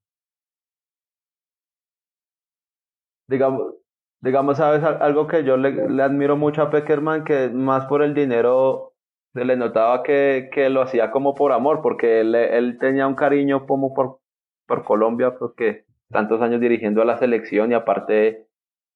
Digamos, 3.30 3.76
digamos, 4.20 4.58
sabes, 4.58 4.84
algo 4.84 5.28
que 5.28 5.46
yo 5.46 5.56
le, 5.56 6.04
admiro 6.04 6.36
mucho 6.36 6.62
a 6.62 6.70
Peckerman, 6.70 7.24
que 7.24 7.48
más 7.48 7.86
por 7.86 8.02
el 8.02 8.14
dinero 8.14 8.96
se 9.34 9.46
le 9.46 9.56
notaba 9.56 10.04
que, 10.04 10.50
que 10.52 10.70
lo 10.70 10.82
hacía 10.82 11.10
como 11.10 11.36
por 11.36 11.54
amor, 11.54 11.80
porque 11.82 12.20
él, 12.20 12.36
él 12.36 12.78
tenía 12.82 13.08
un 13.08 13.16
cariño 13.16 13.66
como 13.66 13.94
por, 13.94 14.20
por 14.68 14.84
Colombia, 14.84 15.38
porque 15.40 15.85
tantos 16.10 16.42
años 16.42 16.62
dirigiendo 16.62 17.02
a 17.02 17.06
la 17.06 17.18
selección 17.18 17.72
y 17.72 17.76
aparte 17.76 18.48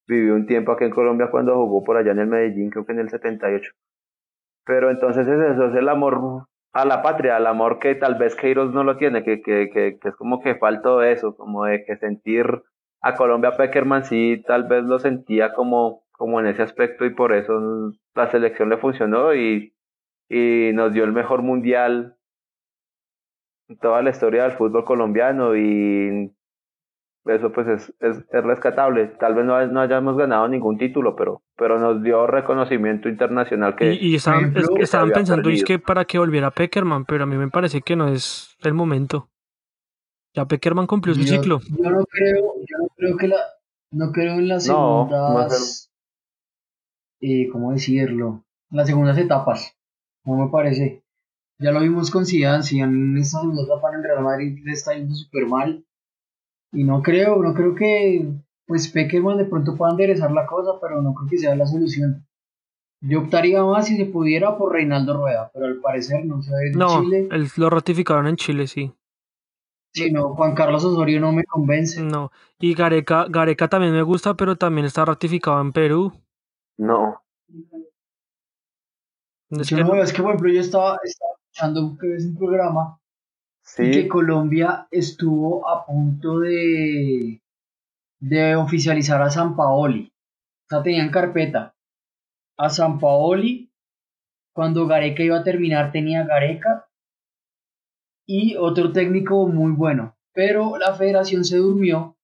vivió 0.08 0.36
un 0.36 0.46
tiempo 0.48 0.72
aquí 0.72 0.86
en 0.86 0.92
Colombia 0.92 1.30
cuando 1.30 1.56
jugó 1.56 1.84
por 1.84 1.98
allá 1.98 2.12
en 2.12 2.20
el 2.20 2.28
Medellín, 2.28 2.70
creo 2.70 2.86
que 2.86 2.94
en 2.94 3.00
el 3.00 3.10
78. 3.10 3.72
Pero 4.66 4.90
entonces 4.90 5.28
es 5.28 5.40
eso, 5.52 5.66
es 5.66 5.76
el 5.76 5.90
amor 5.90 6.48
a 6.74 6.86
la 6.86 7.02
patria, 7.02 7.38
el 7.38 7.48
amor 7.48 7.80
que 7.80 7.96
tal 7.96 8.16
vez 8.16 8.36
Queiroz 8.36 8.74
no 8.74 8.84
lo 8.84 8.98
tiene, 8.98 9.24
que, 9.24 9.42
que, 9.42 9.70
que, 9.72 10.00
es 10.04 10.16
como 10.16 10.42
que 10.42 10.56
faltó 10.56 11.02
eso, 11.04 11.36
como 11.36 11.66
de 11.66 11.84
que 11.86 11.98
sentir 11.98 12.64
a 13.02 13.16
Colombia 13.16 13.56
Peckerman 13.56 14.04
sí 14.04 14.44
tal 14.46 14.66
vez 14.66 14.84
lo 14.84 15.00
sentía 15.00 15.54
como, 15.54 16.04
como 16.12 16.40
en 16.40 16.48
ese 16.48 16.64
aspecto 16.64 17.06
y 17.06 17.12
por 17.12 17.34
eso 17.34 17.94
la 18.14 18.30
selección 18.30 18.70
le 18.70 18.78
funcionó 18.78 19.34
y, 19.34 19.74
y 20.28 20.72
nos 20.74 20.94
dio 20.94 21.06
el 21.06 21.14
mejor 21.14 21.42
mundial 21.42 22.18
en 23.70 23.78
toda 23.78 24.02
la 24.02 24.10
historia 24.10 24.44
del 24.44 24.52
fútbol 24.54 24.84
colombiano 24.84 25.56
y 25.56 26.32
eso 27.36 27.52
pues 27.52 27.68
es, 27.68 27.94
es, 28.00 28.26
rescatable. 28.32 29.08
Tal 29.20 29.36
vez 29.36 29.46
no, 29.46 29.66
no, 29.68 29.82
hayamos 29.82 30.18
ganado 30.18 30.48
ningún 30.48 30.78
título, 30.78 31.16
pero, 31.16 31.44
pero 31.56 31.80
nos 31.80 32.02
dio 32.04 32.28
reconocimiento 32.28 33.10
internacional 33.10 33.76
que... 33.76 33.94
Y, 33.94 34.16
estaban, 34.16 34.54
pensando 34.54 35.50
es 35.50 35.64
que 35.64 35.80
para 35.80 36.06
que 36.06 36.20
volviera 36.20 36.52
Peckerman, 36.52 37.06
pero 37.06 37.24
a 37.24 37.28
mí 37.28 37.38
me 37.38 37.50
parece 37.50 37.82
que 37.82 37.96
no 37.96 38.08
es 38.08 38.56
el 38.62 38.74
momento. 38.74 39.30
Ya 40.34 40.46
Peckerman 40.46 40.88
cumplió 40.88 41.16
su 41.16 41.24
ciclo. 41.24 41.60
Yo 41.60 41.90
no 41.90 42.04
creo, 42.06 42.56
yo 42.58 42.78
no 42.80 42.88
creo 42.96 43.18
que 43.18 43.28
la... 43.28 43.38
No 43.92 44.12
creo 44.12 44.34
en 44.34 44.48
las 44.48 44.66
segundas... 44.66 45.92
Eh, 47.22 47.50
¿Cómo 47.52 47.74
decirlo? 47.74 48.46
Las 48.70 48.88
segundas 48.88 49.18
etapas. 49.18 49.76
No 50.24 50.36
me 50.36 50.52
parece. 50.52 51.04
Ya 51.58 51.72
lo 51.72 51.82
vimos 51.82 52.12
con 52.12 52.26
Zidane, 52.26 52.64
Zidane 52.64 52.94
en 52.94 53.18
esta 53.18 53.40
segunda 53.40 53.64
etapa 53.64 53.94
en 53.94 54.04
Real 54.04 54.24
Madrid 54.24 54.60
le 54.64 54.72
está 54.72 54.94
yendo 54.94 55.14
súper 55.14 55.46
mal 55.46 55.86
y 56.72 56.84
no 56.84 57.02
creo, 57.02 57.42
no 57.42 57.54
creo 57.54 57.76
que 57.76 58.28
pues 58.68 58.88
Peckerman 58.90 59.38
de 59.38 59.46
pronto 59.46 59.76
pueda 59.76 59.92
enderezar 59.92 60.32
la 60.32 60.46
cosa, 60.46 60.80
pero 60.80 61.02
no 61.02 61.14
creo 61.14 61.30
que 61.30 61.38
sea 61.40 61.56
la 61.56 61.66
solución. 61.66 62.28
Yo 63.02 63.22
optaría 63.22 63.64
más 63.64 63.88
si 63.88 63.98
se 63.98 64.06
pudiera 64.06 64.58
por 64.58 64.74
Reinaldo 64.74 65.18
Rueda, 65.18 65.50
pero 65.54 65.66
al 65.66 65.80
parecer 65.80 66.26
no 66.26 66.42
se 66.42 66.52
ve 66.52 66.68
en 66.68 66.78
no, 66.78 67.02
Chile. 67.02 67.30
lo 67.58 67.70
ratificaron 67.70 68.28
en 68.28 68.36
Chile, 68.36 68.68
sí. 68.68 68.94
Sí, 69.94 70.12
no, 70.12 70.36
Juan 70.36 70.54
Carlos 70.54 70.84
Osorio 70.84 71.20
no 71.20 71.32
me 71.32 71.44
convence. 71.46 72.02
No, 72.04 72.32
y 72.60 72.76
Gareca, 72.76 73.26
Gareca 73.28 73.68
también 73.68 73.94
me 73.94 74.04
gusta, 74.04 74.36
pero 74.36 74.56
también 74.56 74.86
está 74.86 75.04
ratificado 75.04 75.60
en 75.62 75.72
Perú. 75.72 76.14
No. 76.78 77.24
Es 79.50 79.70
que 79.70 79.84
no, 79.84 79.96
es 79.96 80.14
que 80.14 80.22
por 80.22 80.32
ejemplo 80.32 80.54
yo 80.54 80.62
estaba, 80.62 81.00
estaba 81.04 81.32
escuchando 81.42 81.82
un 81.82 82.38
programa 82.38 83.00
que 83.76 84.08
Colombia 84.08 84.88
estuvo 84.92 85.68
a 85.68 85.86
punto 85.86 86.40
de, 86.40 87.42
de 88.20 88.56
oficializar 88.56 89.22
a 89.22 89.30
San 89.30 89.56
Paoli. 89.56 90.12
O 90.66 90.68
sea, 90.70 90.84
tenían 90.84 91.12
carpeta 91.12 91.76
a 92.58 92.70
San 92.70 93.00
Paoli. 93.00 93.72
Cuando 94.54 94.88
Gareca 94.88 95.24
iba 95.24 95.38
a 95.38 95.44
terminar, 95.44 95.92
tenía 95.92 96.26
Gareca 96.26 96.90
y 98.28 98.56
otro 98.56 98.92
técnico 98.92 99.48
muy 99.48 99.72
bueno. 99.72 100.16
Pero 100.34 100.78
la 100.78 100.94
federación 100.94 101.44
se 101.44 101.58
durmió, 101.58 102.18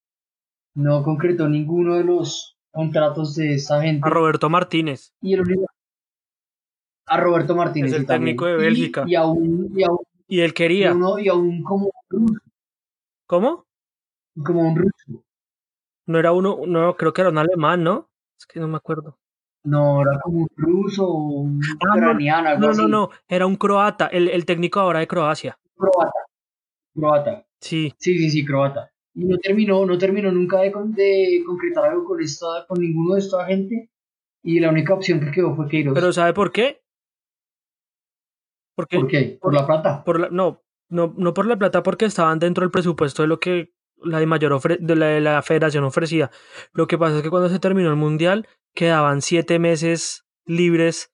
no 0.76 1.04
concretó 1.04 1.48
ninguno 1.50 1.96
de 1.96 2.04
los 2.04 2.58
contratos 2.72 3.36
de 3.36 3.56
esta 3.56 3.82
gente. 3.82 4.02
A 4.06 4.10
Roberto 4.10 4.50
Martínez. 4.50 5.14
Y 5.22 5.34
el 5.34 5.44
a 7.08 7.18
Roberto 7.18 7.56
Martínez. 7.56 7.94
Es 7.94 8.00
el 8.00 8.06
técnico 8.06 8.46
de 8.46 8.58
Bélgica. 8.58 9.04
Y, 9.08 9.12
y, 9.12 9.16
aún, 9.16 9.72
y, 9.76 9.84
aún, 9.84 10.00
y 10.28 10.42
él 10.42 10.54
quería. 10.54 10.94
Y, 11.20 11.30
aún 11.30 11.64
como 11.64 11.86
un 11.86 12.10
ruso. 12.10 12.42
¿Cómo? 13.28 13.66
Como 14.44 14.62
un 14.62 14.76
ruso. 14.76 15.24
No 16.08 16.20
era 16.20 16.32
uno, 16.32 16.60
no, 16.68 16.96
creo 16.96 17.14
que 17.14 17.22
era 17.22 17.30
un 17.30 17.38
alemán, 17.38 17.84
¿no? 17.84 18.10
Es 18.38 18.46
que 18.46 18.60
no 18.60 18.68
me 18.68 18.78
acuerdo. 18.78 19.18
No, 19.64 20.02
era 20.02 20.20
como 20.22 20.42
un 20.42 20.48
ruso 20.56 21.08
o 21.08 21.42
un 21.42 21.60
ah, 21.64 21.96
ucraniano, 21.96 22.50
algo 22.50 22.68
no, 22.68 22.74
no, 22.74 22.88
no, 22.88 23.10
era 23.28 23.48
un 23.48 23.56
croata, 23.56 24.08
el, 24.08 24.30
el 24.30 24.46
técnico 24.46 24.80
ahora 24.80 25.00
de 25.00 25.08
Croacia. 25.08 25.58
Croata, 25.76 26.20
croata. 26.94 27.48
Sí. 27.60 27.92
Sí, 27.98 28.18
sí, 28.18 28.30
sí, 28.30 28.46
croata. 28.46 28.92
Y 29.16 29.26
no 29.26 29.38
terminó, 29.38 29.86
no 29.86 29.98
terminó 29.98 30.32
nunca 30.32 30.60
de, 30.60 30.70
de 30.70 31.44
concretar 31.46 31.90
algo 31.90 32.04
con 32.04 32.22
esta, 32.22 32.46
con 32.68 32.80
ninguno 32.80 33.16
de 33.16 33.22
esta 33.22 33.46
gente. 33.46 33.90
Y 34.44 34.60
la 34.60 34.70
única 34.70 34.94
opción 34.94 35.20
que 35.20 35.32
quedó 35.32 35.56
fue 35.56 35.68
Queiroz. 35.68 35.96
¿Pero 35.96 36.14
sabe 36.14 36.34
por 36.34 36.52
qué? 36.52 36.85
¿Por 38.76 38.88
qué? 38.88 39.38
¿Por 39.42 39.54
la 39.54 39.66
plata? 39.66 40.04
Por 40.04 40.32
no, 40.32 40.62
no, 40.90 41.14
no 41.18 41.34
por 41.34 41.46
la 41.46 41.58
plata, 41.58 41.82
porque 41.84 42.06
estaban 42.06 42.40
dentro 42.40 42.62
del 42.62 42.72
presupuesto 42.72 43.22
de 43.22 43.28
lo 43.28 43.40
que 43.40 43.74
la 43.98 44.20
de 44.20 44.26
mayor 44.26 44.60
de 44.80 44.96
la, 44.96 45.42
federación 45.42 45.84
ofrecía. 45.84 46.32
Lo 46.74 46.88
que 46.88 46.98
pasa 46.98 47.18
es 47.18 47.24
que 47.24 47.30
cuando 47.30 47.50
se 47.50 47.60
terminó 47.60 47.90
el 47.90 47.96
mundial, 47.96 48.48
quedaban 48.74 49.22
siete 49.22 49.60
meses 49.60 50.26
libres 50.46 51.12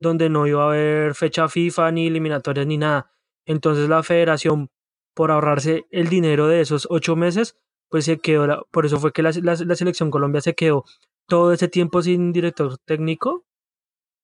donde 0.00 0.28
no 0.28 0.46
iba 0.46 0.64
a 0.64 0.68
haber 0.68 1.14
fecha 1.14 1.48
FIFA 1.48 1.92
ni 1.92 2.06
eliminatorias 2.08 2.66
ni 2.66 2.76
nada. 2.76 3.10
Entonces 3.46 3.88
la 3.88 4.02
federación, 4.02 4.70
por 5.14 5.30
ahorrarse 5.30 5.86
el 5.90 6.08
dinero 6.08 6.48
de 6.48 6.60
esos 6.60 6.86
ocho 6.90 7.16
meses, 7.16 7.56
pues 7.88 8.04
se 8.04 8.18
quedó, 8.18 8.66
por 8.70 8.86
eso 8.86 8.98
fue 8.98 9.12
que 9.12 9.22
la, 9.22 9.30
la 9.42 9.76
selección 9.76 10.10
Colombia 10.10 10.40
se 10.40 10.54
quedó 10.54 10.84
todo 11.26 11.52
ese 11.52 11.68
tiempo 11.68 12.02
sin 12.02 12.32
director 12.32 12.76
técnico 12.78 13.46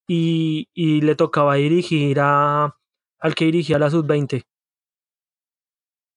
y, 0.07 0.69
y 0.73 1.01
le 1.01 1.15
tocaba 1.15 1.55
dirigir 1.55 2.19
a, 2.19 2.75
al 3.21 3.35
que 3.35 3.45
dirigía 3.45 3.79
la 3.79 3.89
sub-20. 3.89 4.43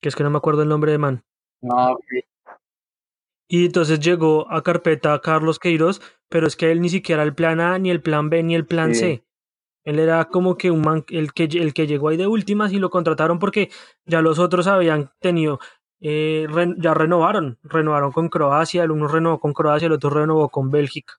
Que 0.01 0.09
es 0.09 0.17
que 0.17 0.25
no 0.25 0.31
me 0.31 0.39
acuerdo 0.39 0.63
el 0.63 0.69
nombre 0.69 0.93
de 0.93 0.99
man. 0.99 1.25
Ah, 1.71 1.95
y 3.49 3.67
entonces 3.67 4.01
llegó 4.01 4.51
a 4.51 4.63
carpeta 4.63 5.21
Carlos 5.21 5.59
Queiroz, 5.59 6.01
pero 6.29 6.47
es 6.47 6.57
que 6.57 6.73
él 6.73 6.81
ni 6.81 6.89
siquiera 6.89 7.23
el 7.23 7.35
plan 7.35 7.61
A, 7.61 7.79
ni 7.79 7.91
el 7.91 8.03
plan 8.03 8.31
B, 8.31 8.43
ni 8.43 8.55
el 8.55 8.67
plan 8.67 8.95
C. 8.95 9.25
Él 9.85 9.99
era 9.99 10.25
como 10.25 10.57
que 10.57 10.71
un 10.71 10.81
man, 10.81 11.05
el 11.09 11.33
que, 11.33 11.45
el 11.45 11.75
que 11.75 11.87
llegó 11.87 12.09
ahí 12.09 12.17
de 12.17 12.27
últimas 12.27 12.73
y 12.73 12.79
lo 12.79 12.89
contrataron 12.89 13.39
porque 13.39 13.71
ya 14.07 14.23
los 14.23 14.39
otros 14.39 14.67
habían 14.67 15.11
tenido, 15.21 15.61
eh, 16.01 16.47
ya 16.79 16.95
renovaron, 16.95 17.59
renovaron 17.63 18.11
con 18.11 18.29
Croacia, 18.29 18.83
el 18.83 18.91
uno 18.91 19.09
renovó 19.09 19.39
con 19.39 19.53
Croacia, 19.53 19.87
el 19.87 19.93
otro 19.93 20.09
renovó 20.11 20.49
con 20.49 20.71
Bélgica. 20.71 21.15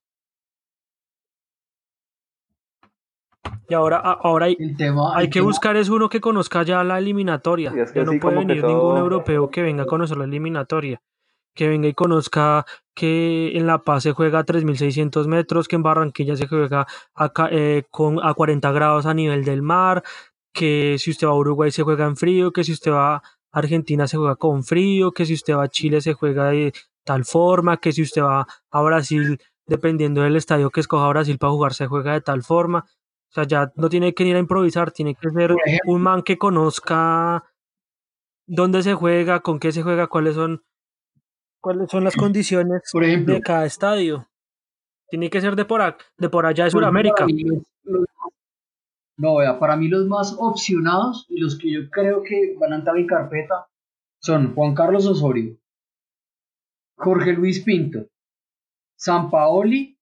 Y 3.67 3.73
ahora, 3.73 3.97
ahora 3.97 4.45
hay, 4.45 4.57
hay 5.15 5.29
que 5.29 5.41
buscar 5.41 5.75
es 5.75 5.89
uno 5.89 6.09
que 6.09 6.21
conozca 6.21 6.63
ya 6.63 6.83
la 6.83 6.99
eliminatoria. 6.99 7.73
ya 7.93 8.03
no 8.03 8.19
puede 8.19 8.37
venir 8.37 8.63
ningún 8.63 8.97
europeo 8.97 9.49
que 9.49 9.61
venga 9.61 9.83
a 9.83 9.87
conocer 9.87 10.17
la 10.17 10.25
eliminatoria. 10.25 11.01
Que 11.55 11.69
venga 11.69 11.87
y 11.87 11.93
conozca 11.93 12.65
que 12.93 13.57
en 13.57 13.65
La 13.65 13.79
Paz 13.79 14.03
se 14.03 14.11
juega 14.11 14.39
a 14.39 14.45
3.600 14.45 15.25
metros, 15.27 15.67
que 15.67 15.77
en 15.77 15.83
Barranquilla 15.83 16.35
se 16.35 16.47
juega 16.47 16.85
a, 17.15 17.31
eh, 17.49 17.83
con, 17.89 18.19
a 18.21 18.33
40 18.33 18.71
grados 18.71 19.05
a 19.05 19.13
nivel 19.13 19.45
del 19.45 19.61
mar, 19.61 20.03
que 20.53 20.97
si 20.99 21.11
usted 21.11 21.27
va 21.27 21.31
a 21.31 21.35
Uruguay 21.35 21.71
se 21.71 21.83
juega 21.83 22.05
en 22.05 22.17
frío, 22.17 22.51
que 22.51 22.63
si 22.63 22.73
usted 22.73 22.91
va 22.91 23.15
a 23.15 23.23
Argentina 23.51 24.07
se 24.07 24.17
juega 24.17 24.35
con 24.35 24.63
frío, 24.63 25.11
que 25.11 25.25
si 25.25 25.33
usted 25.33 25.55
va 25.55 25.63
a 25.63 25.69
Chile 25.69 26.01
se 26.01 26.13
juega 26.13 26.49
de 26.49 26.73
tal 27.05 27.23
forma, 27.23 27.77
que 27.77 27.91
si 27.93 28.01
usted 28.01 28.21
va 28.21 28.45
a 28.71 28.81
Brasil, 28.81 29.39
dependiendo 29.65 30.21
del 30.21 30.35
estadio 30.35 30.69
que 30.71 30.81
escoja 30.81 31.07
Brasil 31.07 31.37
para 31.37 31.51
jugar, 31.51 31.73
se 31.73 31.87
juega 31.87 32.13
de 32.13 32.21
tal 32.21 32.43
forma. 32.43 32.85
O 33.35 33.41
sea, 33.41 33.43
ya 33.43 33.73
no 33.75 33.89
tiene 33.89 34.13
que 34.13 34.23
ir 34.23 34.37
a 34.37 34.39
improvisar, 34.39 34.93
tiene 34.93 35.13
que 35.13 35.29
ser 35.29 35.53
un 35.87 36.01
man 36.01 36.23
que 36.23 36.37
conozca 36.37 37.43
dónde 38.47 38.81
se 38.81 38.93
juega, 38.93 39.41
con 39.41 39.59
qué 39.59 39.73
se 39.73 39.83
juega, 39.83 40.07
cuáles 40.07 40.35
son, 40.35 40.63
cuáles 41.59 41.91
son 41.91 42.05
las 42.05 42.15
condiciones 42.15 42.81
de 42.93 43.41
cada 43.41 43.65
estadio. 43.65 44.25
Tiene 45.09 45.29
que 45.29 45.41
ser 45.41 45.57
de 45.57 45.65
por, 45.65 45.81
de 46.17 46.29
por 46.29 46.45
allá 46.45 46.63
de 46.63 46.71
Sudamérica. 46.71 47.27
No, 49.17 49.35
vea, 49.35 49.59
para 49.59 49.75
mí 49.75 49.89
los 49.89 50.07
más 50.07 50.33
opcionados 50.39 51.25
y 51.27 51.37
los 51.41 51.57
que 51.57 51.73
yo 51.73 51.89
creo 51.89 52.23
que 52.23 52.55
van 52.57 52.71
a 52.71 52.77
entrar 52.77 52.97
en 52.97 53.05
carpeta 53.05 53.67
son 54.21 54.55
Juan 54.55 54.73
Carlos 54.73 55.07
Osorio, 55.07 55.57
Jorge 56.95 57.33
Luis 57.33 57.61
Pinto, 57.65 58.07
San 58.95 59.29
Paoli 59.29 59.94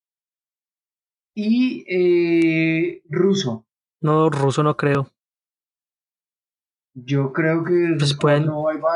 y 1.35 1.85
eh, 1.87 3.01
ruso. 3.09 3.65
No, 4.01 4.29
ruso 4.29 4.63
no 4.63 4.75
creo. 4.75 5.07
Yo 6.93 7.33
creo 7.33 7.63
que 7.63 7.95
pues 7.97 8.17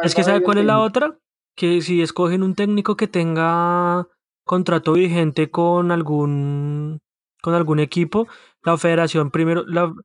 es 0.04 0.16
que 0.16 0.24
¿sabe 0.24 0.44
cuál 0.44 0.60
es 0.60 0.66
la 0.66 0.80
otra? 0.80 1.18
Que 1.56 1.82
si 1.82 2.02
escogen 2.02 2.44
un 2.44 2.54
técnico 2.54 2.96
que 2.96 3.08
tenga 3.08 4.08
contrato 4.44 4.94
vigente 4.94 5.50
con 5.50 5.92
algún 5.92 7.00
con 7.42 7.56
algún 7.56 7.80
equipo, 7.80 8.28
la 8.64 8.78
federación 8.78 9.32
primero 9.32 9.66
la, 9.66 9.96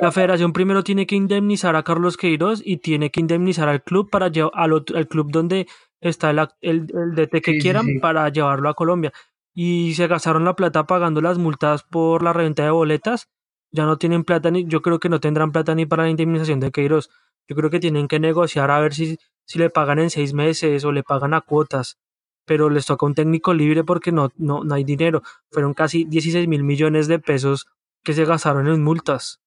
la 0.00 0.12
federación 0.12 0.52
primero 0.52 0.84
tiene 0.84 1.06
que 1.06 1.16
indemnizar 1.16 1.74
a 1.74 1.82
Carlos 1.82 2.16
Queiroz 2.16 2.62
y 2.64 2.76
tiene 2.76 3.10
que 3.10 3.20
indemnizar 3.20 3.68
al 3.68 3.82
club 3.82 4.08
para 4.08 4.28
llevar 4.28 4.52
al, 4.54 4.84
al 4.94 5.08
club 5.08 5.30
donde 5.32 5.66
está 6.00 6.30
el, 6.30 6.38
el, 6.60 6.86
DT 6.86 7.40
que 7.42 7.58
quieran 7.58 7.86
para 8.00 8.28
llevarlo 8.28 8.68
a 8.68 8.74
Colombia. 8.74 9.12
Y 9.58 9.94
se 9.94 10.06
gastaron 10.06 10.44
la 10.44 10.54
plata 10.54 10.86
pagando 10.86 11.22
las 11.22 11.38
multas 11.38 11.82
por 11.82 12.22
la 12.22 12.34
reventa 12.34 12.62
de 12.62 12.70
boletas, 12.70 13.30
ya 13.72 13.86
no 13.86 13.96
tienen 13.96 14.22
plata 14.22 14.50
ni, 14.50 14.66
yo 14.66 14.82
creo 14.82 15.00
que 15.00 15.08
no 15.08 15.18
tendrán 15.18 15.50
plata 15.50 15.74
ni 15.74 15.86
para 15.86 16.02
la 16.02 16.10
indemnización 16.10 16.60
de 16.60 16.70
Queiroz. 16.70 17.08
Yo 17.48 17.56
creo 17.56 17.70
que 17.70 17.80
tienen 17.80 18.06
que 18.06 18.20
negociar 18.20 18.70
a 18.70 18.78
ver 18.80 18.92
si, 18.92 19.16
si 19.46 19.58
le 19.58 19.70
pagan 19.70 19.98
en 19.98 20.10
seis 20.10 20.34
meses 20.34 20.84
o 20.84 20.92
le 20.92 21.02
pagan 21.02 21.32
a 21.32 21.40
cuotas. 21.40 21.98
Pero 22.44 22.68
les 22.68 22.84
toca 22.84 23.06
un 23.06 23.14
técnico 23.14 23.54
libre 23.54 23.82
porque 23.82 24.12
no, 24.12 24.28
no, 24.36 24.62
no 24.62 24.74
hay 24.74 24.84
dinero. 24.84 25.22
Fueron 25.50 25.72
casi 25.72 26.04
16 26.04 26.46
mil 26.48 26.62
millones 26.62 27.08
de 27.08 27.18
pesos 27.18 27.66
que 28.04 28.12
se 28.12 28.26
gastaron 28.26 28.68
en 28.68 28.84
multas. 28.84 29.40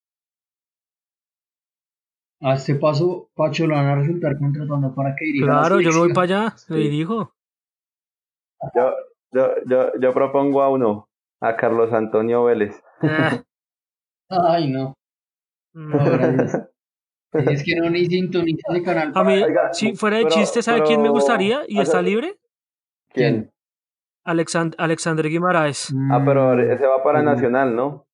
A 2.40 2.54
este 2.54 2.74
paso, 2.74 3.30
Pacho 3.36 3.68
lo 3.68 3.76
van 3.76 3.86
a 3.86 3.94
resultar 3.94 4.36
contratando 4.38 4.92
para 4.92 5.14
que 5.14 5.26
dirija. 5.26 5.46
Claro, 5.46 5.80
yo 5.80 5.92
me 5.92 5.98
voy 5.98 6.12
para 6.12 6.24
allá, 6.24 6.56
le 6.68 6.78
dirijo. 6.78 7.32
Yo, 8.74 8.90
yo, 9.32 9.50
yo, 9.66 9.92
yo 10.00 10.12
propongo 10.12 10.62
a 10.62 10.68
uno, 10.68 11.08
a 11.40 11.56
Carlos 11.56 11.92
Antonio 11.92 12.44
Vélez. 12.44 12.82
Ay, 14.28 14.70
no. 14.70 14.94
es 17.32 17.64
que 17.64 17.76
no 17.76 17.90
ni 17.90 18.06
sintoniza 18.06 18.72
de 18.72 18.82
canal. 18.82 19.12
A 19.14 19.24
mí, 19.24 19.42
si 19.72 19.94
fuera 19.94 20.18
de 20.18 20.26
chiste, 20.26 20.62
¿sabe 20.62 20.82
quién 20.82 21.02
me 21.02 21.08
gustaría 21.08 21.62
y 21.68 21.80
está 21.80 22.02
libre? 22.02 22.38
¿Quién? 23.12 23.50
Alexand 24.24 24.74
Alexander 24.78 25.28
Guimaraes. 25.28 25.92
Ah, 26.10 26.22
pero 26.24 26.60
ese 26.60 26.86
va 26.86 27.02
para 27.02 27.22
Nacional, 27.22 27.74
¿no? 27.74 28.06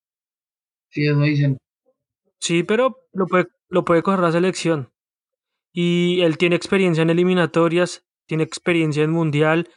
Sí, 0.89 1.05
eso 1.05 1.19
dicen. 1.19 1.57
Sí, 2.39 2.63
pero 2.63 2.97
lo 3.11 3.27
puede, 3.27 3.47
lo 3.69 3.83
puede 3.83 4.03
coger 4.03 4.19
la 4.19 4.31
selección. 4.31 4.91
Y 5.73 6.21
él 6.21 6.37
tiene 6.37 6.55
experiencia 6.55 7.01
en 7.01 7.09
eliminatorias, 7.09 8.07
tiene 8.25 8.43
experiencia 8.43 9.03
en 9.03 9.11
mundial, 9.11 9.69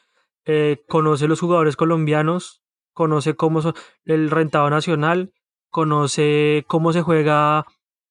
eh, 0.45 0.83
conoce 0.89 1.29
los 1.29 1.41
jugadores 1.41 1.77
colombianos, 1.77 2.63
conoce 2.93 3.35
cómo 3.35 3.63
son 3.63 3.75
el 4.05 4.31
rentado 4.31 4.71
nacional, 4.71 5.33
conoce 5.71 6.65
cómo 6.67 6.93
se 6.93 7.03
juega 7.03 7.67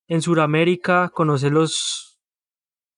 en 0.07 0.21
Sudamérica, 0.21 1.09
conoce 1.09 1.49
los, 1.49 2.19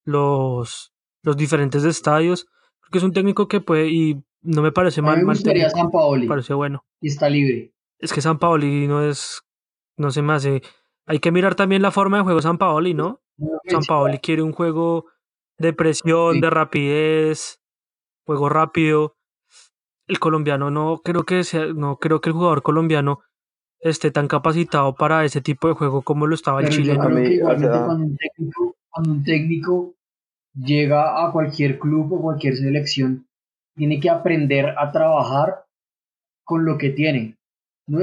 los, 0.04 0.94
los 1.24 1.38
diferentes 1.38 1.84
estadios. 1.84 2.46
Creo 2.80 2.92
que 2.92 2.98
es 3.00 3.04
un 3.04 3.14
técnico 3.14 3.48
que 3.48 3.62
puede, 3.62 3.90
y 3.90 4.24
no 4.42 4.62
me 4.62 4.72
parece 4.72 5.02
mal. 5.02 5.18
me 5.18 5.26
gustaría 5.26 5.70
San 5.70 5.92
Paoli. 5.92 6.28
parece 6.28 6.54
bueno. 6.54 6.86
Y 7.00 7.08
está 7.08 7.30
libre. 7.30 7.74
Es 8.00 8.14
que 8.14 8.22
San 8.22 8.40
Paoli 8.40 8.88
no 8.88 9.04
es, 9.04 9.44
no 9.98 10.12
se 10.12 10.22
me 10.22 10.34
hace. 10.34 10.62
Hay 11.06 11.20
que 11.20 11.32
mirar 11.32 11.56
también 11.56 11.82
la 11.82 11.92
forma 11.92 12.18
de 12.18 12.24
juego 12.24 12.42
San 12.42 12.58
Paoli, 12.58 12.94
¿no? 12.94 13.22
San 13.68 13.84
Paoli 13.84 14.20
quiere 14.20 14.42
un 14.42 14.52
juego 14.52 15.06
de 15.58 15.74
presión, 15.74 16.42
de 16.42 16.50
rapidez, 16.50 17.62
juego 18.26 18.50
rápido. 18.50 19.18
El 20.12 20.20
colombiano 20.20 20.70
no 20.70 21.00
creo 21.02 21.24
que 21.24 21.46
sea, 21.46 21.68
no 21.68 21.96
creo 21.96 22.20
que 22.20 22.28
el 22.28 22.34
jugador 22.34 22.64
colombiano 22.64 23.22
esté 23.80 24.12
tan 24.12 24.28
capacitado 24.28 24.94
para 24.94 25.24
ese 25.24 25.40
tipo 25.40 25.70
de 25.70 25.74
juego 25.74 26.02
como 26.02 26.28
lo 26.28 26.36
estaba 26.36 26.60
el 26.60 26.68
chileno. 26.68 27.00
cuando 27.00 29.10
un 29.10 29.24
técnico 29.24 29.96
llega 30.54 31.26
a 31.26 31.32
cualquier 31.32 31.80
club 31.80 32.12
o 32.12 32.22
cualquier 32.22 32.58
selección, 32.58 33.26
tiene 33.74 34.02
que 34.02 34.10
aprender 34.10 34.76
a 34.78 34.92
trabajar 34.92 35.64
con 36.44 36.66
lo 36.66 36.78
que 36.78 36.90
tiene. 36.90 37.38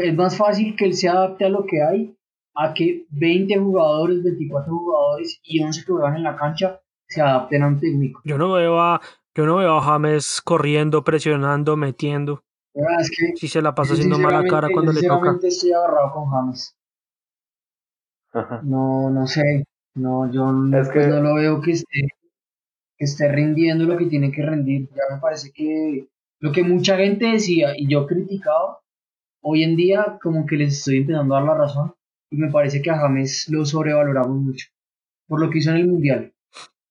Es 0.02 0.14
más 0.14 0.34
fácil 0.34 0.76
que 0.76 0.86
él 0.86 0.94
se 0.94 1.10
adapte 1.10 1.44
a 1.44 1.50
lo 1.50 1.66
que 1.66 1.82
hay 1.82 2.16
a 2.54 2.72
que 2.72 3.04
20 3.10 3.54
jugadores, 3.58 4.22
24 4.22 4.72
jugadores 4.72 5.40
y 5.42 5.62
11 5.62 5.84
que 5.84 5.92
juegan 5.92 6.16
en 6.16 6.22
la 6.22 6.36
cancha 6.36 6.80
se 7.06 7.20
adapten 7.20 7.64
a 7.64 7.68
un 7.68 7.78
técnico. 7.78 8.22
Yo 8.24 8.38
no 8.38 8.52
veo 8.52 8.80
a, 8.80 8.98
yo 9.38 9.46
no 9.46 9.58
veo 9.58 9.76
a 9.76 9.80
James 9.80 10.40
corriendo, 10.42 11.04
presionando, 11.04 11.76
metiendo. 11.76 12.42
Es 12.74 13.08
que, 13.08 13.36
si 13.36 13.46
se 13.46 13.62
la 13.62 13.72
pasa 13.72 13.92
haciendo 13.92 14.18
mala 14.18 14.44
cara 14.48 14.68
cuando 14.72 14.92
le 14.92 15.00
toca. 15.00 15.38
estoy 15.40 15.70
agarrado 15.70 16.12
con 16.12 16.28
James. 16.28 16.76
No, 18.64 19.10
no 19.10 19.28
sé. 19.28 19.64
No, 19.94 20.28
yo 20.32 20.44
pues 20.92 21.06
no 21.06 21.20
lo 21.20 21.34
veo 21.36 21.60
que 21.60 21.70
esté 21.70 22.08
que 22.96 23.04
esté 23.04 23.30
rindiendo 23.30 23.84
lo 23.84 23.96
que 23.96 24.06
tiene 24.06 24.32
que 24.32 24.42
rendir. 24.42 24.88
Ya 24.88 25.14
me 25.14 25.20
parece 25.20 25.52
que 25.52 26.08
lo 26.40 26.50
que 26.50 26.64
mucha 26.64 26.96
gente 26.96 27.26
decía 27.26 27.74
y 27.76 27.88
yo 27.88 28.08
criticaba, 28.08 28.80
hoy 29.40 29.62
en 29.62 29.76
día 29.76 30.18
como 30.20 30.46
que 30.46 30.56
les 30.56 30.78
estoy 30.78 30.98
empezando 30.98 31.36
a 31.36 31.38
dar 31.38 31.48
la 31.48 31.58
razón 31.58 31.94
y 32.28 32.38
me 32.38 32.50
parece 32.50 32.82
que 32.82 32.90
a 32.90 32.98
James 32.98 33.46
lo 33.50 33.64
sobrevaloramos 33.64 34.36
mucho 34.36 34.66
por 35.28 35.40
lo 35.40 35.48
que 35.48 35.58
hizo 35.58 35.70
en 35.70 35.76
el 35.76 35.86
Mundial. 35.86 36.34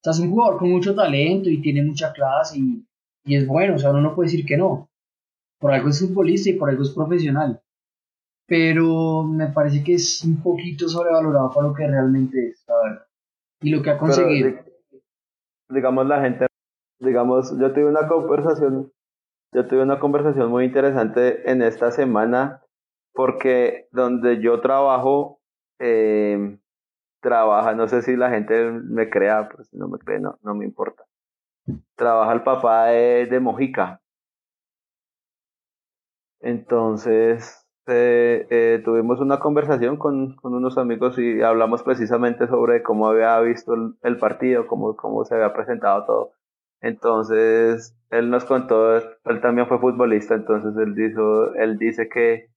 O 0.08 0.12
es 0.12 0.20
un 0.20 0.32
jugador 0.32 0.58
con 0.58 0.72
mucho 0.72 0.96
talento 0.96 1.50
y 1.50 1.62
tiene 1.62 1.84
mucha 1.84 2.14
clase 2.14 2.60
y, 2.60 2.86
y 3.26 3.36
es 3.36 3.46
bueno, 3.46 3.76
o 3.76 3.78
sea, 3.78 3.92
uno 3.92 4.02
no 4.02 4.16
puede 4.16 4.30
decir 4.30 4.46
que 4.46 4.58
no. 4.58 4.90
Por 5.60 5.72
algo 5.72 5.90
es 5.90 6.00
futbolista 6.00 6.50
y 6.50 6.54
por 6.54 6.70
algo 6.70 6.84
es 6.84 6.92
profesional. 6.92 7.62
Pero 8.48 9.24
me 9.24 9.48
parece 9.48 9.84
que 9.84 9.96
es 9.96 10.24
un 10.24 10.42
poquito 10.42 10.88
sobrevalorado 10.88 11.52
para 11.54 11.68
lo 11.68 11.74
que 11.74 11.88
realmente 11.88 12.50
es, 12.50 12.64
la 12.68 12.76
verdad. 12.82 13.06
Y 13.62 13.70
lo 13.72 13.82
que 13.82 13.90
ha 13.90 13.98
conseguido 13.98 14.68
digamos, 15.70 16.08
la 16.08 16.22
gente, 16.22 16.48
digamos, 17.00 17.58
yo 17.58 17.74
tuve 17.74 17.86
una 17.86 18.08
conversación, 18.08 18.92
yo 19.54 19.68
tuve 19.68 19.84
una 19.84 20.00
conversación 20.00 20.50
muy 20.50 20.66
interesante 20.66 21.50
en 21.50 21.62
esta 21.62 21.92
semana 21.92 22.64
porque 23.14 23.88
donde 23.92 24.42
yo 24.42 24.62
trabajo, 24.62 25.40
eh, 25.80 26.58
trabaja, 27.22 27.74
no 27.76 27.88
sé 27.88 28.02
si 28.02 28.16
la 28.16 28.30
gente 28.30 28.72
me 28.72 29.10
crea, 29.10 29.50
pues 29.50 29.70
si 29.70 29.78
no 29.78 29.88
me 29.88 30.00
cree, 30.00 30.20
no, 30.20 30.38
no 30.44 30.56
me 30.56 30.66
importa. 30.66 31.04
Trabaja 31.96 32.34
el 32.34 32.44
papá 32.44 32.86
de, 32.88 33.26
de 33.28 33.40
Mojica. 33.40 34.02
Entonces, 36.40 37.68
eh, 37.88 38.46
eh, 38.50 38.82
tuvimos 38.84 39.20
una 39.22 39.40
conversación 39.40 39.98
con, 39.98 40.36
con, 40.36 40.54
unos 40.54 40.78
amigos 40.78 41.18
y 41.18 41.42
hablamos 41.42 41.84
precisamente 41.84 42.48
sobre 42.48 42.84
cómo 42.84 43.08
había 43.08 43.40
visto 43.40 43.74
el, 44.02 44.18
partido, 44.18 44.68
cómo, 44.68 44.96
cómo 44.96 45.24
se 45.26 45.36
había 45.36 45.54
presentado 45.54 46.06
todo. 46.06 46.32
Entonces, 46.82 47.96
él 48.12 48.30
nos 48.30 48.46
contó, 48.46 48.98
él 48.98 49.42
también 49.42 49.68
fue 49.68 49.80
futbolista, 49.80 50.36
entonces 50.36 50.76
él, 50.78 50.96
dijo, 50.96 51.54
él 51.56 51.78
dice 51.78 52.10
que, 52.10 52.50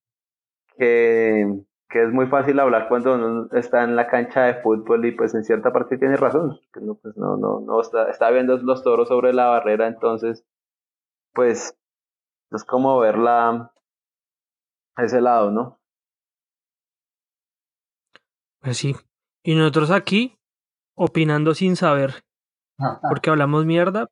que, 0.76 1.46
que 1.90 2.04
es 2.04 2.12
muy 2.12 2.26
fácil 2.26 2.60
hablar 2.60 2.88
cuando 2.88 3.14
uno 3.14 3.48
está 3.52 3.82
en 3.82 3.96
la 3.96 4.06
cancha 4.06 4.42
de 4.42 4.62
fútbol 4.62 5.04
y 5.04 5.12
pues 5.12 5.34
en 5.34 5.44
cierta 5.44 5.72
parte 5.72 5.98
tiene 5.98 6.16
razón, 6.16 6.60
que 6.72 6.80
no, 6.80 6.94
pues 6.94 7.16
no, 7.16 7.36
no, 7.36 7.60
no 7.60 7.80
está, 7.80 8.08
está 8.08 8.30
viendo 8.30 8.56
los 8.58 8.84
toros 8.84 9.08
sobre 9.08 9.32
la 9.32 9.46
barrera, 9.46 9.88
entonces, 9.88 10.46
pues, 11.34 11.76
es 12.52 12.64
como 12.64 12.98
ver 13.00 13.18
la, 13.18 13.72
ese 14.96 15.20
lado, 15.20 15.50
¿no? 15.50 15.80
Pues 18.60 18.76
sí. 18.76 18.94
Y 19.42 19.54
nosotros 19.54 19.90
aquí, 19.90 20.38
opinando 20.94 21.54
sin 21.54 21.76
saber. 21.76 22.24
Porque 23.08 23.30
hablamos 23.30 23.64
mierda. 23.66 24.06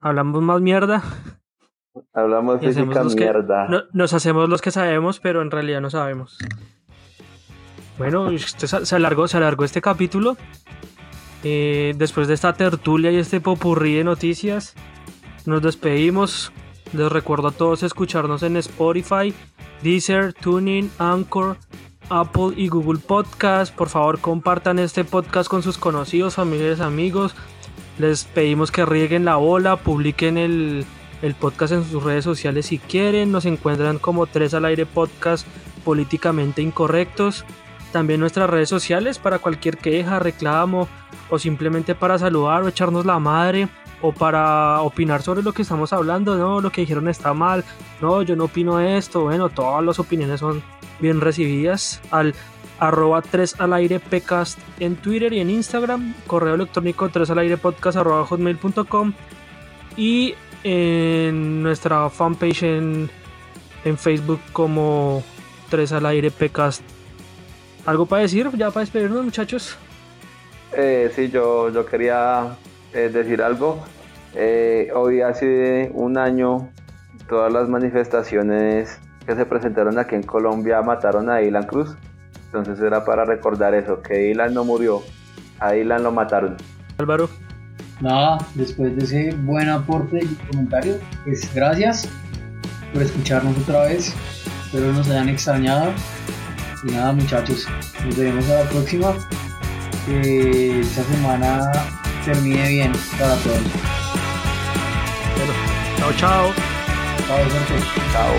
Hablamos 0.00 0.42
más 0.42 0.60
mierda. 0.60 1.02
Hablamos 2.12 2.60
física 2.60 3.04
mierda. 3.04 3.68
nos 3.92 4.12
hacemos 4.12 4.48
los 4.48 4.60
que 4.60 4.70
sabemos, 4.70 5.20
pero 5.20 5.42
en 5.42 5.50
realidad 5.50 5.80
no 5.80 5.90
sabemos. 5.90 6.38
Bueno, 7.98 8.30
se 8.38 8.96
alargó, 8.96 9.26
se 9.26 9.36
alargó 9.36 9.64
este 9.64 9.80
capítulo. 9.80 10.36
Eh, 11.44 11.94
después 11.96 12.28
de 12.28 12.34
esta 12.34 12.52
tertulia 12.52 13.10
y 13.10 13.16
este 13.16 13.40
popurrí 13.40 13.94
de 13.94 14.04
noticias, 14.04 14.74
nos 15.46 15.62
despedimos. 15.62 16.52
Les 16.92 17.10
recuerdo 17.10 17.48
a 17.48 17.52
todos 17.52 17.82
escucharnos 17.82 18.42
en 18.42 18.56
Spotify, 18.56 19.34
Deezer, 19.82 20.32
Tuning, 20.32 20.90
Anchor, 20.98 21.58
Apple 22.08 22.52
y 22.56 22.68
Google 22.68 23.00
Podcast. 23.00 23.74
Por 23.74 23.88
favor, 23.88 24.20
compartan 24.20 24.78
este 24.78 25.04
podcast 25.04 25.50
con 25.50 25.62
sus 25.62 25.76
conocidos, 25.76 26.36
familiares, 26.36 26.80
amigos. 26.80 27.34
Les 27.98 28.24
pedimos 28.24 28.70
que 28.70 28.86
rieguen 28.86 29.24
la 29.24 29.36
bola, 29.36 29.76
publiquen 29.76 30.38
el, 30.38 30.86
el 31.22 31.34
podcast 31.34 31.72
en 31.72 31.84
sus 31.84 32.02
redes 32.02 32.24
sociales 32.24 32.66
si 32.66 32.78
quieren. 32.78 33.32
Nos 33.32 33.44
encuentran 33.44 33.98
como 33.98 34.26
3 34.26 34.54
al 34.54 34.64
aire 34.64 34.86
podcast 34.86 35.46
políticamente 35.84 36.62
incorrectos. 36.62 37.44
También 37.92 38.20
nuestras 38.20 38.50
redes 38.50 38.68
sociales 38.68 39.18
para 39.18 39.38
cualquier 39.38 39.78
queja, 39.78 40.18
reclamo 40.18 40.88
o 41.30 41.38
simplemente 41.38 41.94
para 41.94 42.18
saludar 42.18 42.62
o 42.62 42.68
echarnos 42.68 43.06
la 43.06 43.18
madre 43.18 43.68
o 44.00 44.12
para 44.12 44.80
opinar 44.82 45.22
sobre 45.22 45.42
lo 45.42 45.52
que 45.52 45.62
estamos 45.62 45.92
hablando, 45.92 46.36
no, 46.36 46.60
lo 46.60 46.70
que 46.70 46.82
dijeron 46.82 47.08
está 47.08 47.34
mal, 47.34 47.64
no, 48.00 48.22
yo 48.22 48.36
no 48.36 48.44
opino 48.44 48.78
esto, 48.78 49.22
bueno, 49.22 49.48
todas 49.48 49.84
las 49.84 49.98
opiniones 49.98 50.40
son 50.40 50.62
bien 51.00 51.20
recibidas 51.20 52.00
al 52.10 52.34
arroba 52.78 53.22
3 53.22 53.60
al 53.60 53.72
aire 53.72 53.98
pcast 53.98 54.58
en 54.78 54.94
Twitter 54.96 55.32
y 55.32 55.40
en 55.40 55.50
Instagram, 55.50 56.14
correo 56.26 56.54
electrónico 56.54 57.08
3 57.08 57.30
al 57.30 57.38
aire 57.40 57.56
podcast 57.56 57.98
arroba 57.98 58.24
hotmail.com 58.24 59.12
y 59.96 60.34
en 60.68 61.62
nuestra 61.62 62.08
fanpage 62.10 62.62
en, 62.62 63.10
en 63.84 63.98
Facebook 63.98 64.40
como 64.52 65.22
3 65.70 65.92
al 65.92 66.06
aire 66.06 66.30
pcast. 66.30 66.82
¿Algo 67.86 68.06
para 68.06 68.22
decir 68.22 68.48
ya 68.56 68.70
para 68.70 68.80
despedirnos 68.80 69.24
muchachos? 69.24 69.76
Eh, 70.72 71.10
sí, 71.14 71.30
yo, 71.30 71.70
yo 71.70 71.86
quería 71.86 72.56
decir 72.92 73.42
algo. 73.42 73.82
Eh, 74.34 74.90
hoy 74.94 75.22
hace 75.22 75.90
un 75.94 76.18
año 76.18 76.68
todas 77.28 77.52
las 77.52 77.68
manifestaciones 77.68 78.98
que 79.26 79.34
se 79.34 79.46
presentaron 79.46 79.98
aquí 79.98 80.14
en 80.14 80.22
Colombia 80.22 80.80
mataron 80.82 81.30
a 81.30 81.38
Dylan 81.38 81.66
Cruz. 81.66 81.96
Entonces 82.46 82.80
era 82.80 83.04
para 83.04 83.24
recordar 83.24 83.74
eso, 83.74 84.00
que 84.00 84.14
Dylan 84.14 84.54
no 84.54 84.64
murió, 84.64 85.02
a 85.60 85.72
Dylan 85.72 86.02
lo 86.02 86.12
mataron. 86.12 86.56
Álvaro. 86.96 87.28
Nada, 88.00 88.38
después 88.54 88.96
de 88.96 89.04
ese 89.04 89.34
buen 89.34 89.68
aporte 89.68 90.20
y 90.22 90.34
comentario, 90.46 90.98
pues 91.24 91.52
gracias 91.52 92.08
por 92.92 93.02
escucharnos 93.02 93.56
otra 93.58 93.84
vez. 93.86 94.14
Espero 94.64 94.92
nos 94.92 95.08
hayan 95.08 95.28
extrañado. 95.28 95.92
Y 96.84 96.92
nada, 96.92 97.12
muchachos, 97.12 97.66
nos 98.04 98.16
vemos 98.16 98.48
a 98.50 98.62
la 98.62 98.70
próxima. 98.70 99.14
Que 100.06 100.80
esta 100.80 101.02
semana 101.04 101.72
termine 102.24 102.68
bien 102.68 102.92
para 103.18 103.34
todos. 103.36 103.60
Bueno, 105.36 105.52
chao, 105.98 106.12
chao. 106.16 106.52
Chao, 107.26 107.38
Jorge. 107.38 107.78
Chao. 108.12 108.32